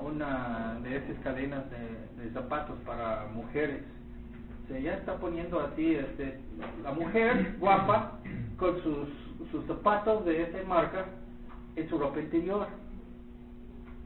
Una 0.02 0.78
de 0.82 0.96
esas 0.96 1.18
cadenas 1.22 1.64
de, 1.70 2.30
zapatos 2.32 2.78
para 2.86 3.26
mujeres. 3.34 3.82
Se 4.66 4.80
ya 4.80 4.94
está 4.94 5.16
poniendo 5.16 5.60
así, 5.60 5.96
este, 5.96 6.40
la 6.82 6.92
mujer 6.92 7.56
guapa 7.60 8.18
con 8.56 8.82
sus, 8.82 9.08
sus 9.50 9.66
zapatos 9.66 10.24
de 10.24 10.42
esa 10.44 10.66
marca 10.66 11.04
en 11.76 11.88
su 11.90 11.98
ropa 11.98 12.18
interior 12.18 12.66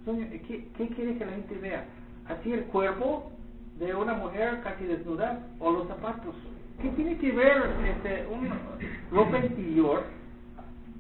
¿qué, 0.05 0.89
quiere 0.95 1.19
que 1.19 1.27
la 1.27 1.33
gente 1.33 1.55
vea? 1.57 1.85
¿Así 2.27 2.53
el 2.53 2.65
cuerpo 2.65 3.31
de 3.79 3.95
una 3.95 4.15
mujer 4.15 4.61
casi 4.63 4.85
desnuda 4.85 5.41
o 5.59 5.71
los 5.71 5.89
zapatos? 5.89 6.35
¿Qué 6.81 6.89
tiene 6.91 7.17
que 7.19 7.33
ver 7.33 7.63
este, 7.87 8.27
un 8.27 8.49
ropa 9.11 9.39
interior 9.39 10.05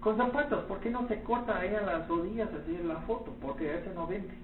con 0.00 0.16
zapatos? 0.16 0.64
¿Por 0.64 0.80
qué 0.80 0.90
no 0.90 1.06
se 1.08 1.22
corta 1.22 1.58
ahí 1.58 1.70
las 1.70 2.08
rodillas 2.08 2.48
así 2.52 2.74
en 2.74 2.88
la 2.88 2.96
foto? 3.02 3.34
Porque 3.40 3.78
ese 3.78 3.92
no 3.94 4.06
vende. 4.06 4.34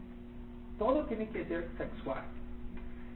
Todo 0.78 1.04
tiene 1.06 1.28
que 1.28 1.44
ser 1.46 1.68
sexual. 1.76 2.22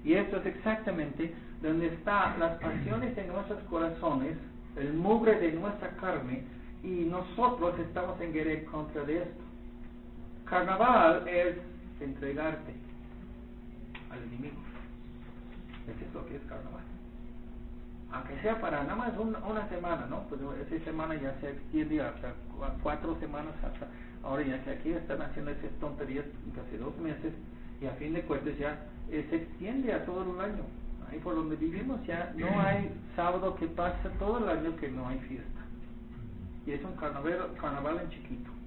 Y 0.05 0.15
esto 0.15 0.39
es 0.39 0.47
exactamente 0.47 1.35
donde 1.63 1.89
están 1.89 2.39
las 2.39 2.59
pasiones 2.61 3.15
de 3.17 3.27
nuestros 3.27 3.61
corazones, 3.65 4.37
el 4.77 4.95
mugre 4.95 5.39
de 5.41 5.53
nuestra 5.53 5.91
carne, 5.97 6.45
y 6.83 7.05
nosotros 7.05 7.79
estamos 7.81 8.21
en 8.21 8.33
guerra 8.33 8.71
contra 8.71 9.03
de 9.05 9.19
esto. 9.19 9.48
Carnaval 10.49 11.29
es 11.29 11.57
entregarte 12.01 12.73
al 14.11 14.23
enemigo. 14.23 14.57
Eso 15.87 16.05
es 16.07 16.15
lo 16.15 16.27
que 16.27 16.37
es 16.37 16.43
carnaval. 16.43 16.83
Aunque 18.11 18.41
sea 18.41 18.59
para 18.59 18.83
nada 18.85 18.97
más 18.97 19.13
una, 19.19 19.69
semana, 19.69 20.07
¿no? 20.09 20.23
Pues 20.29 20.41
esa 20.71 20.85
semana 20.85 21.15
ya 21.17 21.39
se 21.41 21.51
extiende 21.51 22.01
hasta 22.01 22.33
cuatro 22.83 23.19
semanas, 23.21 23.53
hasta 23.63 23.89
ahora 24.23 24.43
ya 24.43 24.65
que 24.65 24.71
aquí 24.71 24.93
están 24.93 25.21
haciendo 25.21 25.51
esas 25.51 25.71
tonterías 25.81 26.25
casi 26.55 26.79
dos 26.79 26.97
meses 26.99 27.35
y 27.83 27.87
a 27.87 27.93
fin 27.93 28.15
de 28.15 28.23
cuentas 28.23 28.57
ya 28.59 28.79
eh, 29.11 29.27
se 29.29 29.37
extiende 29.37 29.93
a 29.93 30.07
todo 30.07 30.23
el 30.23 30.41
año. 30.41 30.65
Ahí 31.11 31.19
por 31.19 31.35
donde 31.35 31.57
vivimos 31.57 32.05
ya 32.07 32.33
no 32.37 32.59
hay 32.61 32.91
sábado 33.15 33.55
que 33.57 33.67
pasa 33.67 34.11
todo 34.19 34.39
el 34.39 34.49
año 34.49 34.77
que 34.77 34.89
no 34.89 35.07
hay 35.09 35.19
fiesta. 35.21 35.61
y 36.67 36.73
es 36.73 36.83
un 36.85 36.97
carnaval, 36.97 37.51
carnaval 37.61 38.01
en 38.01 38.11
chiquito. 38.11 38.58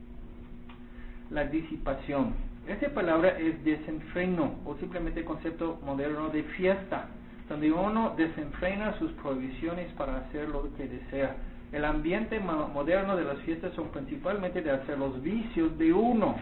La 1.31 1.45
disipación. 1.45 2.33
Esa 2.67 2.93
palabra 2.93 3.39
es 3.39 3.63
desenfreno 3.63 4.55
o 4.65 4.75
simplemente 4.75 5.23
concepto 5.25 5.79
moderno 5.83 6.29
de 6.29 6.43
fiesta, 6.43 7.07
donde 7.49 7.71
uno 7.71 8.13
desenfrena 8.17 8.97
sus 8.99 9.11
prohibiciones 9.13 9.91
para 9.93 10.17
hacer 10.17 10.49
lo 10.49 10.73
que 10.75 10.87
desea. 10.87 11.35
El 11.71 11.85
ambiente 11.85 12.39
moderno 12.39 13.15
de 13.15 13.23
las 13.23 13.39
fiestas 13.39 13.73
son 13.73 13.89
principalmente 13.89 14.61
de 14.61 14.71
hacer 14.71 14.97
los 14.97 15.21
vicios 15.23 15.77
de 15.77 15.93
uno, 15.93 16.35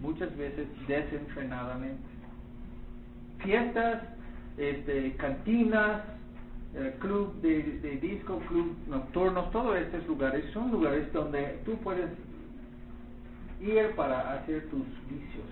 muchas 0.00 0.34
veces 0.36 0.68
desenfrenadamente. 0.86 2.08
Fiestas, 3.38 4.02
este, 4.56 5.14
cantinas, 5.16 6.02
eh, 6.74 6.94
club 7.00 7.40
de, 7.40 7.98
disco, 8.00 8.38
club 8.48 8.76
nocturnos, 8.86 9.50
todos 9.50 9.76
estos 9.78 10.06
lugares 10.06 10.44
son 10.52 10.70
lugares 10.70 11.12
donde 11.12 11.58
tú 11.64 11.76
puedes 11.78 12.08
ir 13.60 13.94
para 13.96 14.34
hacer 14.34 14.68
tus 14.70 14.86
vicios, 15.08 15.46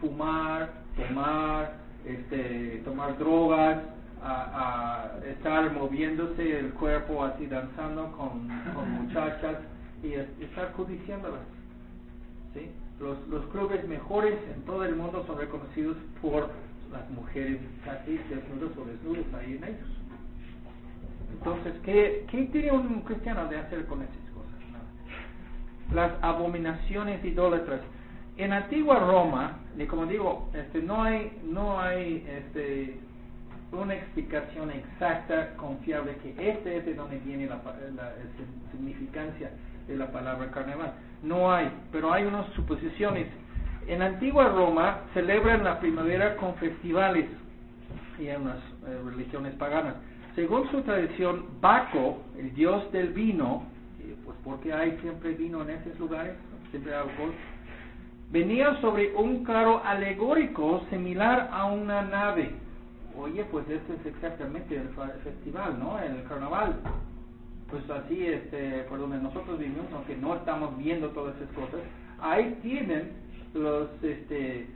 fumar, 0.00 0.72
tomar, 0.96 1.74
este, 2.04 2.82
tomar 2.84 3.18
drogas, 3.18 3.78
a, 4.22 5.10
estar 5.26 5.72
moviéndose 5.72 6.58
el 6.58 6.72
cuerpo 6.74 7.24
así 7.24 7.46
danzando 7.46 8.12
con, 8.12 8.48
muchachas 9.02 9.58
y 10.02 10.14
estar 10.44 10.72
codiciándolas. 10.72 11.40
¿sí? 12.54 12.70
Los, 13.00 13.26
los 13.28 13.44
clubes 13.46 13.86
mejores 13.88 14.38
en 14.54 14.62
todo 14.62 14.84
el 14.84 14.96
mundo 14.96 15.24
son 15.26 15.38
reconocidos 15.38 15.96
por 16.22 16.50
las 16.92 17.08
mujeres 17.10 17.60
casi 17.84 18.18
desnudas 18.28 18.76
o 18.78 18.84
desnudos 18.84 19.26
ahí 19.34 19.56
en 19.56 19.64
ellos. 19.64 19.88
Entonces, 21.32 21.74
¿qué, 21.84 22.26
¿qué 22.30 22.46
tiene 22.46 22.72
un 22.72 23.00
cristiano 23.02 23.46
de 23.48 23.58
hacer 23.58 23.86
con 23.86 24.00
cosas? 24.00 24.25
Las 25.92 26.12
abominaciones 26.22 27.24
idólatras. 27.24 27.80
En 28.36 28.52
antigua 28.52 28.98
Roma, 28.98 29.58
y 29.78 29.86
como 29.86 30.06
digo, 30.06 30.50
este, 30.52 30.82
no 30.82 31.02
hay, 31.02 31.38
no 31.44 31.80
hay 31.80 32.26
este, 32.28 32.98
una 33.72 33.94
explicación 33.94 34.70
exacta, 34.70 35.54
confiable, 35.56 36.16
que 36.22 36.50
este 36.50 36.76
es 36.76 36.86
de 36.86 36.94
donde 36.94 37.18
viene 37.18 37.46
la, 37.46 37.56
la, 37.94 38.12
significancia 38.72 39.50
de 39.88 39.96
la 39.96 40.10
palabra 40.10 40.50
carnaval. 40.50 40.92
No 41.22 41.52
hay, 41.52 41.70
pero 41.92 42.12
hay 42.12 42.24
unas 42.24 42.46
suposiciones. 42.52 43.26
En 43.86 44.02
antigua 44.02 44.48
Roma 44.48 45.00
celebran 45.14 45.64
la 45.64 45.80
primavera 45.80 46.36
con 46.36 46.54
festivales 46.56 47.26
y 48.18 48.28
en 48.28 48.42
unas 48.42 48.58
eh, 48.58 49.00
religiones 49.04 49.54
paganas. 49.54 49.94
Según 50.34 50.70
su 50.70 50.82
tradición, 50.82 51.46
Baco, 51.60 52.22
el 52.38 52.54
dios 52.54 52.90
del 52.92 53.08
vino, 53.14 53.64
porque 54.46 54.72
hay 54.72 54.96
siempre 55.02 55.32
vino 55.32 55.60
en 55.62 55.70
esos 55.70 55.98
lugares, 55.98 56.34
siempre 56.70 56.94
alcohol, 56.94 57.32
venía 58.30 58.80
sobre 58.80 59.14
un 59.16 59.44
carro 59.44 59.82
alegórico 59.84 60.82
similar 60.88 61.50
a 61.52 61.66
una 61.66 62.02
nave. 62.02 62.52
Oye, 63.18 63.44
pues 63.50 63.68
este 63.68 63.94
es 63.94 64.06
exactamente 64.06 64.76
el 64.76 64.88
festival, 65.24 65.78
¿no? 65.80 65.98
El 65.98 66.22
carnaval. 66.28 66.76
Pues 67.70 67.82
así, 67.90 68.24
este, 68.24 68.84
por 68.88 69.00
donde 69.00 69.18
nosotros 69.18 69.58
vivimos, 69.58 69.86
aunque 69.92 70.16
no 70.16 70.36
estamos 70.36 70.78
viendo 70.78 71.08
todas 71.08 71.34
esas 71.36 71.52
cosas, 71.54 71.80
ahí 72.20 72.56
tienen 72.62 73.14
los, 73.52 73.88
este, 74.02 74.68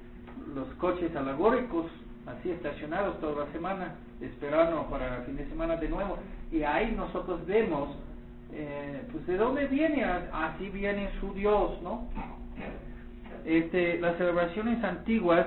los 0.52 0.66
coches 0.78 1.14
alegóricos 1.14 1.86
así 2.26 2.50
estacionados 2.50 3.20
toda 3.20 3.44
la 3.44 3.52
semana, 3.52 3.94
esperando 4.20 4.84
para 4.90 5.18
el 5.18 5.24
fin 5.24 5.36
de 5.36 5.46
semana 5.48 5.76
de 5.76 5.88
nuevo. 5.88 6.18
Y 6.50 6.62
ahí 6.62 6.92
nosotros 6.96 7.46
vemos, 7.46 7.96
eh, 8.52 9.02
pues 9.12 9.26
de 9.26 9.36
dónde 9.36 9.66
viene, 9.66 10.04
así 10.04 10.68
viene 10.70 11.10
su 11.20 11.32
Dios, 11.34 11.80
¿no? 11.82 12.08
Este, 13.44 13.98
las 14.00 14.16
celebraciones 14.18 14.82
antiguas 14.84 15.46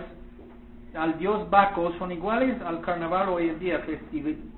al 0.95 1.17
dios 1.17 1.49
Baco 1.49 1.91
son 1.97 2.11
iguales 2.11 2.61
al 2.61 2.81
carnaval 2.81 3.29
hoy 3.29 3.49
en 3.49 3.59
día, 3.59 3.79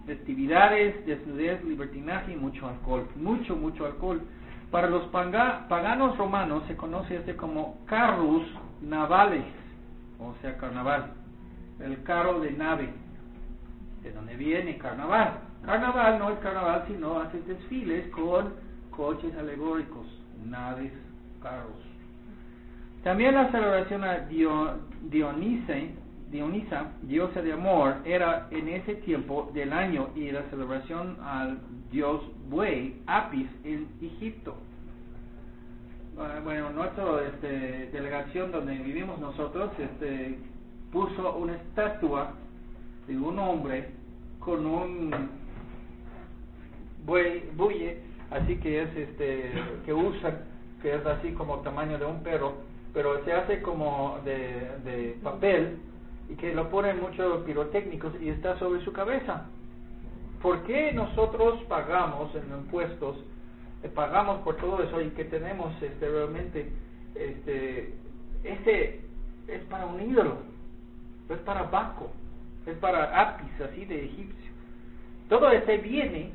festividades, 0.05 1.05
desnudez, 1.05 1.63
libertinaje 1.63 2.33
y 2.33 2.35
mucho 2.35 2.67
alcohol, 2.67 3.07
mucho, 3.15 3.55
mucho 3.55 3.85
alcohol. 3.85 4.21
Para 4.69 4.89
los 4.89 5.05
paganos 5.07 6.17
romanos 6.17 6.63
se 6.67 6.75
conoce 6.75 7.17
este 7.17 7.35
como 7.35 7.77
carrus 7.85 8.43
navales, 8.81 9.45
o 10.19 10.33
sea, 10.41 10.57
carnaval 10.57 11.13
el 11.79 12.03
carro 12.03 12.39
de 12.39 12.51
nave, 12.51 12.89
de 14.03 14.11
donde 14.11 14.35
viene 14.35 14.77
carnaval. 14.77 15.39
Carnaval 15.65 16.19
no 16.19 16.29
es 16.29 16.39
carnaval, 16.39 16.83
sino 16.87 17.19
hace 17.19 17.41
desfiles 17.41 18.07
con 18.11 18.53
coches 18.91 19.35
alegóricos, 19.35 20.05
naves, 20.45 20.91
carros. 21.41 21.81
También 23.03 23.33
la 23.33 23.51
celebración 23.51 24.03
a 24.03 24.19
Dionise, 24.19 25.95
Dionisa, 26.31 26.91
diosa 27.03 27.41
de 27.41 27.53
amor, 27.53 27.97
era 28.03 28.47
en 28.51 28.67
ese 28.67 28.95
tiempo 28.95 29.49
del 29.53 29.73
año 29.73 30.09
y 30.15 30.31
la 30.31 30.43
celebración 30.49 31.17
al 31.23 31.59
dios 31.91 32.21
buey, 32.49 33.01
Apis, 33.07 33.47
en 33.63 33.87
Egipto. 34.01 34.55
Ah, 36.17 36.39
bueno, 36.43 36.69
nuestra 36.71 37.03
este, 37.27 37.89
delegación 37.91 38.51
donde 38.51 38.77
vivimos 38.77 39.19
nosotros, 39.19 39.71
este, 39.77 40.37
puso 40.91 41.35
una 41.35 41.55
estatua 41.55 42.33
de 43.07 43.17
un 43.17 43.37
hombre 43.37 43.89
con 44.39 44.65
un 44.65 45.44
buye, 47.05 48.01
así 48.31 48.57
que 48.57 48.81
es 48.83 48.95
este, 48.95 49.51
que 49.85 49.93
usa, 49.93 50.41
que 50.81 50.95
es 50.95 51.05
así 51.05 51.31
como 51.33 51.59
tamaño 51.59 51.97
de 51.97 52.05
un 52.05 52.23
perro, 52.23 52.55
pero 52.93 53.23
se 53.25 53.33
hace 53.33 53.61
como 53.61 54.19
de, 54.23 54.71
de 54.83 55.17
papel 55.23 55.77
y 56.29 56.35
que 56.35 56.53
lo 56.53 56.69
ponen 56.69 57.01
muchos 57.01 57.43
pirotécnicos 57.43 58.13
y 58.21 58.29
está 58.29 58.57
sobre 58.59 58.83
su 58.83 58.91
cabeza. 58.91 59.45
¿Por 60.41 60.63
qué 60.63 60.91
nosotros 60.91 61.63
pagamos 61.67 62.33
en 62.35 62.43
impuestos, 62.57 63.17
eh, 63.83 63.89
pagamos 63.89 64.41
por 64.41 64.57
todo 64.57 64.81
eso 64.83 65.01
y 65.01 65.09
que 65.09 65.25
tenemos 65.25 65.73
este 65.81 66.09
realmente 66.09 66.71
este 67.15 67.93
este 68.43 69.01
es 69.47 69.61
para 69.69 69.85
un 69.85 70.01
ídolo? 70.01 70.55
es 71.29 71.39
para 71.39 71.63
Baco, 71.63 72.11
es 72.65 72.77
para 72.77 73.19
Apis, 73.19 73.61
así 73.61 73.85
de 73.85 74.05
egipcio. 74.05 74.51
Todo 75.29 75.49
este 75.49 75.77
viene 75.77 76.31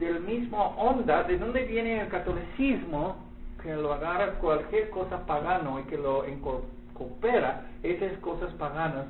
del 0.00 0.20
mismo 0.20 0.74
onda, 0.76 1.22
de 1.22 1.38
donde 1.38 1.62
viene 1.64 2.00
el 2.00 2.08
catolicismo, 2.08 3.16
que 3.62 3.76
lo 3.76 3.92
agarra 3.92 4.38
cualquier 4.40 4.90
cosa 4.90 5.24
pagano 5.26 5.78
y 5.78 5.82
que 5.84 5.98
lo 5.98 6.26
incorpora 6.26 7.66
esas 7.82 8.18
cosas 8.18 8.52
paganas 8.54 9.06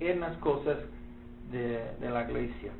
en 0.00 0.20
las 0.20 0.36
cosas 0.38 0.76
de, 1.50 1.80
la 2.00 2.24
iglesia. 2.24 2.72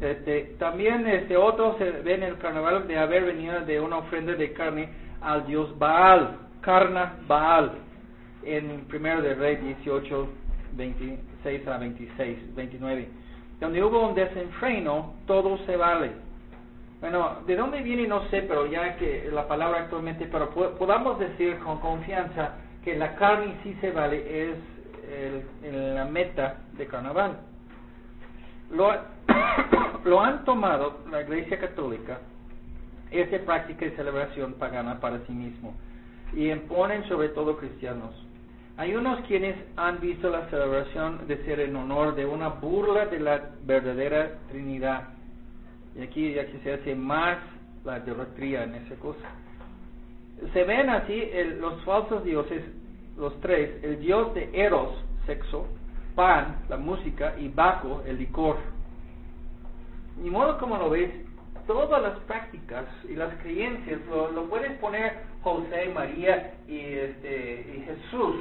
Este, 0.00 0.56
también 0.58 1.06
este 1.06 1.36
otro 1.36 1.76
se 1.76 1.90
ve 1.90 2.14
en 2.14 2.22
el 2.22 2.38
carnaval 2.38 2.88
de 2.88 2.98
haber 2.98 3.26
venido 3.26 3.60
de 3.60 3.78
una 3.78 3.98
ofrenda 3.98 4.32
de 4.32 4.52
carne 4.54 4.88
al 5.20 5.46
dios 5.46 5.78
Baal, 5.78 6.38
Carna 6.62 7.16
Baal, 7.26 7.72
en 8.42 8.86
primero 8.88 9.20
de 9.20 9.34
Rey 9.34 9.56
18 9.56 10.28
26 10.72 11.68
a 11.68 11.78
26, 11.78 12.54
29. 12.54 13.08
Donde 13.60 13.82
hubo 13.82 14.08
un 14.08 14.14
desenfreno, 14.14 15.14
todo 15.26 15.58
se 15.66 15.76
vale. 15.76 16.27
Bueno, 17.00 17.38
¿de 17.46 17.54
dónde 17.54 17.80
viene? 17.82 18.08
No 18.08 18.28
sé, 18.28 18.42
pero 18.42 18.66
ya 18.66 18.96
que 18.96 19.28
la 19.32 19.46
palabra 19.46 19.82
actualmente, 19.82 20.26
pero 20.26 20.50
podamos 20.50 21.18
decir 21.18 21.58
con 21.60 21.78
confianza 21.78 22.54
que 22.84 22.96
la 22.96 23.14
carne 23.14 23.54
sí 23.62 23.76
se 23.80 23.92
vale, 23.92 24.50
es 24.50 24.56
el, 25.62 25.94
la 25.94 26.04
meta 26.04 26.56
de 26.72 26.86
carnaval. 26.86 27.38
Lo, 28.70 28.90
lo 30.04 30.20
han 30.20 30.44
tomado 30.44 30.98
la 31.10 31.22
Iglesia 31.22 31.58
Católica, 31.58 32.18
esta 33.10 33.38
práctica 33.38 33.86
y 33.86 33.90
celebración 33.90 34.54
pagana 34.54 34.98
para 35.00 35.20
sí 35.26 35.32
mismo, 35.32 35.74
y 36.34 36.50
imponen 36.50 37.06
sobre 37.08 37.28
todo 37.28 37.56
cristianos. 37.58 38.14
Hay 38.76 38.94
unos 38.94 39.20
quienes 39.26 39.56
han 39.76 39.98
visto 40.00 40.30
la 40.30 40.48
celebración 40.50 41.26
de 41.26 41.44
ser 41.44 41.60
en 41.60 41.74
honor 41.74 42.14
de 42.14 42.26
una 42.26 42.48
burla 42.48 43.06
de 43.06 43.18
la 43.18 43.50
verdadera 43.64 44.38
Trinidad. 44.50 45.17
Y 45.98 46.02
aquí 46.02 46.32
ya 46.32 46.46
que 46.46 46.58
se 46.60 46.72
hace 46.72 46.94
más 46.94 47.38
la 47.84 47.98
idolatría 47.98 48.64
en 48.64 48.76
esa 48.76 48.94
cosa. 48.96 49.26
Se 50.52 50.62
ven 50.62 50.88
así 50.88 51.30
los 51.58 51.82
falsos 51.84 52.22
dioses, 52.24 52.62
los 53.16 53.38
tres, 53.40 53.82
el 53.82 53.98
dios 53.98 54.32
de 54.34 54.48
Eros, 54.52 54.90
sexo, 55.26 55.66
Pan, 56.14 56.64
la 56.68 56.76
música, 56.76 57.34
y 57.38 57.48
Baco, 57.48 58.02
el 58.06 58.18
licor. 58.18 58.56
Ni 60.22 60.30
modo 60.30 60.58
como 60.58 60.78
lo 60.78 60.90
ves, 60.90 61.10
todas 61.66 62.00
las 62.00 62.18
prácticas 62.20 62.86
y 63.08 63.14
las 63.14 63.34
creencias 63.42 64.00
lo, 64.08 64.30
lo 64.30 64.44
puedes 64.44 64.72
poner 64.78 65.18
José, 65.42 65.90
María 65.92 66.54
y, 66.68 66.78
este, 66.78 67.74
y 67.76 67.80
Jesús 67.82 68.36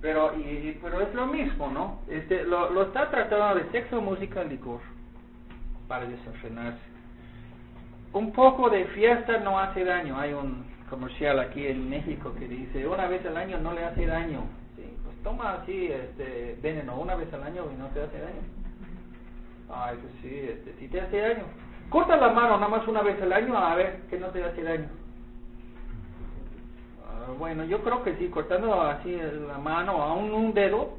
pero, 0.00 0.36
y, 0.38 0.78
pero 0.82 1.00
es 1.00 1.12
lo 1.14 1.26
mismo, 1.26 1.68
¿no? 1.68 2.00
Este, 2.08 2.44
lo, 2.44 2.70
lo 2.70 2.82
está 2.82 3.10
tratando 3.10 3.60
de 3.60 3.70
sexo, 3.70 4.00
música, 4.00 4.44
licor, 4.44 4.80
para 5.88 6.06
desenfrenarse. 6.06 6.80
un 8.12 8.32
poco 8.32 8.70
de 8.70 8.86
fiesta 8.86 9.38
no 9.38 9.58
hace 9.58 9.84
daño. 9.84 10.18
Hay 10.18 10.32
un 10.32 10.64
comercial 10.88 11.38
aquí 11.38 11.66
en 11.66 11.88
México 11.90 12.32
que 12.38 12.48
dice, 12.48 12.86
una 12.86 13.06
vez 13.08 13.24
al 13.26 13.36
año 13.36 13.58
no 13.58 13.72
le 13.72 13.84
hace 13.84 14.06
daño. 14.06 14.42
Sí, 14.76 14.84
pues 15.04 15.16
toma 15.22 15.54
así 15.54 15.88
este 15.88 16.58
veneno 16.62 16.96
una 16.98 17.14
vez 17.14 17.32
al 17.34 17.42
año 17.42 17.64
y 17.72 17.76
no 17.76 17.86
te 17.88 18.02
hace 18.02 18.18
daño. 18.18 18.42
Ay, 19.68 19.98
pues 20.00 20.12
sí, 20.22 20.34
este, 20.34 20.74
sí 20.78 20.88
te 20.88 21.00
hace 21.00 21.18
daño. 21.18 21.44
Corta 21.90 22.16
la 22.16 22.30
mano 22.30 22.56
nada 22.56 22.68
más 22.68 22.86
una 22.88 23.02
vez 23.02 23.20
al 23.20 23.32
año 23.32 23.56
a 23.56 23.74
ver 23.74 24.02
que 24.08 24.18
no 24.18 24.28
te 24.28 24.42
hace 24.42 24.62
daño. 24.62 24.88
Ah, 27.04 27.32
bueno, 27.38 27.64
yo 27.64 27.82
creo 27.82 28.02
que 28.02 28.16
sí, 28.16 28.28
cortando 28.28 28.80
así 28.82 29.16
la 29.48 29.58
mano, 29.58 30.02
aún 30.02 30.32
un 30.32 30.54
dedo, 30.54 30.96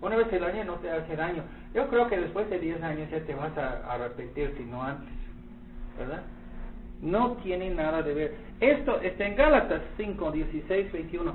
una 0.00 0.16
vez 0.16 0.32
al 0.32 0.44
año 0.44 0.64
no 0.64 0.74
te 0.74 0.90
hace 0.90 1.16
daño. 1.16 1.42
Yo 1.74 1.88
creo 1.88 2.08
que 2.08 2.18
después 2.18 2.48
de 2.50 2.58
10 2.58 2.82
años 2.82 3.10
ya 3.10 3.20
te 3.20 3.34
vas 3.34 3.56
a 3.58 3.92
arrepentir, 3.92 4.54
si 4.56 4.64
no 4.64 4.82
antes. 4.82 5.12
¿Verdad? 5.98 6.22
No 7.02 7.32
tiene 7.42 7.70
nada 7.70 8.02
de 8.02 8.14
ver. 8.14 8.34
Esto 8.60 9.00
está 9.00 9.26
en 9.26 9.36
Gálatas 9.36 9.82
5, 9.96 10.32
16, 10.32 10.92
21. 10.92 11.34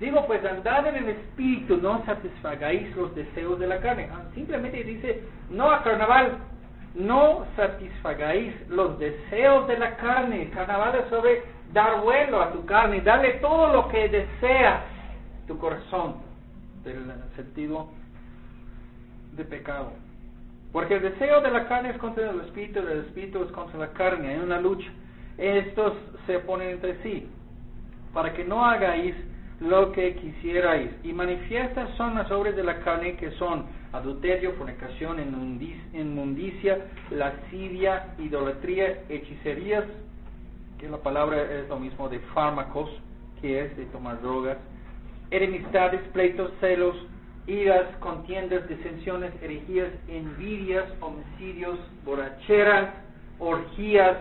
Digo, 0.00 0.26
pues 0.26 0.44
andad 0.44 0.86
en 0.88 0.96
el 0.96 1.08
espíritu, 1.10 1.76
no 1.76 2.04
satisfagáis 2.04 2.94
los 2.96 3.14
deseos 3.14 3.58
de 3.58 3.66
la 3.66 3.80
carne. 3.80 4.08
Ah, 4.12 4.24
simplemente 4.34 4.82
dice, 4.82 5.22
no 5.50 5.70
a 5.70 5.84
carnaval, 5.84 6.38
no 6.94 7.46
satisfagáis 7.54 8.52
los 8.68 8.98
deseos 8.98 9.68
de 9.68 9.78
la 9.78 9.96
carne. 9.96 10.50
Carnaval 10.50 10.96
es 10.96 11.08
sobre 11.08 11.42
dar 11.72 12.00
vuelo 12.00 12.42
a 12.42 12.52
tu 12.52 12.64
carne, 12.64 13.00
darle 13.02 13.34
todo 13.34 13.72
lo 13.72 13.88
que 13.88 14.08
deseas 14.08 14.82
tu 15.46 15.58
corazón, 15.58 16.16
del 16.82 17.12
sentido 17.36 17.88
de 19.36 19.44
pecado. 19.44 19.92
Porque 20.72 20.94
el 20.94 21.02
deseo 21.02 21.40
de 21.40 21.50
la 21.50 21.68
carne 21.68 21.90
es 21.90 21.98
contra 21.98 22.30
el 22.30 22.40
espíritu, 22.40 22.80
el 22.80 23.04
espíritu 23.06 23.42
es 23.44 23.52
contra 23.52 23.78
la 23.78 23.92
carne, 23.92 24.28
hay 24.28 24.38
una 24.38 24.60
lucha. 24.60 24.90
Estos 25.38 25.94
se 26.26 26.36
oponen 26.36 26.70
entre 26.70 27.02
sí, 27.02 27.28
para 28.12 28.32
que 28.32 28.44
no 28.44 28.64
hagáis 28.64 29.14
lo 29.60 29.92
que 29.92 30.16
quisierais. 30.16 30.90
Y 31.04 31.12
manifiestas 31.12 31.90
son 31.96 32.14
las 32.14 32.30
obras 32.30 32.56
de 32.56 32.64
la 32.64 32.80
carne 32.80 33.16
que 33.16 33.30
son 33.32 33.66
adulterio, 33.92 34.52
fornicación, 34.54 35.20
inmundicia, 35.92 36.78
lascivia, 37.10 38.14
idolatría, 38.18 39.04
hechicerías, 39.08 39.84
que 40.78 40.88
la 40.88 40.98
palabra 40.98 41.40
es 41.40 41.68
lo 41.68 41.78
mismo 41.78 42.08
de 42.08 42.18
fármacos, 42.34 42.90
que 43.40 43.60
es 43.60 43.76
de 43.76 43.84
tomar 43.86 44.20
drogas, 44.20 44.58
enemistades, 45.30 46.00
pleitos, 46.12 46.50
celos, 46.60 46.96
iras, 47.46 47.86
contiendas, 48.00 48.68
disensiones, 48.68 49.32
herejías, 49.42 49.90
envidias, 50.08 50.84
homicidios, 51.00 51.78
borracheras, 52.04 52.90
orgías 53.38 54.16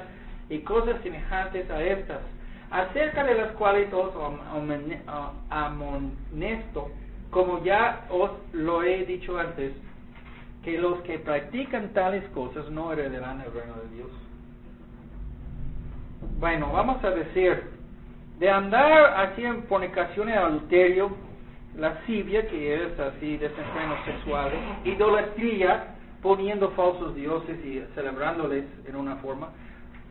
y 0.50 0.60
cosas 0.60 1.02
semejantes 1.04 1.70
a 1.70 1.82
estas, 1.82 2.20
acerca 2.70 3.24
de 3.24 3.36
las 3.36 3.52
cuales 3.54 3.92
os 3.94 4.14
amonesto, 5.50 6.92
como 7.30 7.64
ya 7.64 8.06
os 8.10 8.32
lo 8.52 8.84
he 8.84 9.06
dicho 9.06 9.38
antes, 9.38 9.74
que 10.64 10.78
los 10.78 11.00
que 11.02 11.20
practican 11.20 11.90
tales 11.90 12.24
cosas 12.30 12.70
no 12.70 12.92
heredarán 12.94 13.42
el 13.42 13.54
reino 13.54 13.76
de 13.76 13.96
Dios. 13.96 14.12
Bueno, 16.40 16.72
vamos 16.72 17.04
a 17.04 17.12
decir, 17.12 17.64
de 18.40 18.50
andar 18.50 19.14
así 19.18 19.44
en 19.44 19.64
fornicación 19.64 20.30
y 20.30 20.34
adulterio, 20.34 21.16
lascivia, 21.78 22.48
que 22.48 22.76
es 22.76 23.00
así 23.00 23.38
desenfrenos 23.38 24.04
sexuales, 24.06 24.60
idolatría, 24.86 25.96
poniendo 26.22 26.72
falsos 26.72 27.16
dioses 27.16 27.58
y 27.66 27.84
celebrándoles 27.96 28.66
en 28.86 28.96
una 28.96 29.18
forma, 29.18 29.50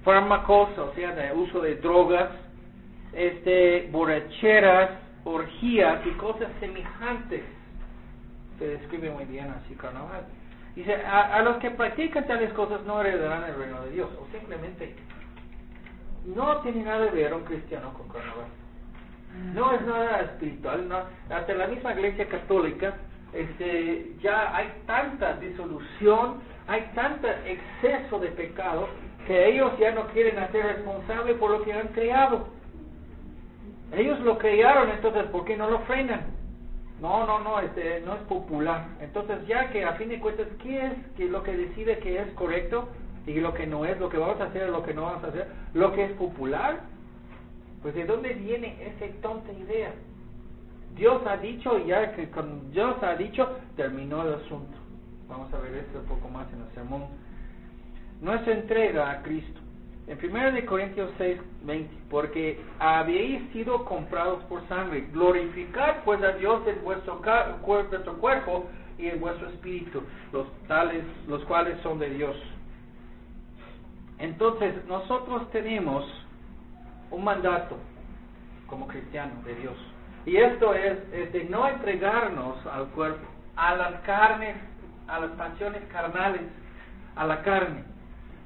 fármacos, 0.05 0.77
o 0.79 0.93
sea, 0.95 1.15
de 1.15 1.33
uso 1.33 1.61
de 1.61 1.77
drogas, 1.77 2.31
este, 3.13 3.89
borracheras, 3.91 4.91
orgías 5.25 6.05
y 6.07 6.11
cosas 6.13 6.49
semejantes. 6.61 7.43
Se 8.59 8.67
describe 8.67 9.11
muy 9.11 9.25
bien 9.25 9.51
así 9.51 9.75
carnaval. 9.75 10.25
Dice, 10.75 10.95
a 10.95 11.43
los 11.43 11.59
que 11.59 11.71
practican 11.71 12.27
tales 12.27 12.53
cosas 12.55 12.83
no 12.87 13.01
heredarán 13.01 13.45
el 13.45 13.57
reino 13.57 13.83
de 13.83 13.91
Dios, 13.91 14.09
o 14.19 14.27
simplemente 14.33 14.95
no 16.25 16.59
tiene 16.59 16.83
nada 16.85 17.11
que 17.11 17.17
ver 17.17 17.35
un 17.35 17.45
cristiano 17.45 17.93
con 17.93 18.09
carnaval. 18.09 18.47
No 19.55 19.73
es 19.73 19.83
nada 19.83 20.21
espiritual, 20.21 20.89
no. 20.89 20.99
hasta 21.35 21.55
la 21.55 21.67
misma 21.67 21.93
iglesia 21.93 22.29
católica 22.29 22.95
este, 23.33 24.13
ya 24.21 24.55
hay 24.55 24.71
tanta 24.87 25.35
disolución, 25.35 26.41
hay 26.67 26.91
tanto 26.95 27.29
exceso 27.47 28.19
de 28.19 28.29
pecado 28.29 28.89
que 29.27 29.49
ellos 29.49 29.73
ya 29.79 29.93
no 29.93 30.07
quieren 30.09 30.39
hacer 30.39 30.65
responsable 30.65 31.35
por 31.35 31.51
lo 31.51 31.63
que 31.63 31.73
han 31.73 31.89
creado. 31.89 32.49
Ellos 33.93 34.21
lo 34.21 34.39
crearon, 34.39 34.91
entonces 34.91 35.25
¿por 35.25 35.45
qué 35.45 35.57
no 35.57 35.71
lo 35.71 35.81
frenan? 35.81 36.27
No, 37.01 37.27
no, 37.27 37.41
no, 37.41 37.59
este, 37.61 38.01
no 38.05 38.15
es 38.15 38.21
popular. 38.23 38.87
Entonces 39.01 39.47
ya 39.47 39.71
que 39.71 39.85
a 39.85 39.95
fin 39.95 40.09
de 40.09 40.21
cuentas, 40.21 40.47
¿qué 40.63 40.87
es 40.87 40.93
que 41.17 41.25
lo 41.25 41.43
que 41.43 41.57
decide 41.57 41.99
que 41.99 42.19
es 42.21 42.29
correcto 42.35 42.89
y 43.27 43.41
lo 43.41 43.55
que 43.55 43.67
no 43.67 43.85
es, 43.85 43.99
lo 43.99 44.09
que 44.09 44.19
vamos 44.19 44.41
a 44.41 44.45
hacer, 44.45 44.69
lo 44.69 44.83
que 44.83 44.95
no 44.95 45.03
vamos 45.03 45.25
a 45.25 45.29
hacer, 45.29 45.49
lo 45.73 45.93
que 45.93 46.05
es 46.05 46.13
popular? 46.13 46.81
Pues 47.83 47.95
de 47.95 48.05
dónde 48.05 48.35
viene 48.35 48.77
esa 48.81 49.13
tonta 49.21 49.53
idea. 49.53 49.93
Dios 50.97 51.23
ha 51.27 51.37
dicho, 51.37 51.79
ya 51.85 52.13
que 52.15 52.31
con 52.31 52.71
Dios 52.71 52.97
ha 53.03 53.15
dicho, 53.17 53.49
terminó 53.77 54.23
el 54.23 54.35
asunto. 54.35 54.77
Vamos 55.29 55.53
a 55.53 55.59
ver 55.59 55.75
esto 55.75 56.01
un 56.01 56.07
poco 56.07 56.29
más 56.29 56.47
en 56.53 56.61
el 56.61 56.75
sermón. 56.75 57.07
Nuestra 58.21 58.53
entrega 58.53 59.11
a 59.11 59.23
Cristo. 59.23 59.61
En 60.07 60.19
1 60.19 60.67
Corintios 60.67 61.11
6, 61.17 61.41
20, 61.63 61.95
porque 62.11 62.61
habéis 62.79 63.51
sido 63.53 63.85
comprados 63.85 64.43
por 64.45 64.67
sangre, 64.69 65.07
glorificad 65.13 66.03
pues 66.05 66.21
a 66.23 66.33
Dios 66.33 66.61
en 66.67 66.83
vuestro, 66.85 67.21
cuerpo 68.21 68.67
y 68.99 69.07
en 69.07 69.21
vuestro 69.21 69.49
espíritu, 69.49 70.03
los 70.33 70.47
tales, 70.67 71.05
los 71.29 71.45
cuales 71.45 71.81
son 71.83 72.01
de 72.01 72.11
Dios. 72.11 72.37
Entonces, 74.19 74.75
nosotros 74.87 75.49
tenemos 75.51 76.05
un 77.13 77.25
mandato 77.25 77.77
como 78.67 78.89
cristianos 78.89 79.45
de 79.45 79.55
Dios. 79.55 79.77
Y 80.25 80.37
esto 80.37 80.75
es, 80.75 81.33
de 81.33 81.45
no 81.51 81.69
entregarnos 81.69 82.65
al 82.67 82.87
cuerpo, 82.89 83.27
a 83.57 83.75
las 83.75 84.01
carnes, 84.03 84.57
a 85.09 85.21
las 85.21 85.31
pasiones 85.33 85.83
carnales, 85.93 86.43
a 87.17 87.27
la 87.27 87.43
carne. 87.43 87.85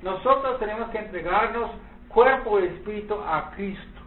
Nosotros 0.03 0.59
tenemos 0.59 0.91
que 0.91 0.99
entregarnos 0.99 1.71
cuerpo 2.09 2.61
y 2.61 2.65
espíritu 2.65 3.15
a 3.15 3.53
Cristo. 3.55 4.01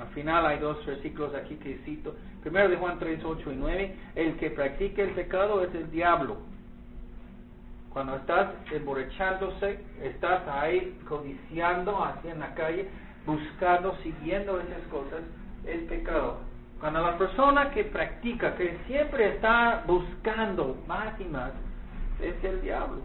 Al 0.00 0.08
final 0.08 0.46
hay 0.46 0.58
dos 0.58 0.84
versículos 0.86 1.34
aquí 1.34 1.56
que 1.56 1.78
cito. 1.84 2.14
Primero 2.42 2.68
de 2.68 2.76
Juan 2.76 2.98
3, 2.98 3.24
8 3.24 3.52
y 3.52 3.56
9. 3.56 3.96
El 4.14 4.36
que 4.36 4.50
practica 4.50 5.02
el 5.02 5.10
pecado 5.10 5.62
es 5.62 5.74
el 5.74 5.90
diablo. 5.90 6.36
Cuando 7.90 8.16
estás 8.16 8.48
emborrachándose, 8.72 9.78
estás 10.02 10.42
ahí 10.48 10.98
codiciando 11.08 12.04
así 12.04 12.28
en 12.28 12.40
la 12.40 12.52
calle, 12.54 12.88
buscando, 13.26 13.96
siguiendo 14.02 14.60
esas 14.60 14.82
cosas, 14.90 15.20
es 15.66 15.82
pecado. 15.84 16.38
Cuando 16.80 17.00
la 17.00 17.16
persona 17.16 17.70
que 17.70 17.84
practica, 17.84 18.54
que 18.56 18.76
siempre 18.86 19.34
está 19.34 19.84
buscando 19.86 20.76
más 20.86 21.18
y 21.20 21.24
más, 21.24 21.52
es 22.20 22.34
el 22.44 22.60
diablo. 22.62 23.00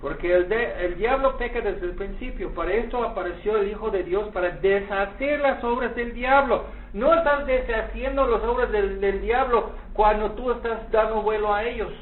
Porque 0.00 0.34
el, 0.34 0.50
el 0.52 0.96
diablo 0.96 1.36
peca 1.36 1.60
desde 1.60 1.86
el 1.86 1.94
principio. 1.94 2.52
Para 2.54 2.72
esto 2.72 3.04
apareció 3.04 3.56
el 3.58 3.68
Hijo 3.68 3.90
de 3.90 4.02
Dios, 4.02 4.28
para 4.32 4.50
deshacer 4.50 5.40
las 5.40 5.62
obras 5.62 5.94
del 5.94 6.12
diablo. 6.12 6.64
No 6.92 7.14
estás 7.14 7.46
deshaciendo 7.46 8.26
las 8.26 8.42
obras 8.42 8.70
del, 8.72 9.00
del 9.00 9.20
diablo 9.20 9.70
cuando 9.92 10.32
tú 10.32 10.50
estás 10.50 10.90
dando 10.90 11.22
vuelo 11.22 11.54
a 11.54 11.64
ellos. 11.64 11.92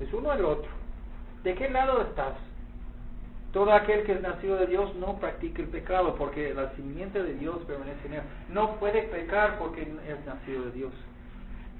Es 0.00 0.12
uno 0.12 0.32
el 0.32 0.44
otro. 0.44 0.70
¿De 1.42 1.54
qué 1.54 1.70
lado 1.70 2.02
estás? 2.02 2.34
Todo 3.52 3.72
aquel 3.72 4.04
que 4.04 4.12
es 4.12 4.20
nacido 4.22 4.56
de 4.56 4.66
Dios 4.68 4.94
no 4.96 5.18
practica 5.18 5.60
el 5.60 5.68
pecado, 5.68 6.14
porque 6.14 6.54
la 6.54 6.70
simiente 6.76 7.20
de 7.22 7.34
Dios 7.34 7.58
permanece 7.66 8.06
en 8.06 8.14
él. 8.14 8.22
No 8.48 8.76
puede 8.76 9.02
pecar 9.04 9.58
porque 9.58 9.82
es 9.82 10.26
nacido 10.26 10.66
de 10.66 10.72
Dios. 10.72 10.92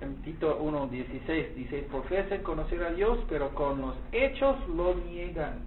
En 0.00 0.16
Tito 0.22 0.60
1.16 0.60 1.54
dice, 1.54 1.86
profesen 1.90 2.42
conocer 2.42 2.82
a 2.82 2.90
Dios, 2.90 3.18
pero 3.28 3.50
con 3.50 3.80
los 3.80 3.94
hechos 4.10 4.56
lo 4.74 4.94
niegan. 4.94 5.60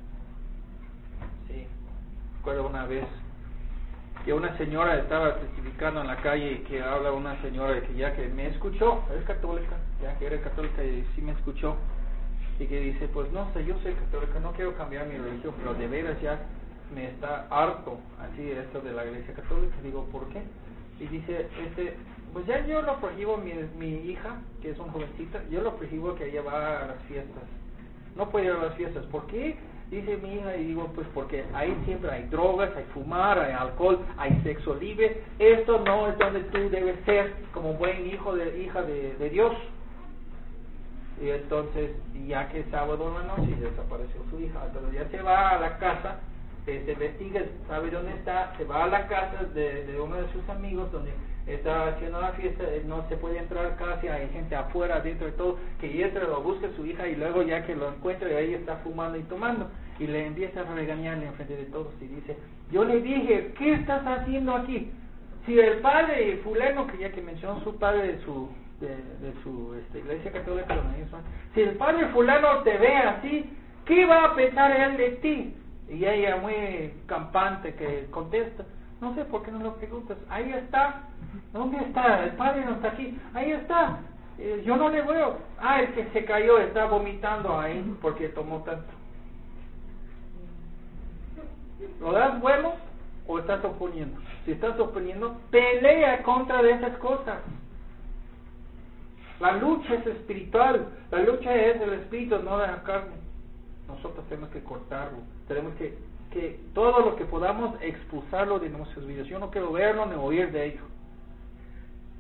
Sí, 1.48 1.66
recuerdo 2.38 2.68
una 2.68 2.86
vez 2.86 3.06
que 4.26 4.34
una 4.34 4.58
señora 4.58 4.98
estaba 4.98 5.36
testificando 5.36 6.02
en 6.02 6.08
la 6.08 6.18
calle 6.18 6.64
que 6.64 6.82
habla 6.82 7.12
una 7.12 7.42
señora 7.42 7.80
que 7.82 7.94
ya 7.94 8.14
que 8.14 8.28
me 8.28 8.48
escuchó, 8.48 9.04
es 9.18 9.24
católica, 9.26 9.78
ya 10.02 10.18
que 10.18 10.28
era 10.28 10.42
católica 10.42 10.84
y 10.84 11.06
sí 11.16 11.22
me 11.22 11.34
escuchó, 11.34 11.76
y 12.60 12.66
que 12.68 12.80
dice, 12.80 13.08
pues 13.08 13.32
no 13.32 13.52
sé, 13.54 13.66
yo 13.66 13.76
soy 13.82 13.94
católica, 13.94 14.40
no 14.40 14.52
quiero 14.52 14.76
cambiar 14.76 15.08
mi 15.08 15.18
religión, 15.18 15.54
pero 15.58 15.74
de 15.74 15.88
veras 15.88 16.22
ya 16.22 16.40
me 16.94 17.10
está 17.10 17.48
harto 17.50 17.98
así 18.20 18.52
esto 18.52 18.82
de 18.82 18.94
la 18.94 19.06
iglesia 19.06 19.34
católica. 19.34 19.76
Digo, 19.84 20.06
¿por 20.12 20.28
qué? 20.30 20.42
Y 21.00 21.08
dice, 21.08 21.48
este, 21.66 21.96
pues 22.32 22.46
ya 22.46 22.66
yo 22.66 22.82
lo 22.82 23.00
prohíbo, 23.00 23.38
mi, 23.38 23.54
mi 23.78 24.12
hija, 24.12 24.42
que 24.62 24.72
es 24.72 24.80
una 24.80 24.92
jovencita, 24.92 25.44
yo 25.50 25.62
lo 25.62 25.76
prohíbo 25.76 26.16
que 26.16 26.30
ella 26.30 26.42
va 26.42 26.84
a 26.84 26.88
las 26.88 27.02
fiestas. 27.08 27.44
No 28.16 28.30
puede 28.30 28.46
ir 28.46 28.52
a 28.52 28.64
las 28.64 28.76
fiestas. 28.76 29.04
¿Por 29.06 29.26
qué? 29.28 29.58
Dice 29.90 30.18
mi 30.18 30.36
hija, 30.36 30.56
y 30.56 30.66
digo, 30.66 30.92
pues 30.96 31.08
porque 31.14 31.44
ahí 31.54 31.76
siempre 31.86 32.10
hay 32.10 32.24
drogas, 32.24 32.76
hay 32.76 32.86
fumar, 32.94 33.40
hay 33.40 33.54
alcohol, 33.54 34.00
hay 34.18 34.40
sexo 34.44 34.76
libre. 34.76 35.22
Esto 35.40 35.80
no 35.80 36.08
es 36.08 36.18
donde 36.18 36.42
tú 36.46 36.70
debes 36.70 36.96
ser 37.06 37.34
como 37.54 37.74
buen 37.74 38.08
hijo 38.08 38.36
de 38.36 38.64
hija 38.64 38.82
de, 38.82 39.16
de 39.16 39.30
Dios. 39.30 39.54
Y 41.24 41.30
entonces, 41.30 41.92
ya 42.28 42.50
que 42.50 42.60
es 42.60 42.66
sábado 42.70 43.08
en 43.08 43.14
la 43.14 43.36
noche, 43.36 43.56
desapareció 43.56 44.22
su 44.30 44.42
hija. 44.42 44.60
Entonces 44.68 44.94
ya 44.94 45.10
se 45.10 45.24
va 45.24 45.52
a 45.52 45.60
la 45.60 45.78
casa, 45.78 46.20
se 46.66 46.84
investiga, 46.92 47.42
sabe 47.66 47.92
dónde 47.92 48.12
está, 48.12 48.54
se 48.58 48.66
va 48.66 48.84
a 48.84 48.88
la 48.88 49.08
casa 49.08 49.46
de, 49.54 49.98
uno 50.04 50.18
de 50.18 50.30
sus 50.34 50.50
amigos 50.50 50.92
donde 50.92 51.14
está 51.48 51.88
haciendo 51.88 52.20
la 52.20 52.34
fiesta, 52.34 52.64
eh, 52.66 52.84
no 52.86 53.08
se 53.08 53.16
puede 53.16 53.38
entrar 53.38 53.78
casi, 53.78 54.10
hay 54.10 54.28
gente 54.30 54.54
afuera, 54.54 55.00
dentro 55.00 55.28
de 55.28 55.34
todo, 55.34 55.58
que 55.80 56.04
entra, 56.04 56.26
lo 56.26 56.42
busca 56.42 56.68
su 56.76 56.86
hija 56.86 57.08
y 57.08 57.16
luego 57.16 57.42
ya 57.44 57.66
que 57.66 57.76
lo 57.76 57.88
encuentra, 57.88 58.28
ahí 58.28 58.54
está 58.54 58.78
fumando 58.78 59.18
y 59.18 59.24
tomando. 59.24 59.70
Y 60.00 60.08
le 60.08 60.26
empieza 60.26 60.60
a 60.60 60.76
regañarle 60.76 61.28
en 61.28 61.34
frente 61.36 61.56
de 61.56 61.66
todos 61.66 61.94
y 62.02 62.08
dice, 62.08 62.36
yo 62.70 62.84
le 62.84 63.00
dije, 63.00 63.54
¿qué 63.58 63.76
estás 63.76 64.06
haciendo 64.06 64.56
aquí? 64.56 64.92
Si 65.46 65.58
el 65.58 65.80
padre 65.80 66.38
fulano, 66.44 66.88
que 66.88 66.98
ya 66.98 67.12
que 67.12 67.22
mencionó 67.22 67.62
su 67.64 67.78
padre 67.78 68.20
su 68.26 68.50
de, 68.80 68.88
de 68.88 69.34
su 69.44 69.76
este, 69.76 70.00
iglesia 70.00 70.32
católica, 70.32 70.76
si 71.54 71.62
el 71.62 71.76
padre 71.76 72.08
fulano 72.08 72.60
te 72.60 72.78
ve 72.78 72.96
así, 72.96 73.50
¿qué 73.86 74.06
va 74.06 74.26
a 74.26 74.36
pensar 74.36 74.72
él 74.72 74.98
de 74.98 75.10
ti? 75.18 75.56
Y 75.90 76.06
ella 76.06 76.38
muy 76.38 76.94
campante 77.06 77.76
que 77.76 78.08
contesta, 78.10 78.64
no 79.02 79.14
sé 79.16 79.26
por 79.26 79.44
qué 79.44 79.52
no 79.52 79.60
lo 79.60 79.76
preguntas, 79.76 80.18
ahí 80.30 80.52
está, 80.54 81.04
¿dónde 81.52 81.78
está? 81.78 82.24
El 82.24 82.32
padre 82.32 82.66
no 82.66 82.72
está 82.74 82.90
aquí, 82.90 83.18
ahí 83.34 83.52
está, 83.52 84.00
eh, 84.40 84.64
yo 84.66 84.76
no 84.76 84.90
le 84.90 85.02
veo, 85.02 85.38
ah, 85.60 85.82
el 85.82 85.94
que 85.94 86.06
se 86.12 86.26
cayó 86.26 86.58
está 86.58 86.86
vomitando 86.86 87.60
ahí 87.60 87.96
porque 88.02 88.30
tomó 88.30 88.64
tanto. 88.64 88.92
¿Lo 92.00 92.12
das 92.14 92.40
bueno 92.40 92.74
o 93.28 93.40
estás 93.40 93.64
oponiendo? 93.64 94.20
Si 94.46 94.52
estás 94.52 94.80
oponiendo, 94.80 95.38
pelea 95.52 96.24
contra 96.24 96.62
de 96.62 96.72
esas 96.72 96.98
cosas. 96.98 97.40
La 99.44 99.58
lucha 99.58 99.96
es 99.96 100.08
espiritual, 100.08 100.88
la 101.12 101.20
lucha 101.20 101.54
es 101.54 101.78
del 101.78 101.96
espíritu, 101.96 102.40
no 102.42 102.60
de 102.60 102.68
la 102.68 102.82
carne. 102.84 103.12
Nosotros 103.90 104.26
tenemos 104.30 104.50
que 104.52 104.64
cortarlo, 104.64 105.18
tenemos 105.50 105.76
que, 105.76 105.98
que 106.32 106.62
todo 106.74 107.02
lo 107.02 107.18
que 107.18 107.26
podamos 107.26 107.76
expulsarlo 107.82 108.58
de 108.60 108.70
nuestras 108.70 109.06
vidas. 109.06 109.28
Yo 109.28 109.40
no 109.40 109.52
quiero 109.52 109.74
verlo 109.74 110.06
ni 110.06 110.16
oír 110.16 110.50
de 110.54 110.68
ello. 110.68 110.84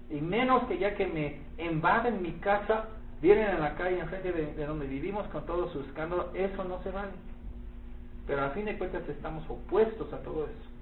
Y 0.09 0.19
menos 0.19 0.65
que 0.65 0.77
ya 0.77 0.95
que 0.95 1.07
me 1.07 1.39
invaden 1.65 2.21
mi 2.21 2.33
casa, 2.33 2.89
vienen 3.21 3.51
a 3.51 3.59
la 3.59 3.75
calle 3.75 3.99
enfrente 3.99 4.33
de, 4.33 4.53
de 4.55 4.65
donde 4.65 4.85
vivimos 4.85 5.25
con 5.27 5.45
todo 5.45 5.71
su 5.71 5.79
escándalo, 5.79 6.29
eso 6.33 6.65
no 6.65 6.83
se 6.83 6.91
vale. 6.91 7.13
Pero 8.27 8.43
a 8.43 8.49
fin 8.49 8.65
de 8.65 8.77
cuentas 8.77 9.07
estamos 9.07 9.49
opuestos 9.49 10.11
a 10.11 10.17
todo 10.23 10.43
eso. 10.43 10.72